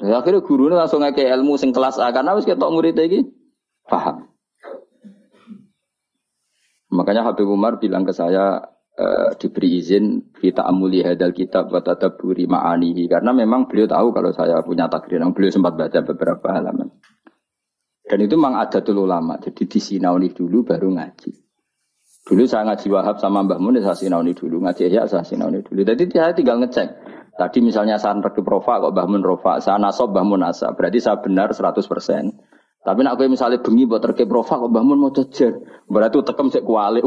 Ya, 0.00 0.24
akhirnya 0.24 0.40
guru 0.40 0.72
langsung 0.72 1.04
ngake 1.04 1.28
ilmu 1.28 1.60
sing 1.60 1.76
kelas 1.76 2.00
A 2.00 2.08
karena 2.08 2.32
wis 2.32 2.48
ketok 2.48 2.72
murid 2.72 2.96
iki 2.96 3.28
paham. 3.84 4.32
Makanya 6.90 7.28
Habib 7.28 7.46
Umar 7.46 7.76
bilang 7.76 8.08
ke 8.08 8.16
saya 8.16 8.64
e, 8.96 9.36
diberi 9.36 9.76
izin 9.78 10.34
kita 10.34 10.64
amuli 10.64 11.04
hadal 11.04 11.36
kitab 11.36 11.68
wa 11.68 11.84
tadabburi 11.84 12.48
ma'anihi 12.48 13.06
karena 13.06 13.30
memang 13.30 13.68
beliau 13.68 13.86
tahu 13.86 14.10
kalau 14.10 14.32
saya 14.32 14.58
punya 14.64 14.88
takdir 14.88 15.20
yang 15.20 15.36
beliau 15.36 15.52
sempat 15.52 15.76
baca 15.76 16.00
beberapa 16.02 16.48
halaman. 16.48 16.88
Dan 18.10 18.26
itu 18.26 18.34
memang 18.34 18.58
ada 18.58 18.82
dulu 18.82 19.06
lama, 19.06 19.38
jadi 19.38 19.70
disinauni 19.70 20.34
dulu 20.34 20.66
baru 20.66 20.90
ngaji. 20.90 21.30
Dulu 22.26 22.42
saya 22.42 22.66
ngaji 22.66 22.90
Wahab 22.90 23.22
sama 23.22 23.46
Mbah 23.46 23.62
Mun, 23.62 23.78
saya 23.78 23.94
sinauni 23.94 24.34
dulu, 24.34 24.58
ngaji 24.66 24.90
ya 24.90 25.06
saya 25.06 25.22
sinauni 25.22 25.62
dulu. 25.62 25.86
Jadi 25.86 26.10
saya 26.10 26.34
tinggal 26.34 26.58
ngecek, 26.58 26.88
Tadi 27.40 27.64
misalnya 27.64 27.96
saya 27.96 28.20
rekib 28.20 28.44
rofa 28.44 28.84
kok 28.84 28.92
bahmun 28.92 29.24
rofa, 29.24 29.64
saya 29.64 29.80
nasab 29.80 30.12
bahmun 30.12 30.44
nasa. 30.44 30.76
Berarti 30.76 31.00
saya 31.00 31.24
benar 31.24 31.56
100%. 31.56 31.80
Tapi 32.80 33.00
nak 33.00 33.16
gue 33.16 33.32
misalnya 33.32 33.64
bengi 33.64 33.88
buat 33.88 34.04
terkait 34.04 34.28
rofa 34.28 34.60
kok 34.60 34.68
bahmun 34.68 35.00
mau 35.00 35.08
cejer. 35.08 35.56
Berarti 35.88 36.20
tekem 36.20 36.52
cek 36.52 36.60
kuali. 36.60 37.00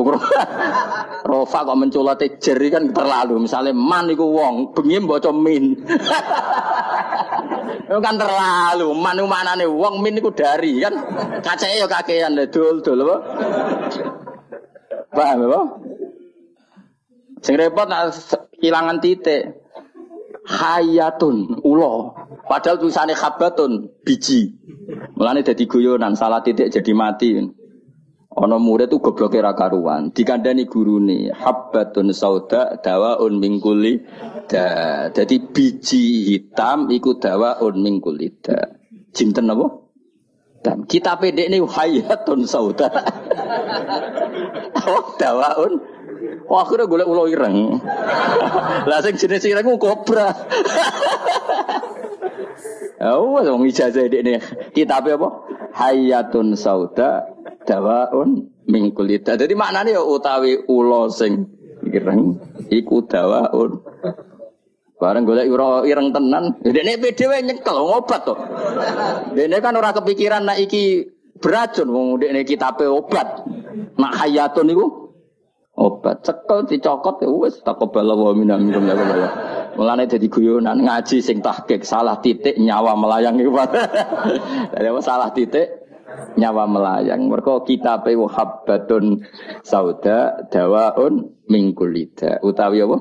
rofa 1.30 1.60
kok 1.70 1.78
menculat 1.78 2.18
cejer 2.18 2.58
kan 2.74 2.90
terlalu. 2.90 3.46
Misalnya 3.46 3.78
man 3.78 4.10
iku 4.10 4.26
wong, 4.26 4.74
bengi 4.74 5.06
baca 5.06 5.30
min. 5.30 5.78
Itu 7.94 8.02
kan 8.02 8.18
terlalu. 8.18 8.90
Man 8.98 9.22
itu 9.22 9.30
mana 9.30 9.54
nih 9.54 9.70
wong 9.70 10.02
min 10.02 10.18
iku 10.18 10.34
dari 10.34 10.82
kan. 10.82 10.98
Kacanya 11.46 11.86
ya 11.86 11.86
kakean 11.86 12.42
dul 12.50 12.82
dul 12.82 13.06
apa. 13.06 13.18
Paham 15.14 15.46
apa? 15.46 15.62
Sing 17.46 17.54
repot 17.54 17.86
titik 18.98 19.63
hayatun 20.48 21.64
ulo. 21.64 22.16
Padahal 22.44 22.80
tulisannya 22.80 23.16
khabatun 23.16 24.04
biji. 24.04 24.60
Mulane 25.16 25.44
jadi 25.44 25.64
guyonan 25.64 26.20
salah 26.20 26.44
titik 26.44 26.72
jadi 26.72 26.92
mati. 26.92 27.40
Ono 28.34 28.58
murid 28.58 28.90
itu 28.90 28.98
goblok 28.98 29.38
ra 29.38 29.54
karuan. 29.54 30.10
Dikandani 30.10 30.66
gurune 30.66 31.30
habbatun 31.30 32.10
sauda 32.12 32.82
dawaun 32.82 33.38
mingkuli 33.38 34.02
da. 34.50 35.08
Jadi 35.14 35.54
biji 35.54 36.34
hitam 36.34 36.90
iku 36.90 37.22
dawaun 37.22 37.78
mingkuli 37.78 38.34
da. 38.42 38.74
Jinten 39.14 39.54
apa? 39.54 39.86
Dan 40.66 40.90
kita 40.90 41.22
pedek 41.22 41.52
ini 41.52 41.62
hayatun 41.62 42.50
sauda. 42.50 42.90
oh, 44.90 45.14
dawaun 45.22 45.78
Wah, 46.50 46.68
akhirnya 46.68 46.90
golek 46.90 47.08
ulo 47.08 47.24
ireng. 47.32 47.80
Lah 48.90 49.00
sing 49.04 49.16
jenis 49.16 49.48
ireng 49.48 49.68
ku 49.68 49.78
kobra. 49.80 50.28
Oh, 53.04 53.36
wong 53.36 53.68
ijazah 53.68 54.08
ini 54.08 54.40
kitab 54.72 55.04
apa? 55.12 55.28
Hayatun 55.76 56.56
sauda 56.56 57.36
dawaun 57.68 58.48
min 58.64 58.96
kulita. 58.96 59.36
Jadi 59.36 59.60
maknanya 59.60 60.00
ya 60.00 60.04
utawi 60.08 60.64
ulo 60.72 61.12
sing 61.12 61.52
ireng 61.84 62.40
iku 62.72 63.04
dawaun. 63.04 63.84
Bareng 65.04 65.28
golek 65.28 65.52
ira 65.52 65.84
ireng 65.84 66.16
tenan. 66.16 66.56
Dene 66.64 66.96
PDW 66.96 67.44
nyekel 67.44 67.76
ngobat 67.76 68.24
to. 68.24 68.40
Dene 69.36 69.60
kan 69.60 69.76
ora 69.76 69.92
kepikiran 69.92 70.48
nak 70.48 70.64
iki 70.64 71.04
beracun 71.44 71.92
wong 71.92 72.08
dekne 72.24 72.48
kitabe 72.48 72.88
obat. 72.88 73.44
Nak 74.00 74.16
hayatun 74.16 74.72
iku 74.72 75.03
obat 75.74 76.22
cekel 76.22 76.70
dicokot 76.70 77.26
ya 77.26 77.30
wis 77.34 77.66
takobala 77.66 78.14
wa 78.14 78.32
minna 78.38 78.62
minkum 78.62 78.86
ya 78.86 78.94
Allah. 78.94 79.32
Mulane 79.74 80.06
dadi 80.06 80.30
guyonan 80.30 80.86
ngaji 80.86 81.18
sing 81.18 81.42
tahqiq 81.42 81.82
salah 81.82 82.22
titik 82.22 82.62
nyawa 82.62 82.94
melayang 82.94 83.42
iku. 83.42 83.58
Dadi 84.74 84.90
salah 85.02 85.34
titik 85.34 85.82
nyawa 86.38 86.70
melayang. 86.70 87.26
Mergo 87.26 87.66
kitabe 87.66 88.14
habbatun 88.14 89.26
sauda 89.66 90.46
dawaun 90.54 91.34
mingkulida. 91.50 92.38
Utawi 92.46 92.86
apa? 92.86 92.98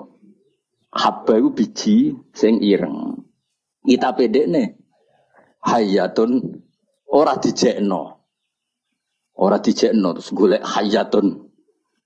Habba 0.97 1.33
iku 1.45 1.49
biji 1.53 2.17
sing 2.33 2.65
ireng. 2.65 3.21
Kita 3.85 4.17
pedekne 4.17 4.81
hayatun 5.61 6.57
ora 7.13 7.37
dijekno. 7.37 8.25
Ora 9.37 9.61
dijekno 9.61 10.17
terus 10.17 10.33
golek 10.33 10.65
hayatun 10.65 11.52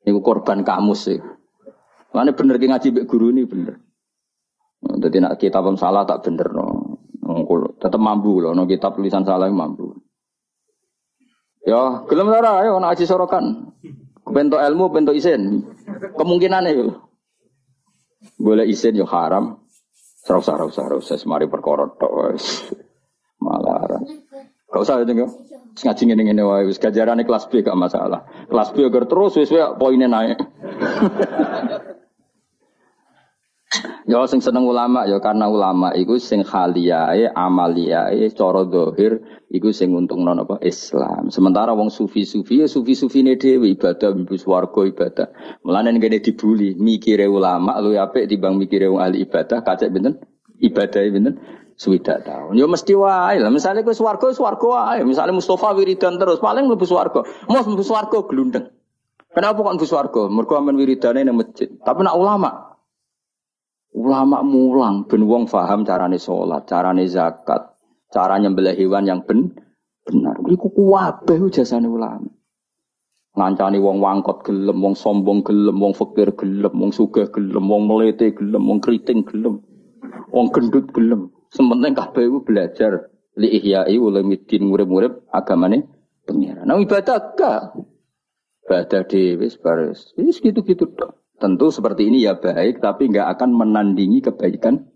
ini 0.07 0.23
korban 0.23 0.63
kamus 0.63 1.11
sih. 1.11 1.19
Mana 2.15 2.31
bener 2.33 2.57
ki 2.63 2.71
ngaji 2.71 2.89
guru 3.11 3.35
ini 3.35 3.43
bener. 3.45 3.75
Jadi 4.87 5.19
nak 5.19 5.37
kitab 5.43 5.67
salah 5.75 6.07
tak 6.07 6.23
bener 6.23 6.47
no. 6.55 6.67
Tetap 7.77 7.99
mampu 7.99 8.39
loh, 8.39 8.55
no 8.55 8.65
kitab 8.71 8.95
tulisan 8.95 9.27
salah 9.27 9.51
mampu. 9.51 9.91
Ya, 11.67 12.07
gelem 12.07 12.31
ora 12.31 12.63
ayo 12.63 12.79
nak 12.79 12.95
ngaji 12.95 13.05
sorokan. 13.05 13.75
Bentuk 14.27 14.63
ilmu, 14.63 14.95
bentuk 14.95 15.19
isin. 15.19 15.67
Kemungkinan 16.15 16.71
itu. 16.71 16.95
Boleh 18.39 18.67
isin 18.71 18.95
yo 18.95 19.07
haram. 19.11 19.67
Serau 20.23 20.43
serau 20.43 20.69
serau 20.71 20.99
saya 21.03 21.19
semari 21.19 21.51
perkorot 21.51 21.99
tok. 21.99 22.39
Malah. 23.43 24.03
Gak 24.77 24.85
usah 24.85 25.01
itu 25.01 25.17
enggak. 25.17 25.33
Ngaji 25.77 26.03
ngene 26.05 26.23
ngene 26.29 26.43
wae 26.45 26.69
wis 26.69 26.77
gajarane 26.77 27.25
kelas 27.25 27.49
B 27.49 27.65
gak 27.65 27.81
masalah. 27.81 28.29
Kelas 28.53 28.77
B 28.77 28.85
agar 28.85 29.09
terus 29.09 29.41
wis 29.41 29.49
poinnya 29.81 30.05
naik. 30.05 30.37
ya 34.13 34.21
sing 34.29 34.45
seneng 34.45 34.69
ulama 34.69 35.09
ya 35.09 35.17
karena 35.19 35.49
ulama 35.49 35.97
iku 35.97 36.21
sing 36.21 36.45
khaliyae 36.45 37.33
amaliyae 37.33 38.29
cara 38.37 38.69
dohir 38.69 39.25
iku 39.49 39.73
sing 39.73 39.97
untung 39.97 40.29
non 40.29 40.45
apa 40.45 40.61
Islam. 40.61 41.33
Sementara 41.33 41.73
wong 41.73 41.89
sufi-sufi 41.89 42.61
ya 42.61 42.69
sufi-sufine 42.69 43.41
dhewe 43.41 43.73
ibadah 43.73 44.13
mlebu 44.13 44.37
swarga 44.37 44.85
ibadah. 44.85 45.29
Mulane 45.65 45.97
ngene 45.97 46.21
dibuli 46.21 46.77
mikire 46.77 47.25
ulama 47.25 47.81
lu 47.81 47.97
apik 47.97 48.29
timbang 48.29 48.61
mikire 48.61 48.93
wong 48.93 49.01
ahli 49.01 49.25
ibadah 49.25 49.65
kacek 49.65 49.89
benten 49.89 50.21
ibadah 50.61 51.01
benten 51.09 51.41
Suwida 51.77 52.25
tahun. 52.25 52.57
Yo 52.57 52.65
mesti 52.67 52.97
wae 52.97 53.37
lah. 53.37 53.53
Misalnya 53.53 53.85
kowe 53.85 53.93
swarga 53.93 54.33
swarga 54.33 54.67
wae. 54.67 55.05
Misalnya 55.05 55.37
Mustafa 55.37 55.77
wiridan 55.77 56.17
terus 56.17 56.41
paling 56.41 56.65
mlebu 56.65 56.89
swarga. 56.89 57.21
Mos 57.53 57.69
mlebu 57.69 57.85
swarga 57.85 58.19
glundeng. 58.25 58.73
Kenapa 59.37 59.61
kok 59.61 59.77
mlebu 59.77 59.87
swarga? 59.87 60.23
Mergo 60.33 60.57
amen 60.57 60.81
wiridane 60.81 61.21
nang 61.21 61.37
masjid. 61.37 61.69
Tapi 61.85 62.01
nak 62.01 62.17
ulama 62.17 62.51
ulama 63.97 64.45
mulang 64.45 65.09
ben 65.09 65.25
wong 65.25 65.49
paham 65.49 65.81
carane 65.89 66.21
salat, 66.21 66.69
carane 66.69 67.09
zakat, 67.09 67.81
cara 68.13 68.37
nyembelih 68.37 68.77
hewan 68.77 69.09
yang 69.09 69.21
ben 69.25 69.57
benar. 70.05 70.37
Iku 70.45 70.69
kuwabe 70.69 71.41
jasane 71.49 71.89
ulama. 71.89 72.29
ngancani 73.37 73.77
wong 73.85 74.01
wangkot 74.01 74.49
gelem, 74.49 74.81
wong 74.81 74.97
sombong 74.97 75.45
gelem, 75.45 75.77
wong 75.77 75.93
fakir 75.93 76.33
gelem, 76.33 76.73
wong 76.73 76.89
sugih 76.89 77.29
gelem, 77.29 77.69
wong 77.69 77.85
melete 77.85 78.33
gelem, 78.33 78.65
wong 78.65 78.81
keriting 78.81 79.21
gelem, 79.29 79.61
wong 80.33 80.49
gendut 80.57 80.89
gelem. 80.97 81.29
Sementing 81.53 81.95
kabeh 81.95 82.27
iku 82.27 82.39
belajar 82.43 83.13
li 83.37 83.49
ihyai 83.61 83.97
ulumuddin 84.01 84.67
murid-murid 84.67 85.29
agamane 85.31 85.87
pengira. 86.27 86.67
Nah 86.67 86.81
ibadah 86.81 87.37
gak. 87.37 87.77
Ibadah 88.67 89.03
dhewe 89.07 89.47
baris. 89.63 90.11
Wis 90.19 90.43
gitu-gitu 90.43 90.91
dok. 90.91 91.23
Tentu 91.37 91.69
seperti 91.69 92.09
ini 92.09 92.25
ya 92.25 92.41
baik, 92.41 92.81
tapi 92.81 93.13
nggak 93.13 93.37
akan 93.37 93.53
menandingi 93.53 94.25
kebaikan 94.25 94.89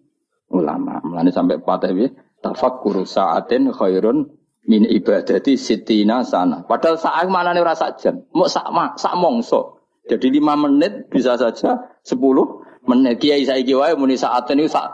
ulama. 0.49 0.99
Mulane 1.05 1.29
sampai 1.31 1.61
patah 1.61 1.93
ya, 1.93 2.09
tafakkuru 2.41 3.05
sa'atin 3.05 3.69
khairun 3.71 4.25
min 4.65 4.89
ibadati 4.89 5.61
sitina 5.61 6.25
sana. 6.25 6.65
Padahal 6.65 6.97
saat 6.97 7.29
mana 7.29 7.53
nih 7.53 7.61
rasa 7.61 7.93
jam, 8.01 8.25
mau 8.33 8.49
sak 8.49 8.73
sak 8.97 9.15
mongso. 9.21 9.85
Jadi 10.09 10.41
lima 10.41 10.57
menit 10.57 11.13
bisa 11.13 11.37
saja 11.37 11.93
sepuluh 12.03 12.65
menit. 12.89 13.21
Kiai 13.21 13.45
saya 13.45 13.61
kiai 13.61 13.95
muni 13.95 14.17
saat 14.17 14.49
ini 14.51 14.65
sak 14.67 14.89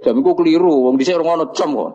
Jam 0.00 0.16
iku 0.16 0.32
keliru, 0.32 0.88
wong 0.88 0.96
dhisik 0.96 1.20
ora 1.20 1.36
ngono 1.36 1.52
jam 1.52 1.76
kok. 1.76 1.90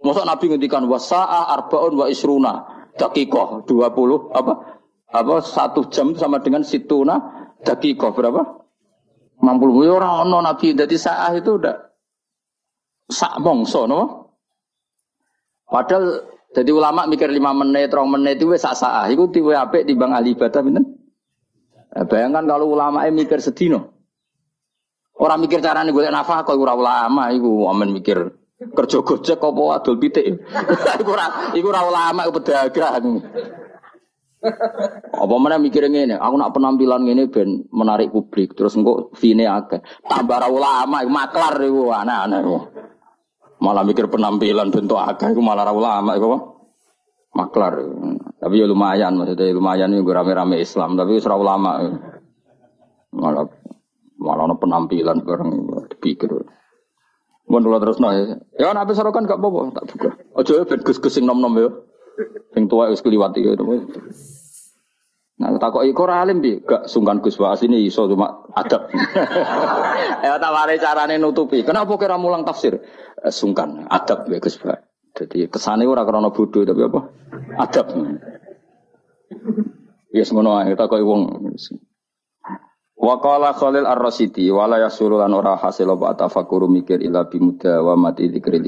Masa 0.00 0.24
Nabi 0.24 0.48
ngendikan 0.48 0.88
wasa'ah 0.88 1.52
arbaun 1.52 1.92
wa 2.00 2.06
isruna 2.08 2.52
dakikoh 2.96 3.68
20 3.68 4.32
apa 4.32 4.52
apa 5.12 5.34
satu 5.44 5.92
jam 5.92 6.16
sama 6.16 6.40
dengan 6.40 6.64
situna 6.64 7.20
dakikoh 7.60 8.16
berapa? 8.16 8.42
60 9.44 9.84
ya 9.84 9.92
orang 10.00 10.12
ono 10.24 10.38
Nabi 10.40 10.72
jadi 10.72 10.96
sa'ah 10.96 11.36
itu 11.36 11.60
udah 11.60 11.76
sak 13.12 13.44
mongso 13.44 13.84
no? 13.84 14.32
Padahal 15.68 16.24
jadi 16.50 16.70
ulama 16.74 17.06
mikir 17.06 17.30
lima 17.30 17.54
menit, 17.54 17.94
rong 17.94 18.10
menit 18.10 18.42
itu 18.42 18.50
sak 18.58 18.74
sah. 18.74 19.06
Iku 19.06 19.30
tiwe 19.30 19.54
apik 19.54 19.86
di 19.86 19.94
bang 19.94 20.18
ibadah 20.18 20.60
bener. 20.66 20.82
Eh, 21.94 22.04
bayangkan 22.06 22.42
kalau 22.46 22.74
ulama 22.74 23.06
mikir 23.06 23.38
sedino. 23.38 23.99
Orang 25.20 25.44
mikir 25.44 25.60
cara 25.60 25.84
nih 25.84 25.92
gue 25.92 26.08
ora 26.08 26.72
ulama, 26.72 27.28
iku 27.28 27.68
amen 27.68 27.92
mikir 27.92 28.40
kerja 28.60 29.04
gojek 29.04 29.36
apa 29.36 29.62
adol 29.76 29.96
pitik. 30.00 30.24
iku 31.00 31.10
ora 31.12 31.52
iku 31.52 31.66
ora 31.68 31.82
ulama 31.84 32.24
iku 32.24 32.40
pedagang. 32.40 33.20
Apa 35.12 35.34
mana 35.36 35.60
mikir 35.60 35.84
ini? 35.92 36.16
Aku 36.16 36.40
nak 36.40 36.56
penampilan 36.56 37.04
ini 37.04 37.28
ben 37.28 37.68
menarik 37.68 38.08
publik, 38.08 38.56
terus 38.56 38.72
engkau 38.72 39.12
fine 39.12 39.44
akeh. 39.44 39.84
Tambah 40.08 40.48
ulama, 40.48 41.04
maklar 41.04 41.60
iku 41.60 41.92
aneh-aneh. 41.92 42.40
Malah 43.60 43.84
mikir 43.84 44.08
penampilan 44.08 44.72
bentuk 44.72 44.96
agak 44.96 45.36
itu 45.36 45.44
malah 45.44 45.68
ulama 45.68 46.16
itu 46.16 46.24
apa? 46.32 46.38
Maklar. 47.36 47.74
Tapi 48.40 48.54
ya 48.56 48.64
lumayan 48.64 49.20
maksudnya 49.20 49.52
lumayan 49.52 49.92
itu 49.92 50.08
rame-rame 50.08 50.56
Islam, 50.56 50.96
tapi 50.96 51.20
serah 51.20 51.36
ulama. 51.36 51.76
Malah 53.12 53.44
malah 54.20 54.44
no 54.44 54.60
penampilan 54.60 55.24
bareng 55.24 55.52
dipikir. 55.96 56.30
Mun 57.50 57.66
kula 57.66 57.82
terus 57.82 57.98
ya. 57.98 58.36
Ya 58.54 58.68
nabi 58.70 58.94
sorokan 58.94 59.26
gak 59.26 59.40
apa-apa, 59.42 59.74
tak 59.74 59.84
buka. 59.90 60.10
Aja 60.38 60.52
ya 60.60 60.64
ben 60.68 60.84
gus-gus 60.86 61.18
nom-nom 61.18 61.56
ya. 61.58 61.68
Sing 62.54 62.70
tua 62.70 62.92
wis 62.92 63.02
kliwati 63.02 63.42
ya. 63.42 63.56
Nah, 65.40 65.56
tak 65.56 65.72
kok 65.72 65.88
iku 65.88 66.04
alim 66.04 66.44
bi, 66.44 66.60
gak 66.60 66.84
sungkan 66.84 67.24
Gus 67.24 67.40
Waas 67.40 67.64
ini 67.64 67.88
iso 67.88 68.04
cuma 68.04 68.44
adab. 68.52 68.92
ya 70.28 70.36
tawari 70.36 70.76
carane 70.76 71.16
nutupi. 71.16 71.64
Kenapa 71.64 71.96
kira 71.96 72.20
mulang 72.20 72.44
tafsir? 72.44 72.76
Eh, 73.16 73.32
sungkan, 73.32 73.88
adab 73.88 74.28
ya 74.28 74.36
Gus 74.36 74.60
Waas. 74.60 74.84
Jadi 75.16 75.48
kesane 75.48 75.88
ora 75.88 76.04
krana 76.04 76.28
bodoh 76.30 76.62
tapi 76.62 76.86
apa? 76.86 77.00
Adab. 77.56 77.86
Ya 80.12 80.22
semono 80.28 80.60
ae 80.60 80.76
tak 80.76 80.92
kok 80.92 81.02
wong. 81.02 81.56
Wa 83.00 83.16
qala 83.16 83.56
Khalil 83.56 83.88
Ar-Rasidi 83.88 84.52
wala 84.52 84.76
yasuru 84.76 85.16
lan 85.16 85.32
ora 85.32 85.56
hasil 85.56 85.88
apa 85.88 86.20
tafakkur 86.20 86.68
mikir 86.68 87.00
ila 87.00 87.24
bimuda 87.32 87.80
wa 87.80 87.96
mati 87.96 88.28
dzikri 88.28 88.60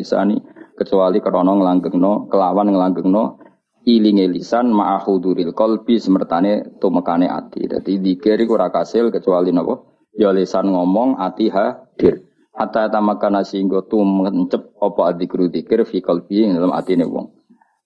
kecuali 0.72 1.20
krana 1.20 1.52
nglanggengno 1.52 2.32
kelawan 2.32 2.72
nglanggengno 2.72 3.36
ilinge 3.84 4.32
lisan 4.32 4.72
ma'ahuduril 4.72 5.52
kolbi 5.52 6.00
semertane 6.00 6.80
tumekane 6.80 7.28
ati. 7.28 7.68
Jadi 7.68 8.00
dikir 8.00 8.40
iku 8.40 8.56
ora 8.56 8.72
kasil 8.72 9.12
kecuali 9.12 9.52
napa? 9.52 9.84
Ya 10.16 10.32
lisan 10.32 10.72
ngomong 10.72 11.20
ati 11.20 11.52
hadir. 11.52 12.24
Hatta 12.56 12.88
tamakana 12.88 13.44
singgo 13.44 13.84
tumencep 13.84 14.80
apa 14.80 15.12
adikru 15.12 15.52
dikir 15.52 15.84
fi 15.84 16.00
qalbi 16.00 16.48
ing 16.48 16.56
dalam 16.56 16.72
atine 16.72 17.04
wong. 17.04 17.32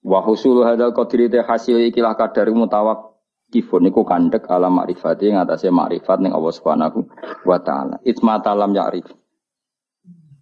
Wa 0.07 0.22
husul 0.22 0.62
hadal 0.62 0.94
qadri 0.94 1.26
hasil 1.26 1.90
ikilah 1.90 2.14
kadar 2.14 2.51
mutawak 2.55 3.16
kifun 3.51 3.86
niku 3.86 4.03
kandek 4.03 4.51
ala 4.51 4.66
makrifati 4.66 5.30
ing 5.30 5.38
atase 5.38 5.70
makrifat 5.70 6.18
ning 6.22 6.34
Allah 6.34 6.53
Subhanahu 6.53 6.99
wa 7.47 7.59
taala. 7.62 7.97
Itma 8.03 8.42
talam 8.42 8.74
ya'rif. 8.74 9.07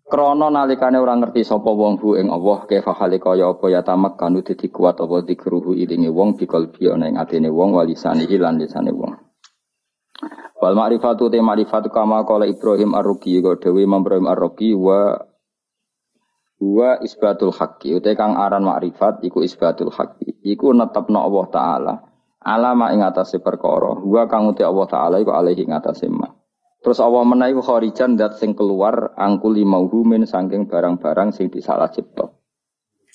Krono 0.05 0.53
nalikane 0.53 1.01
orang 1.01 1.25
ngerti 1.25 1.49
sapa 1.49 1.73
wong 1.73 1.97
hu 1.97 2.21
ing 2.21 2.29
Allah 2.29 2.69
kefa 2.69 2.93
halika 2.93 3.33
ya 3.41 3.49
apa 3.49 3.67
ya 3.73 3.81
tamak 3.81 4.21
kanu 4.21 4.45
dadi 4.45 4.69
kuat 4.69 5.01
apa 5.01 5.25
dikruhu 5.25 5.73
ilinge 5.73 6.13
wong 6.13 6.37
bikol 6.37 6.69
bi 6.69 6.93
ana 6.93 7.09
ing 7.09 7.17
atine 7.17 7.49
wong 7.49 7.73
walisane 7.73 8.29
lan 8.29 8.61
lisane 8.61 8.93
wong. 8.93 9.17
Wal 10.61 10.77
ma'rifatu 10.77 11.33
te 11.33 11.41
ma'rifatu 11.41 11.89
kama 11.89 12.25
qala 12.29 12.45
Ibrahim 12.45 12.93
Ar-Ruqi 12.97 13.41
go 13.41 13.57
dewe 13.57 13.85
Imam 13.85 14.05
Ibrahim 14.05 14.29
Ar-Ruqi 14.29 14.77
wa 14.77 15.19
wa 16.65 16.97
isbatul 17.03 17.53
haqqi 17.53 17.93
ute 17.93 18.17
kang 18.17 18.39
aran 18.39 18.65
ma'rifat 18.65 19.21
iku 19.27 19.45
isbatul 19.45 19.93
haqqi 19.93 20.41
iku 20.47 20.73
netepno 20.73 21.21
Allah 21.21 21.47
taala 21.51 21.95
alama 22.45 22.93
ing 22.93 23.01
atase 23.01 23.41
perkara 23.41 23.97
wa 24.05 24.23
kang 24.29 24.53
uti 24.53 24.61
Allah 24.61 24.87
taala 24.87 25.17
iku 25.19 25.33
alaihi 25.33 25.65
ing 25.65 25.73
atase 25.73 26.07
ma 26.13 26.29
Terus 26.85 27.01
Allah 27.01 27.25
menaiki 27.25 27.65
kharijan 27.65 28.21
dat 28.21 28.37
sing 28.37 28.53
keluar 28.53 29.17
angkuli 29.17 29.65
mauhu 29.65 30.05
min 30.05 30.29
saking 30.29 30.69
barang-barang 30.69 31.33
sing 31.33 31.49
disalah 31.49 31.89
cipta. 31.89 32.29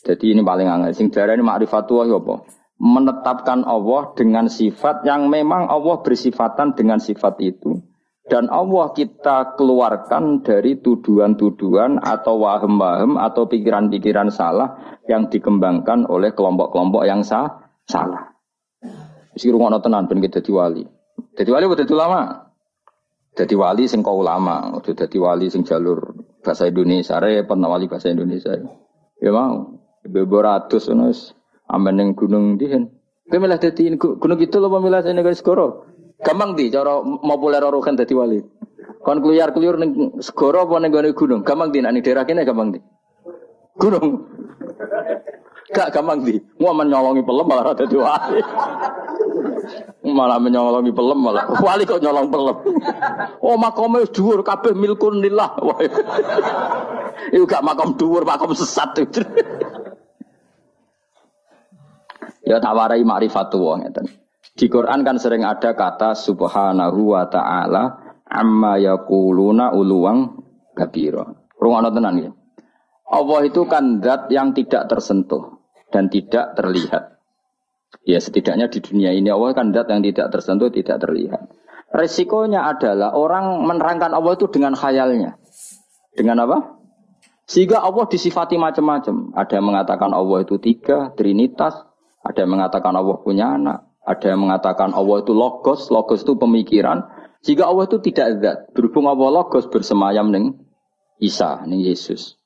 Jadi 0.02 0.34
ini 0.34 0.42
paling 0.42 0.66
angel. 0.66 0.98
Sing 0.98 1.14
ini 1.14 1.46
ma'rifatullah 1.46 2.10
ya 2.10 2.18
apa? 2.18 2.50
Menetapkan 2.82 3.62
Allah 3.70 4.18
dengan 4.18 4.50
sifat 4.50 5.06
yang 5.06 5.30
memang 5.30 5.70
Allah 5.70 6.02
bersifatan 6.02 6.74
dengan 6.74 6.98
sifat 6.98 7.38
itu. 7.46 7.78
Dan 8.26 8.50
Allah 8.50 8.90
kita 8.90 9.54
keluarkan 9.54 10.42
dari 10.42 10.82
tuduhan-tuduhan 10.82 12.02
atau 12.02 12.42
wahem-wahem 12.42 13.22
atau 13.22 13.46
pikiran-pikiran 13.46 14.34
salah 14.34 14.98
yang 15.06 15.30
dikembangkan 15.30 16.10
oleh 16.10 16.34
kelompok-kelompok 16.34 17.06
yang 17.06 17.22
sah, 17.22 17.70
salah. 17.86 18.34
Mesti 19.34 19.48
rumah 19.54 19.78
tenan 19.82 20.10
ben 20.10 20.20
kita 20.24 20.42
wali. 20.50 20.84
Jadi 21.36 21.50
wali 21.52 21.66
betul 21.70 21.98
lama. 21.98 22.50
Jadi 23.38 23.56
wali 23.56 23.88
sing 23.88 24.04
kau 24.04 24.20
ulama, 24.20 24.74
udah 24.76 24.94
jadi 25.06 25.16
wali 25.16 25.48
sing 25.48 25.64
jalur 25.64 26.12
bahasa 26.44 26.68
Indonesia, 26.68 27.22
repot 27.24 27.56
wali 27.56 27.86
bahasa 27.88 28.12
Indonesia. 28.12 28.52
Ya 29.24 29.32
mau, 29.32 29.80
beboratus 30.04 30.92
nus, 30.92 31.38
aman 31.72 31.96
yang 32.04 32.10
gunung 32.18 32.60
dihen. 32.60 32.92
Kau 33.30 33.40
milah 33.40 33.62
jadi 33.62 33.96
gunung 33.96 34.40
itu 34.42 34.58
loh 34.58 34.74
pemilah 34.74 35.06
negara 35.14 35.38
segoro. 35.38 35.86
Gampang 36.20 36.60
di 36.60 36.68
cara 36.68 37.00
mau 37.00 37.40
populer 37.40 37.64
orang 37.64 37.96
jadi 37.96 38.12
wali. 38.12 38.44
Kon 39.00 39.24
keluar 39.24 39.56
keluar 39.56 39.80
neng 39.80 40.20
segoro 40.20 40.68
apa 40.68 40.76
neng 40.84 40.92
gunung. 41.16 41.46
Gampang 41.48 41.72
di 41.72 41.80
nanti 41.80 42.04
daerah 42.04 42.28
kini 42.28 42.44
gampang 42.44 42.76
di. 42.76 42.80
Gunung. 43.80 44.28
Gak 45.76 45.96
gampang 45.96 46.28
di. 46.28 46.36
Mau 46.60 46.76
menyolongi 46.76 47.24
pelem 47.24 47.48
malah 47.48 47.72
jadi 47.72 47.96
wali. 47.96 48.42
Malah 50.06 50.40
menyolongi 50.42 50.92
pelem 50.96 51.20
malah. 51.20 51.46
Wali 51.60 51.84
kok 51.84 52.02
nyolong 52.02 52.28
pelem. 52.32 52.58
Oh 53.44 53.56
makomnya 53.60 54.08
dhuwur 54.10 54.44
kabeh 54.44 54.74
milkun 54.74 55.20
lillah. 55.20 55.60
Itu 57.36 57.44
gak 57.46 57.62
makom 57.62 58.00
dhuwur, 58.00 58.24
makom 58.24 58.56
sesat. 58.56 58.96
ya 62.50 62.58
tawarai 62.58 63.04
ma'rifatullah 63.04 63.76
ngeten. 63.86 64.08
Di 64.60 64.68
Quran 64.68 65.06
kan 65.08 65.16
sering 65.22 65.48
ada 65.48 65.72
kata 65.78 66.16
subhanahu 66.16 67.16
wa 67.16 67.28
ta'ala 67.32 67.84
amma 68.28 68.76
yaquluna 68.80 69.72
uluwang 69.72 70.36
kabira. 70.76 71.24
Rungono 71.60 71.90
tenan 71.92 72.16
ya. 72.20 72.32
Allah 73.10 73.40
itu 73.48 73.66
kan 73.66 74.00
zat 74.00 74.30
yang 74.30 74.54
tidak 74.54 74.88
tersentuh 74.88 75.60
dan 75.90 76.08
tidak 76.08 76.56
terlihat. 76.56 77.19
Ya 78.08 78.18
setidaknya 78.18 78.72
di 78.72 78.80
dunia 78.80 79.12
ini 79.12 79.28
Allah 79.30 79.52
kan 79.52 79.76
dat 79.76 79.92
yang 79.92 80.02
tidak 80.02 80.32
tersentuh, 80.32 80.72
tidak 80.72 81.04
terlihat. 81.04 81.52
Resikonya 81.90 82.70
adalah 82.70 83.18
orang 83.18 83.66
menerangkan 83.66 84.14
Allah 84.14 84.38
itu 84.38 84.46
dengan 84.48 84.78
khayalnya. 84.78 85.42
Dengan 86.14 86.46
apa? 86.46 86.58
Sehingga 87.50 87.82
Allah 87.82 88.06
disifati 88.06 88.62
macam-macam. 88.62 89.34
Ada 89.34 89.58
yang 89.58 89.68
mengatakan 89.74 90.14
Allah 90.14 90.46
itu 90.46 90.62
tiga, 90.62 91.10
trinitas. 91.18 91.74
Ada 92.22 92.46
yang 92.46 92.62
mengatakan 92.62 92.94
Allah 92.94 93.18
punya 93.18 93.58
anak. 93.58 93.90
Ada 94.06 94.38
yang 94.38 94.46
mengatakan 94.46 94.94
Allah 94.94 95.18
itu 95.26 95.34
logos. 95.34 95.90
Logos 95.90 96.22
itu 96.22 96.38
pemikiran. 96.38 97.10
Jika 97.42 97.66
Allah 97.66 97.90
itu 97.90 97.98
tidak 98.06 98.28
zat. 98.38 98.58
Berhubung 98.78 99.10
Allah 99.10 99.42
logos 99.42 99.66
bersemayam 99.66 100.30
ning 100.30 100.62
Isa, 101.18 101.66
ning 101.66 101.82
Yesus. 101.82 102.39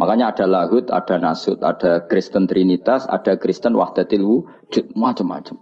Makanya 0.00 0.32
ada 0.32 0.48
lahut, 0.48 0.88
ada 0.88 1.20
nasut, 1.20 1.60
ada 1.60 2.08
Kristen 2.08 2.48
Trinitas, 2.48 3.04
ada 3.04 3.36
Kristen 3.36 3.76
Wahdatil 3.76 4.24
Wujud, 4.24 4.96
macam-macam. 4.96 5.60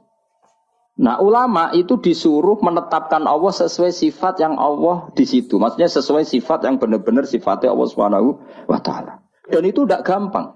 Nah 0.99 1.19
ulama 1.19 1.75
itu 1.75 1.99
disuruh 1.99 2.59
menetapkan 2.63 3.27
Allah 3.27 3.51
sesuai 3.51 3.91
sifat 3.91 4.39
yang 4.39 4.55
Allah 4.55 5.11
di 5.15 5.27
situ. 5.27 5.59
Maksudnya 5.59 5.91
sesuai 5.91 6.23
sifat 6.23 6.71
yang 6.71 6.79
benar-benar 6.79 7.27
sifatnya 7.27 7.75
Allah 7.75 7.89
Subhanahu 7.91 8.29
wa 8.71 8.79
taala. 8.79 9.27
Dan 9.51 9.67
itu 9.67 9.83
tidak 9.87 10.07
gampang. 10.07 10.55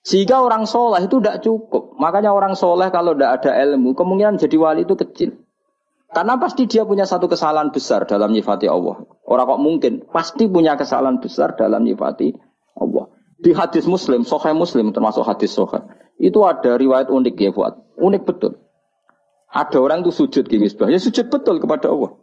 Sehingga 0.00 0.40
orang 0.40 0.64
soleh 0.64 1.04
itu 1.04 1.20
tidak 1.20 1.44
cukup. 1.44 1.96
Makanya 2.00 2.32
orang 2.32 2.56
soleh 2.56 2.88
kalau 2.88 3.12
tidak 3.12 3.44
ada 3.44 3.52
ilmu, 3.68 3.92
kemungkinan 3.92 4.40
jadi 4.40 4.56
wali 4.56 4.88
itu 4.88 4.96
kecil. 4.96 5.36
Karena 6.10 6.34
pasti 6.42 6.66
dia 6.66 6.82
punya 6.82 7.06
satu 7.06 7.30
kesalahan 7.30 7.70
besar 7.70 8.02
dalam 8.02 8.34
nyifati 8.34 8.66
Allah. 8.66 9.06
Orang 9.22 9.46
kok 9.46 9.60
mungkin 9.62 9.92
pasti 10.10 10.50
punya 10.50 10.74
kesalahan 10.74 11.22
besar 11.22 11.54
dalam 11.54 11.86
nyifati 11.86 12.34
Allah. 12.74 13.14
Di 13.40 13.54
hadis 13.54 13.86
Muslim, 13.86 14.26
Sahih 14.26 14.52
Muslim 14.52 14.90
termasuk 14.90 15.22
hadis 15.22 15.54
Sahih, 15.54 15.86
itu 16.20 16.42
ada 16.44 16.76
riwayat 16.76 17.08
unik 17.08 17.34
ya 17.40 17.50
buat, 17.54 17.72
unik 17.96 18.22
betul. 18.26 18.58
Ada 19.50 19.80
orang 19.80 20.04
itu 20.04 20.12
sujud 20.12 20.44
gini 20.46 20.68
ya 20.68 21.00
sujud 21.00 21.26
betul 21.32 21.58
kepada 21.62 21.90
Allah. 21.90 22.20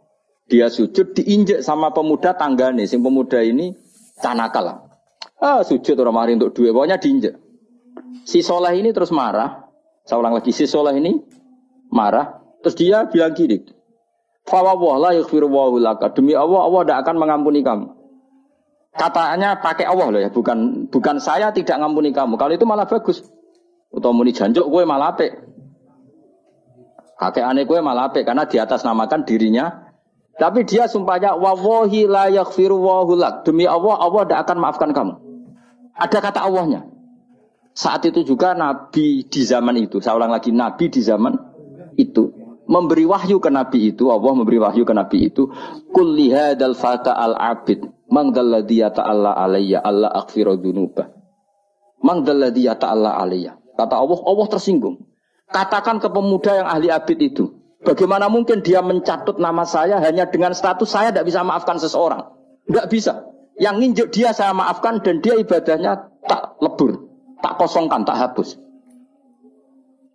Dia 0.48 0.72
sujud 0.72 1.12
diinjek 1.12 1.60
sama 1.60 1.92
pemuda 1.92 2.32
tangga 2.32 2.72
nih, 2.72 2.88
sing 2.88 3.04
pemuda 3.04 3.42
ini 3.44 3.76
tanakal. 4.22 4.88
Ah, 5.36 5.60
sujud 5.60 5.96
orang 6.00 6.14
mari 6.16 6.32
untuk 6.36 6.56
duit, 6.56 6.72
pokoknya 6.72 6.96
diinjek. 6.96 7.36
Si 8.24 8.40
soleh 8.40 8.76
ini 8.76 8.92
terus 8.92 9.12
marah. 9.12 9.68
Saya 10.08 10.24
ulang 10.24 10.40
lagi, 10.40 10.56
si 10.56 10.64
soleh 10.64 10.96
ini 10.96 11.20
marah. 11.92 12.40
Terus 12.64 12.74
dia 12.80 13.04
bilang 13.06 13.36
gini, 13.36 13.60
Fawwah 14.48 14.96
la 14.96 15.10
yaghfiru 15.20 15.52
laka. 15.78 16.08
Demi 16.16 16.32
Allah, 16.32 16.64
Allah 16.64 16.80
tidak 16.88 16.98
akan 17.04 17.16
mengampuni 17.20 17.60
kamu. 17.60 17.86
Katanya 18.98 19.60
pakai 19.62 19.86
Allah 19.86 20.08
loh 20.10 20.20
ya, 20.24 20.32
bukan 20.32 20.90
bukan 20.90 21.22
saya 21.22 21.52
tidak 21.54 21.76
ngampuni 21.78 22.10
kamu. 22.10 22.34
Kalau 22.40 22.52
itu 22.56 22.64
malah 22.66 22.88
bagus. 22.88 23.22
Atau 23.88 24.12
muni 24.12 24.32
janjuk 24.32 24.68
gue 24.68 24.82
malah 24.84 25.16
apik. 25.16 25.32
Kakek 27.18 27.44
aneh 27.44 27.64
gue 27.64 27.78
malah 27.80 28.10
apik 28.10 28.26
karena 28.26 28.48
di 28.48 28.56
atas 28.58 28.82
namakan 28.82 29.22
dirinya. 29.22 29.92
Tapi 30.38 30.62
dia 30.62 30.86
sumpahnya 30.86 31.34
wawahi 31.34 32.06
la 32.06 32.30
yaghfiru 32.30 32.78
lak. 33.18 33.42
Demi 33.46 33.66
Allah, 33.66 33.96
Allah 33.98 34.22
tidak 34.26 34.40
akan 34.46 34.56
maafkan 34.62 34.90
kamu. 34.94 35.14
Ada 35.98 36.18
kata 36.22 36.40
Allahnya. 36.46 36.86
Saat 37.74 38.06
itu 38.06 38.22
juga 38.22 38.54
Nabi 38.54 39.26
di 39.26 39.42
zaman 39.46 39.74
itu, 39.78 40.02
saya 40.02 40.18
ulang 40.18 40.34
lagi, 40.34 40.50
Nabi 40.50 40.90
di 40.90 40.98
zaman 41.02 41.34
itu 41.98 42.47
memberi 42.68 43.08
wahyu 43.08 43.40
ke 43.40 43.48
Nabi 43.48 43.96
itu, 43.96 44.12
Allah 44.12 44.32
memberi 44.36 44.60
wahyu 44.60 44.84
ke 44.84 44.92
Nabi 44.92 45.32
itu, 45.32 45.48
kulli 45.90 46.30
hadal 46.30 46.76
fata 46.76 47.16
al 47.16 47.34
abid, 47.34 47.88
mang 48.12 48.30
dalladhi 48.30 48.84
ta'ala 48.84 49.34
alayya, 49.34 49.80
Allah 49.80 50.12
aghfiru 50.12 50.60
dunuba. 50.60 51.08
Mang 52.04 52.22
dalladhi 52.22 52.68
ta'ala 52.68 53.16
alayya. 53.18 53.56
Kata 53.74 53.96
Allah, 53.96 54.20
Allah 54.20 54.46
tersinggung. 54.52 55.08
Katakan 55.48 55.96
ke 55.96 56.12
pemuda 56.12 56.60
yang 56.60 56.68
ahli 56.68 56.92
abid 56.92 57.18
itu, 57.24 57.56
bagaimana 57.80 58.28
mungkin 58.28 58.60
dia 58.60 58.84
mencatut 58.84 59.40
nama 59.40 59.64
saya 59.64 59.96
hanya 60.04 60.28
dengan 60.28 60.52
status 60.52 60.92
saya 60.92 61.08
tidak 61.08 61.32
bisa 61.32 61.40
maafkan 61.40 61.80
seseorang. 61.80 62.36
Tidak 62.68 62.86
bisa. 62.92 63.32
Yang 63.56 63.74
nginjuk 63.80 64.08
dia 64.12 64.36
saya 64.36 64.52
maafkan 64.52 65.00
dan 65.00 65.24
dia 65.24 65.40
ibadahnya 65.40 66.12
tak 66.28 66.60
lebur, 66.60 67.08
tak 67.40 67.56
kosongkan, 67.56 68.04
tak 68.04 68.20
hapus. 68.20 68.60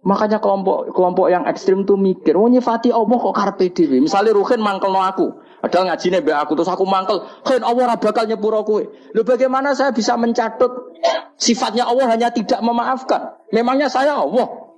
Makanya 0.03 0.43
kelompok 0.43 0.91
kelompok 0.91 1.31
yang 1.31 1.47
ekstrim 1.47 1.87
tuh 1.87 1.95
mikir, 1.95 2.35
oh 2.35 2.51
nyifati 2.51 2.91
Allah 2.91 3.15
kok 3.15 3.31
karpe 3.31 3.71
dhewe. 3.71 4.03
Misalnya 4.03 4.35
Ruhin 4.35 4.59
mangkel 4.59 4.91
no 4.91 4.99
aku, 4.99 5.39
ada 5.63 5.79
ngajine 5.79 6.19
be 6.19 6.35
aku 6.35 6.59
terus 6.59 6.67
aku 6.67 6.83
mangkel, 6.83 7.23
Ruhin 7.47 7.63
Allah 7.63 7.87
ora 7.87 7.95
bakal 7.95 8.27
nyepuro 8.27 8.67
kowe. 8.67 8.83
Lho 8.83 9.21
bagaimana 9.23 9.71
saya 9.71 9.95
bisa 9.95 10.19
mencatut 10.19 10.91
sifatnya 11.39 11.87
Allah 11.87 12.11
hanya 12.11 12.35
tidak 12.35 12.59
memaafkan? 12.59 13.39
Memangnya 13.55 13.87
saya 13.87 14.19
Allah? 14.19 14.75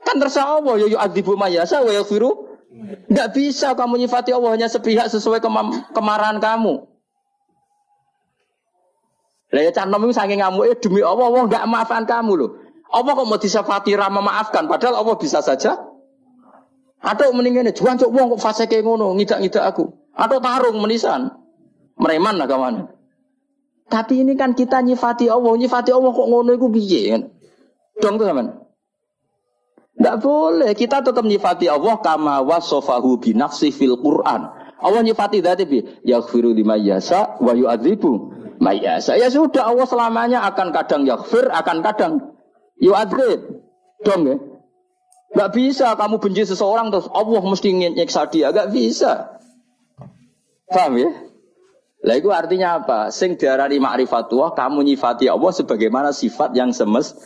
Kan 0.00 0.16
terserah 0.16 0.64
Allah, 0.64 0.80
ya 0.80 0.96
yu'adzibu 0.96 1.36
mayasa 1.36 1.84
wa 1.84 1.92
yaghfiru. 1.92 2.48
Enggak 3.12 3.36
bisa 3.36 3.76
kamu 3.76 4.00
nyifati 4.00 4.32
Allah 4.32 4.56
hanya 4.56 4.68
sepihak 4.72 5.12
sesuai 5.12 5.44
kemarahan 5.92 6.40
kamu. 6.40 6.88
Lah 9.48 9.62
ya 9.64 9.72
canom 9.72 10.08
saking 10.12 10.44
ngamuk 10.44 10.76
demi 10.80 11.00
Allah 11.00 11.24
Allah 11.24 11.42
enggak 11.48 11.64
maafkan 11.68 12.04
kamu 12.04 12.32
loh. 12.36 12.50
Allah 12.88 13.12
kok 13.12 13.28
mau 13.28 13.36
disafati 13.36 13.92
ramah 13.94 14.24
maafkan 14.24 14.64
padahal 14.64 15.04
Allah 15.04 15.16
bisa 15.20 15.44
saja. 15.44 15.76
Atau 16.98 17.30
mendingan 17.30 17.70
juan 17.76 17.94
cok 17.94 18.10
wong 18.10 18.26
kok 18.34 18.42
fase 18.42 18.66
kayak 18.66 18.82
ngono 18.82 19.14
ngidak-ngidak 19.14 19.64
aku. 19.64 19.92
Atau 20.16 20.42
tarung 20.42 20.82
menisan. 20.82 21.30
Mereman 21.98 22.38
lah 22.38 22.46
kawan 22.46 22.94
tapi 23.88 24.20
ini 24.20 24.36
kan 24.36 24.52
kita 24.52 24.84
nyifati 24.84 25.32
Allah. 25.32 25.56
Nyifati 25.56 25.90
Allah 25.96 26.12
kok 26.12 26.28
ngono 26.28 26.52
iku 26.52 26.68
piye 26.68 27.08
kan? 27.08 27.22
Dong 27.98 28.20
tuh 28.20 28.28
teman 28.28 28.68
tidak 29.98 30.16
boleh. 30.22 30.70
Kita 30.78 31.02
tetap 31.02 31.26
nyifati 31.26 31.66
Allah 31.66 31.98
kama 31.98 32.38
wasofahu 32.46 33.18
bi 33.18 33.34
nafsi 33.34 33.74
fil 33.74 33.98
Quran. 33.98 34.46
Allah 34.78 35.00
nyifati 35.02 35.42
dati 35.42 35.66
bi 35.66 35.82
yaghfiru 36.06 36.54
lima 36.54 36.78
yasa 36.78 37.34
wa 37.42 37.50
yu'adzibu 37.50 38.30
mayasa 38.62 39.18
ya 39.18 39.26
sudah 39.26 39.66
Allah 39.66 39.90
selamanya 39.90 40.46
akan 40.46 40.70
kadang 40.70 41.02
yaghfir 41.02 41.50
akan 41.50 41.82
kadang 41.82 42.12
Yo 42.78 42.94
adrib. 42.94 43.62
Dong 44.06 44.22
ya. 44.26 44.36
Gak 45.28 45.52
bisa 45.52 45.92
kamu 45.92 46.22
benci 46.22 46.48
seseorang 46.48 46.88
terus 46.88 47.10
Allah 47.12 47.42
mesti 47.44 47.68
nyiksa 47.74 48.30
dia. 48.32 48.48
Gak 48.54 48.72
bisa. 48.72 49.38
Paham 50.68 50.96
ya? 50.96 51.10
Lah 51.98 52.14
itu 52.14 52.30
artinya 52.30 52.78
apa? 52.78 53.10
Sing 53.10 53.34
diarani 53.34 53.82
ma'rifatullah, 53.82 54.54
kamu 54.54 54.86
nyifati 54.86 55.26
Allah 55.26 55.50
sebagaimana 55.50 56.14
sifat 56.14 56.54
yang 56.54 56.70
semes. 56.70 57.18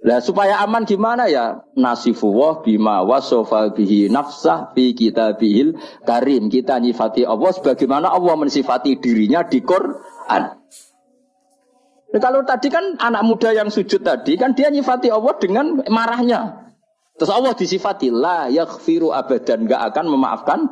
Lah 0.00 0.24
supaya 0.24 0.62
aman 0.64 0.88
gimana 0.88 1.28
ya? 1.28 1.66
Nasifullah 1.76 2.64
bima 2.64 3.04
wasofa 3.04 3.74
bihi 3.76 4.08
nafsah 4.08 4.72
fi 4.72 4.96
kitabihil 4.96 5.76
karim. 6.08 6.48
Kita 6.48 6.80
nyifati 6.80 7.28
Allah 7.28 7.52
sebagaimana 7.52 8.08
Allah 8.08 8.34
mensifati 8.40 8.96
dirinya 8.96 9.44
di 9.44 9.60
Quran. 9.60 10.55
Nah, 12.16 12.20
kalau 12.24 12.40
tadi 12.48 12.72
kan 12.72 12.96
anak 12.96 13.28
muda 13.28 13.52
yang 13.52 13.68
sujud 13.68 14.00
tadi 14.00 14.40
kan 14.40 14.56
dia 14.56 14.72
nyifati 14.72 15.12
Allah 15.12 15.36
dengan 15.36 15.84
marahnya. 15.84 16.72
Terus 17.20 17.28
Allah 17.28 17.52
disifati 17.52 18.08
la 18.08 18.48
yaghfiru 18.48 19.12
abadan 19.12 19.68
nggak 19.68 19.92
akan 19.92 20.04
memaafkan 20.08 20.64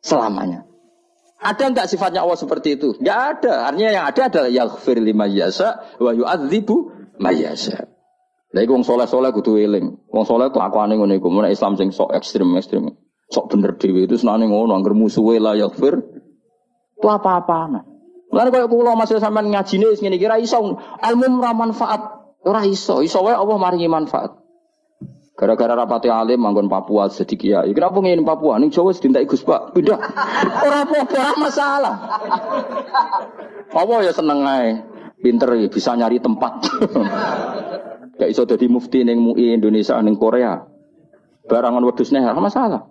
selamanya. 0.00 0.64
Ada 1.44 1.76
nggak 1.76 1.92
sifatnya 1.92 2.24
Allah 2.24 2.40
seperti 2.40 2.80
itu? 2.80 2.96
Nggak 2.96 3.20
ada. 3.20 3.68
Artinya 3.68 3.90
yang 4.00 4.04
ada 4.08 4.22
adalah 4.32 4.48
yaghfir 4.48 4.96
lima 4.96 5.28
yasa 5.28 5.92
wa 6.00 6.16
yu'adzibu 6.16 6.76
mayasa. 7.20 7.92
Lah 8.56 8.60
iku 8.64 8.72
wong 8.72 8.88
saleh-saleh 8.88 9.28
kudu 9.28 9.60
eling. 9.60 10.00
Wong 10.08 10.24
saleh 10.24 10.48
ku 10.56 10.60
akwane 10.64 10.96
ngene 10.96 11.20
iku, 11.20 11.28
mun 11.28 11.52
Islam 11.52 11.76
sing 11.76 11.92
sok 11.92 12.16
ekstrem-ekstrem. 12.16 12.96
Sok 13.28 13.52
bener 13.52 13.76
dhewe 13.76 14.08
itu 14.08 14.16
senane 14.16 14.48
ngono, 14.48 14.72
angger 14.72 14.96
musuhe 14.96 15.36
la 15.36 15.52
yaghfir. 15.52 16.00
Itu 16.96 17.08
apa-apaan. 17.12 17.91
Lan 18.32 18.48
kaya 18.48 18.64
kula 18.64 18.96
masih 18.96 19.20
sampean 19.20 19.52
ngajine 19.52 19.92
wis 19.92 20.00
ngene 20.00 20.16
iki 20.16 20.24
ra 20.24 20.40
iso 20.40 20.56
ilmu 20.80 21.44
ra 21.44 21.52
manfaat. 21.52 22.00
Ora 22.42 22.64
iso, 22.64 23.04
iso 23.04 23.20
wae 23.20 23.36
Allah 23.36 23.60
maringi 23.60 23.86
manfaat. 23.92 24.40
Gara-gara 25.36 25.76
rapati 25.76 26.08
alim 26.08 26.40
manggon 26.40 26.68
Papua 26.68 27.12
jadi 27.12 27.34
kiai. 27.36 27.70
Kenapa 27.76 28.00
ngene 28.00 28.24
Papua? 28.24 28.56
Ning 28.56 28.72
Jawa 28.72 28.96
sedintai 28.96 29.28
Gus 29.28 29.44
Pak. 29.44 29.76
Pindah. 29.76 30.00
Ora 30.66 30.84
apa-apa, 30.84 31.16
ora 31.18 31.32
masalah. 31.40 31.94
Apa 33.72 33.94
ya 34.04 34.12
seneng 34.16 34.44
ae. 34.48 34.80
Pinter 35.20 35.52
ya 35.56 35.68
bisa 35.68 35.92
nyari 35.92 36.18
tempat. 36.18 36.66
Gak 38.20 38.28
iso 38.28 38.44
dadi 38.48 38.68
mufti 38.68 39.04
ning 39.04 39.20
MUI 39.20 39.56
Indonesia 39.56 39.96
ning 40.00 40.16
Korea. 40.16 40.56
Barangan 41.48 41.84
wedhus 41.84 42.12
ora 42.12 42.40
masalah. 42.40 42.82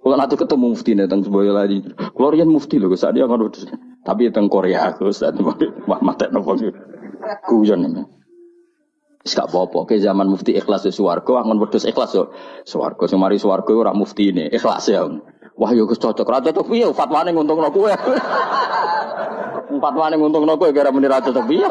Kalau 0.00 0.16
nanti 0.16 0.34
ketemu 0.38 0.66
mufti 0.70 0.94
nih 0.94 1.10
tentang 1.10 1.26
sebuah 1.26 1.50
lagi, 1.50 1.82
kalau 2.14 2.30
mufti 2.46 2.78
loh, 2.78 2.94
saat 2.94 3.18
dia 3.18 3.26
wedhus. 3.26 3.66
Tapi 4.06 4.30
teng 4.30 4.46
Korea 4.46 4.94
aku 4.94 5.10
Ustaz 5.10 5.34
wah 5.42 5.98
mate 5.98 6.30
nopo 6.30 6.54
guyon 7.50 7.82
ini. 7.90 8.02
Gak 9.26 9.50
apa-apa, 9.50 9.90
ke 9.90 9.98
zaman 9.98 10.30
mufti 10.30 10.54
ikhlas 10.54 10.86
di 10.86 10.94
swarga, 10.94 11.42
angon 11.42 11.58
wedhus 11.58 11.82
ikhlas 11.82 12.14
yo. 12.14 12.30
Swarga 12.62 13.10
sing 13.10 13.18
mari 13.18 13.42
swarga 13.42 13.74
ora 13.74 13.90
mufti 13.90 14.30
ini, 14.30 14.46
ikhlas 14.54 14.86
ya. 14.86 15.02
Wah 15.58 15.70
yo 15.74 15.90
Gus 15.90 15.98
cocok, 15.98 16.22
ra 16.30 16.38
cocok 16.38 16.70
piye 16.70 16.86
fatwane 16.94 17.34
nguntungno 17.34 17.74
kowe. 17.74 17.90
Fatwane 19.82 20.14
nguntungno 20.14 20.54
kowe 20.54 20.70
gara 20.70 20.94
muni 20.94 21.10
ra 21.10 21.18
cocok 21.18 21.42
piye. 21.42 21.66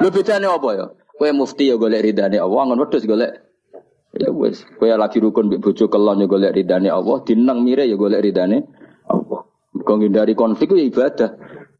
Lho 0.00 0.08
bedane 0.08 0.46
apa 0.48 0.68
ya? 0.72 0.86
Kowe 1.20 1.30
mufti 1.36 1.68
yo 1.68 1.76
golek 1.76 2.00
ridane 2.00 2.40
Allah, 2.40 2.60
angon 2.64 2.80
wedhus 2.88 3.04
golek 3.04 3.44
Ya 4.16 4.32
wes, 4.32 4.64
kowe 4.80 4.88
lagi 4.88 5.20
rukun 5.20 5.52
mbek 5.52 5.60
bojo 5.60 5.92
kelon 5.92 6.24
yo 6.24 6.32
golek 6.32 6.56
ridane 6.56 6.88
Allah, 6.88 7.20
dinang 7.28 7.60
mire 7.60 7.84
yo 7.84 8.00
golek 8.00 8.24
ridane 8.24 8.64
Allah. 9.88 10.08
Kau 10.08 10.12
dari 10.12 10.34
konflik 10.36 10.68
itu 10.76 10.92
ibadah. 10.92 11.30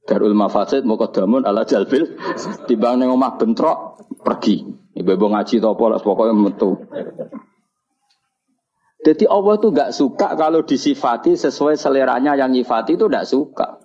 Darul 0.09 0.33
mafasid 0.33 0.89
mukadamun 0.89 1.45
ala 1.45 1.69
jalbil. 1.69 2.17
Timbang 2.65 2.97
neng 3.05 3.13
omah 3.13 3.37
bentrok 3.37 4.01
pergi. 4.25 4.65
Ibu-ibu 4.97 5.27
ngaji 5.31 5.61
topo 5.61 5.85
lah 5.93 6.01
pokoknya 6.01 6.33
metu. 6.35 6.81
Jadi 8.99 9.31
Allah 9.31 9.55
itu 9.63 9.69
gak 9.71 9.95
suka 9.95 10.35
kalau 10.35 10.67
disifati 10.67 11.39
sesuai 11.39 11.79
seleranya 11.79 12.35
yang 12.35 12.51
nyifati 12.51 12.99
itu 12.99 13.07
gak 13.07 13.31
suka. 13.31 13.79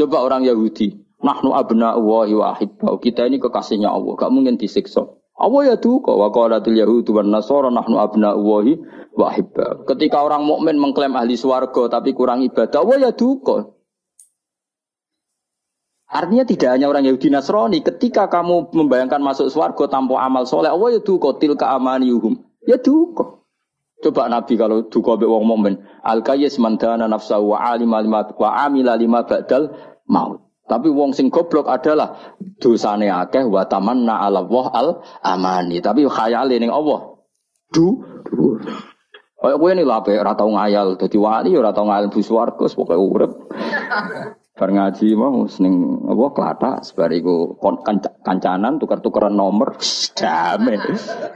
Coba 0.00 0.24
orang 0.24 0.48
Yahudi, 0.48 0.96
nahnu 1.20 1.52
abna 1.52 1.92
wa 2.00 2.24
Kita 2.96 3.28
ini 3.28 3.36
kekasihnya 3.36 3.92
Allah, 3.92 4.16
gak 4.16 4.32
mungkin 4.32 4.56
disiksa. 4.56 5.12
Allah 5.36 5.62
ya 5.68 5.76
duka 5.76 6.16
wa 6.16 6.32
qalatul 6.32 6.80
yahudu 6.80 7.12
wan 7.12 7.28
nasara 7.28 7.68
nahnu 7.68 8.00
abna 8.00 8.32
Allahi 8.32 8.80
wahibba. 9.12 9.84
Ketika 9.84 10.24
orang 10.24 10.48
mukmin 10.48 10.80
mengklaim 10.80 11.12
ahli 11.12 11.36
swarga 11.36 12.00
tapi 12.00 12.16
kurang 12.16 12.40
ibadah, 12.40 12.80
wah 12.80 12.96
ya 12.96 13.12
duka. 13.12 13.76
Artinya 16.06 16.46
tidak 16.46 16.70
hanya 16.78 16.86
orang 16.86 17.02
Yahudi 17.02 17.34
Nasrani, 17.34 17.82
ketika 17.82 18.30
kamu 18.30 18.70
membayangkan 18.70 19.18
masuk 19.18 19.50
swarga 19.50 19.90
tanpa 19.90 20.22
amal 20.22 20.46
soleh, 20.46 20.70
Allah 20.70 20.96
ya 20.96 21.00
duka 21.02 21.34
tilka 21.36 21.66
amaniyuhum. 21.74 22.40
Ya 22.62 22.78
duka. 22.78 23.42
Coba 24.06 24.30
Nabi 24.30 24.54
kalau 24.54 24.86
duka 24.86 25.18
be 25.18 25.26
wong 25.26 25.44
mukmin, 25.50 25.82
al 26.06 26.22
kayyis 26.22 26.62
mandana 26.62 27.10
nafsa 27.10 27.42
wa 27.42 27.58
alima 27.58 27.98
lima 27.98 28.22
wa 28.38 28.48
amila 28.54 28.94
lima 28.94 29.26
ba'dal 29.26 29.74
maut. 30.06 30.45
Tapi 30.66 30.90
wong 30.90 31.14
sing 31.14 31.30
goblok 31.30 31.70
adalah 31.70 32.34
dosane 32.58 33.06
akeh 33.06 33.46
wa 33.46 33.62
tamanna 33.70 34.18
ala 34.26 34.42
Allah 34.42 34.66
al 34.74 34.88
amani. 35.22 35.78
Tapi 35.78 36.02
khayale 36.10 36.58
ning 36.58 36.74
Allah. 36.74 37.22
Du, 37.70 38.02
du. 38.26 38.58
Kayak 39.36 39.62
ini 39.62 39.84
lah, 39.86 40.02
ora 40.02 40.32
tau 40.34 40.50
ngayal, 40.50 40.98
dadi 40.98 41.20
wali 41.20 41.54
ora 41.54 41.70
tau 41.70 41.86
ngayal 41.86 42.10
bu 42.10 42.18
swarga, 42.18 42.66
pokoke 42.66 42.96
urip. 42.98 43.32
Bar 44.56 44.72
ngaji 44.72 45.12
mau 45.12 45.44
seneng 45.44 46.00
apa 46.08 46.26
klata 46.32 46.70
sebariku 46.80 47.60
kancanan 48.24 48.80
tukar-tukaran 48.80 49.36
nomor 49.36 49.76
damai. 50.16 50.80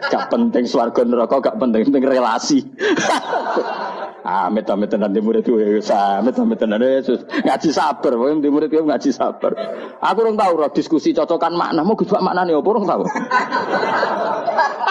Gak 0.09 0.33
penting 0.33 0.65
swarga 0.65 1.05
neraka, 1.05 1.45
gak 1.45 1.61
penting 1.61 1.85
penting 1.87 2.09
relasi. 2.09 2.65
Amit 4.21 4.69
amit 4.69 4.93
tenan 4.93 5.17
di 5.17 5.21
murid 5.25 5.49
gue, 5.49 5.81
amit 5.81 6.37
amit 6.37 6.59
tenan 6.61 6.85
Yesus 6.85 7.25
ngaji 7.25 7.71
sabar, 7.73 8.13
pokoknya 8.13 8.45
di 8.45 8.51
murid 8.53 8.69
gue 8.69 8.85
ngaji 8.85 9.11
sabar. 9.17 9.57
Aku 9.97 10.19
orang 10.21 10.37
tahu 10.37 10.53
roh 10.61 10.71
diskusi 10.73 11.17
cocokan 11.17 11.57
makna, 11.57 11.81
mau 11.81 11.97
gitu 11.97 12.13
makna 12.21 12.45
nih, 12.45 12.61
apa 12.61 12.69
orang 12.69 12.85
tahu. 12.85 13.03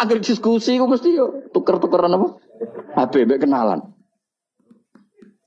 Akhir 0.01 0.17
diskusi 0.25 0.81
gue 0.81 0.89
mesti 0.89 1.13
yo 1.13 1.45
tuker-tukeran 1.53 2.17
apa? 2.17 2.27
HB 2.97 3.37
kenalan. 3.37 3.93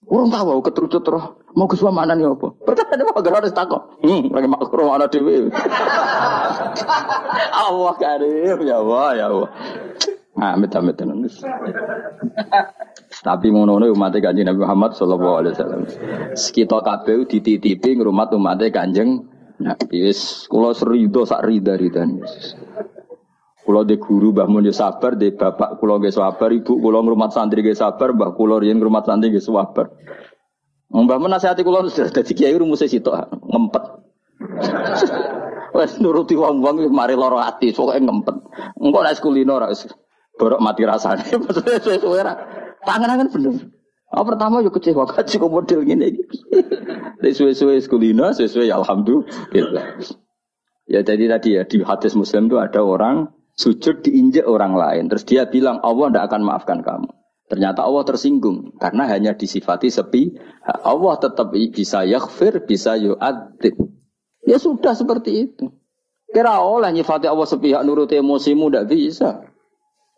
Orang 0.07 0.29
tahu 0.29 0.61
aku 0.61 0.63
keterucut 0.71 1.05
roh. 1.09 1.25
Mau 1.53 1.69
ke 1.69 1.77
suami 1.77 2.01
mana 2.01 2.17
nih 2.17 2.33
apa? 2.33 2.49
Pertanyaan 2.65 3.13
apa? 3.13 3.21
Gara 3.21 3.37
harus 3.45 3.53
takut. 3.53 3.83
Hmm, 4.01 4.33
lagi 4.33 4.49
makro 4.49 4.89
mana 4.89 5.05
dewi. 5.05 5.53
Allah 7.53 7.95
karim, 8.01 8.59
ya 8.65 8.81
Allah, 8.81 9.09
ya 9.17 9.25
Allah. 9.29 9.51
Amit 10.37 10.73
amit 10.73 10.97
tenan. 10.97 11.29
Tapi 13.23 13.55
ngono-ngono 13.55 13.87
umat 13.95 14.19
kanjeng 14.19 14.51
Nabi 14.51 14.67
Muhammad 14.67 14.99
sallallahu 14.99 15.35
alaihi 15.39 15.55
wasallam. 15.55 15.83
Sekita 16.35 16.83
kabeh 16.83 17.23
dititipi 17.31 17.95
ngrumat 17.95 18.35
umat 18.35 18.59
kanjeng 18.75 19.31
Nabi 19.63 20.11
wis 20.11 20.51
kula 20.51 20.75
serido 20.75 21.23
sak 21.23 21.47
rida-ridane 21.47 22.19
Yesus. 22.19 22.59
Kula 23.63 23.87
de 23.87 23.95
guru 23.95 24.35
Mbah 24.35 24.51
Mun 24.51 24.67
sabar, 24.75 25.15
de 25.15 25.31
bapak 25.31 25.79
kula 25.79 26.03
nggih 26.03 26.11
sabar, 26.11 26.51
ibu 26.51 26.83
kula 26.83 26.99
ngrumat 26.99 27.31
santri 27.31 27.63
nggih 27.63 27.79
sabar, 27.79 28.11
Mbah 28.11 28.35
kula 28.35 28.59
riyen 28.59 28.83
ngrumat 28.83 29.07
santri 29.07 29.31
nggih 29.31 29.39
sabar. 29.39 29.87
Mbah 30.91 31.19
Mun 31.23 31.31
nasihati 31.31 31.63
sudah 31.63 32.11
dadi 32.11 32.33
kiai 32.35 32.59
rumuse 32.59 32.91
sitok 32.91 33.39
ngempet. 33.39 33.85
Wes 35.79 35.97
nuruti 36.03 36.35
wong-wong 36.35 36.91
mari 36.91 37.15
lara 37.15 37.49
ati, 37.49 37.71
pokoke 37.71 38.03
ngempet. 38.03 38.37
Engko 38.83 38.99
nek 38.99 39.15
kulino 39.23 39.63
ora 39.63 39.71
wis 39.71 39.87
borok 40.35 40.59
mati 40.59 40.83
rasane. 40.83 41.23
Maksudnya 41.47 41.79
suwe-suwe 41.79 42.21
ra. 42.83 42.87
Tangan-tangan 42.91 43.29
bener. 43.31 43.55
Oh, 44.13 44.29
pertama 44.29 44.61
yo 44.61 44.69
kecewa 44.69 45.09
kaji 45.09 45.41
kok 45.41 45.49
model 45.49 45.81
ngene 45.89 46.07
iki. 46.13 46.39
Nek 47.23 47.33
suwe-suwe 47.33 47.81
kulino, 47.89 48.29
suwe-suwe 48.37 48.69
ya 48.69 48.77
alhamdulillah. 48.77 50.03
Ya 50.85 51.01
jadi 51.01 51.33
tadi 51.33 51.57
ya 51.57 51.65
di 51.65 51.81
hadis 51.81 52.13
Muslim 52.13 52.53
itu 52.53 52.61
ada 52.61 52.85
orang 52.85 53.33
sujud 53.57 54.05
diinjek 54.05 54.45
orang 54.45 54.77
lain. 54.77 55.09
Terus 55.09 55.25
dia 55.25 55.49
bilang 55.49 55.81
Allah 55.81 56.13
tidak 56.13 56.25
akan 56.29 56.41
maafkan 56.45 56.85
kamu. 56.85 57.09
Ternyata 57.49 57.85
Allah 57.85 58.05
tersinggung 58.05 58.77
karena 58.77 59.09
hanya 59.09 59.33
disifati 59.33 59.89
sepi. 59.89 60.37
Allah 60.65 61.15
tetap 61.17 61.53
bisa 61.53 62.05
yaghfir, 62.05 62.65
bisa 62.69 63.01
yu'adzib. 63.01 63.77
Ya 64.45 64.61
sudah 64.61 64.93
seperti 64.93 65.49
itu. 65.49 65.73
Kira 66.33 66.65
oleh 66.65 66.97
nyifati 66.97 67.29
Allah 67.29 67.45
sepihak 67.45 67.85
nurut 67.85 68.09
emosimu 68.09 68.73
tidak 68.73 68.89
bisa. 68.89 69.52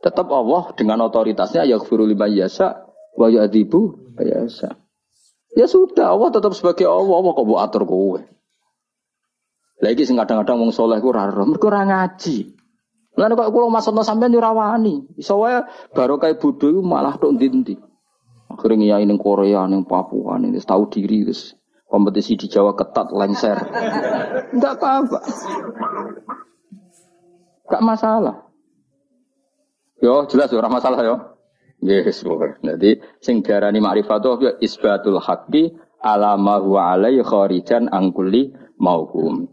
Tetap 0.04 0.28
Allah 0.28 0.68
dengan 0.76 1.00
otoritasnya 1.08 1.64
yaghfiru 1.64 2.04
liman 2.04 2.28
yasha 2.28 2.84
wa 3.16 3.32
yu'adzibu 3.32 4.12
yasha. 4.20 4.76
Ya 5.56 5.64
sudah, 5.64 6.12
Allah 6.12 6.28
tetap 6.28 6.52
sebagai 6.52 6.84
Allah. 6.84 7.14
Allah 7.24 7.32
kok 7.32 7.46
buat 7.48 7.60
atur 7.64 7.88
kowe. 7.88 8.20
Lagi 9.80 10.02
sing 10.04 10.20
kadang-kadang 10.20 10.60
wong 10.60 10.76
soleh 10.76 11.00
ku 11.00 11.08
ora 11.08 11.32
mergo 11.32 11.66
ora 11.72 11.88
ngaji. 11.88 12.52
Lan 13.14 13.32
kok 13.32 13.48
kula 13.48 13.70
maksudno 13.70 14.04
sampean 14.04 14.34
yo 14.34 14.44
ora 14.44 14.52
wani. 14.52 15.08
Iso 15.16 15.40
wae 15.40 15.62
baru 15.94 16.20
kayak 16.20 16.42
bodho 16.42 16.68
iku 16.68 16.80
malah 16.82 17.16
tok 17.16 17.40
ndi-ndi. 17.40 17.78
Akhirnya 18.50 19.00
ngiyai 19.00 19.04
ning 19.08 19.18
Korea, 19.18 19.66
ning 19.66 19.88
Papua, 19.88 20.36
ning 20.38 20.54
wis 20.54 20.68
tahu 20.68 20.86
diri 20.86 21.26
wis 21.26 21.56
kompetisi 21.88 22.36
di 22.38 22.46
Jawa 22.50 22.76
ketat 22.76 23.08
lengser. 23.14 23.58
Enggak 24.54 24.78
apa-apa. 24.78 25.18
Enggak 27.66 27.82
masalah. 27.82 28.36
Yo 30.04 30.28
jelas 30.28 30.52
ora 30.52 30.68
masalah 30.68 31.00
yo. 31.00 31.16
Yes, 31.80 32.20
pokoknya. 32.20 32.76
Jadi 32.76 33.00
sing 33.24 33.40
diarani 33.40 33.80
ma'rifatullah 33.80 34.40
ya 34.40 34.52
isbatul 34.60 35.16
haqqi 35.16 35.72
ala 36.04 36.36
ma 36.36 36.60
huwa 36.60 36.92
alaihi 36.92 37.24
kharijan 37.24 37.88
angkuli 37.88 38.52
mauhum. 38.76 39.48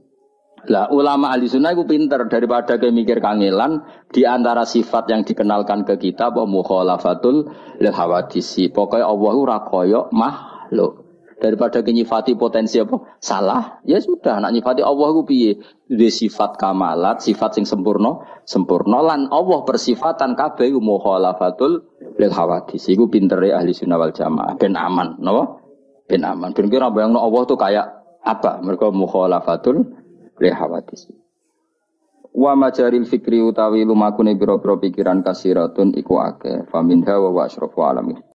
Lah 0.68 0.94
ulama 0.94 1.34
ahli 1.34 1.50
sunnah 1.50 1.74
itu 1.74 1.90
pinter 1.90 2.28
daripada 2.30 2.78
kayak 2.78 2.94
mikir 2.94 3.18
kangelan 3.18 3.82
di 4.14 4.28
antara 4.28 4.62
sifat 4.62 5.10
yang 5.10 5.26
dikenalkan 5.26 5.88
ke 5.88 5.98
kita 5.98 6.30
apa 6.30 6.46
mukhalafatul 6.46 7.50
lil 7.82 7.96
hawadisi. 7.96 8.70
Pokoknya 8.70 9.10
Allah 9.10 9.34
ora 9.34 9.58
koyo 9.66 10.12
makhluk. 10.14 11.11
Daripada 11.42 11.82
nyifati 11.82 12.38
potensi 12.38 12.78
apa? 12.78 13.18
Salah. 13.18 13.82
Ya 13.82 13.98
sudah, 13.98 14.38
nak 14.38 14.54
nyifati 14.54 14.86
Allah 14.86 15.10
ku 15.10 15.26
piye? 15.26 15.58
Di 15.90 16.14
sifat 16.14 16.62
kamalat, 16.62 17.26
sifat 17.26 17.58
sing 17.58 17.66
sempurna, 17.66 18.22
sempurna 18.46 19.02
lan 19.02 19.26
Allah 19.34 19.66
persifatan 19.66 20.38
kabeh 20.38 20.70
mukhalafatul 20.78 21.82
lil 22.22 22.30
hawadisi. 22.30 22.94
Iku 22.94 23.10
pintere 23.10 23.58
ahli 23.58 23.74
sunnah 23.74 23.98
wal 23.98 24.14
jamaah 24.14 24.54
ben 24.54 24.78
aman, 24.78 25.18
napa? 25.18 25.66
Ben 26.06 26.22
aman. 26.22 26.54
Ben 26.54 26.70
kira 26.70 26.94
bayangno 26.94 27.18
Allah 27.18 27.42
tuh 27.50 27.58
kayak 27.58 27.88
apa? 28.22 28.62
Mereka 28.62 28.94
mukhalafatul 28.94 29.98
lehawatis. 30.38 31.10
Wa 32.32 32.54
majaril 32.54 33.04
fikri 33.10 33.42
utawi 33.42 33.82
lumakune 33.82 34.38
biro-biro 34.38 34.78
pikiran 34.78 35.26
kasiratun 35.26 35.98
iku 35.98 36.22
akeh. 36.22 36.70
Faminha 36.70 37.18
wa 37.18 37.34
wa 37.34 37.86
alamin. 37.90 38.22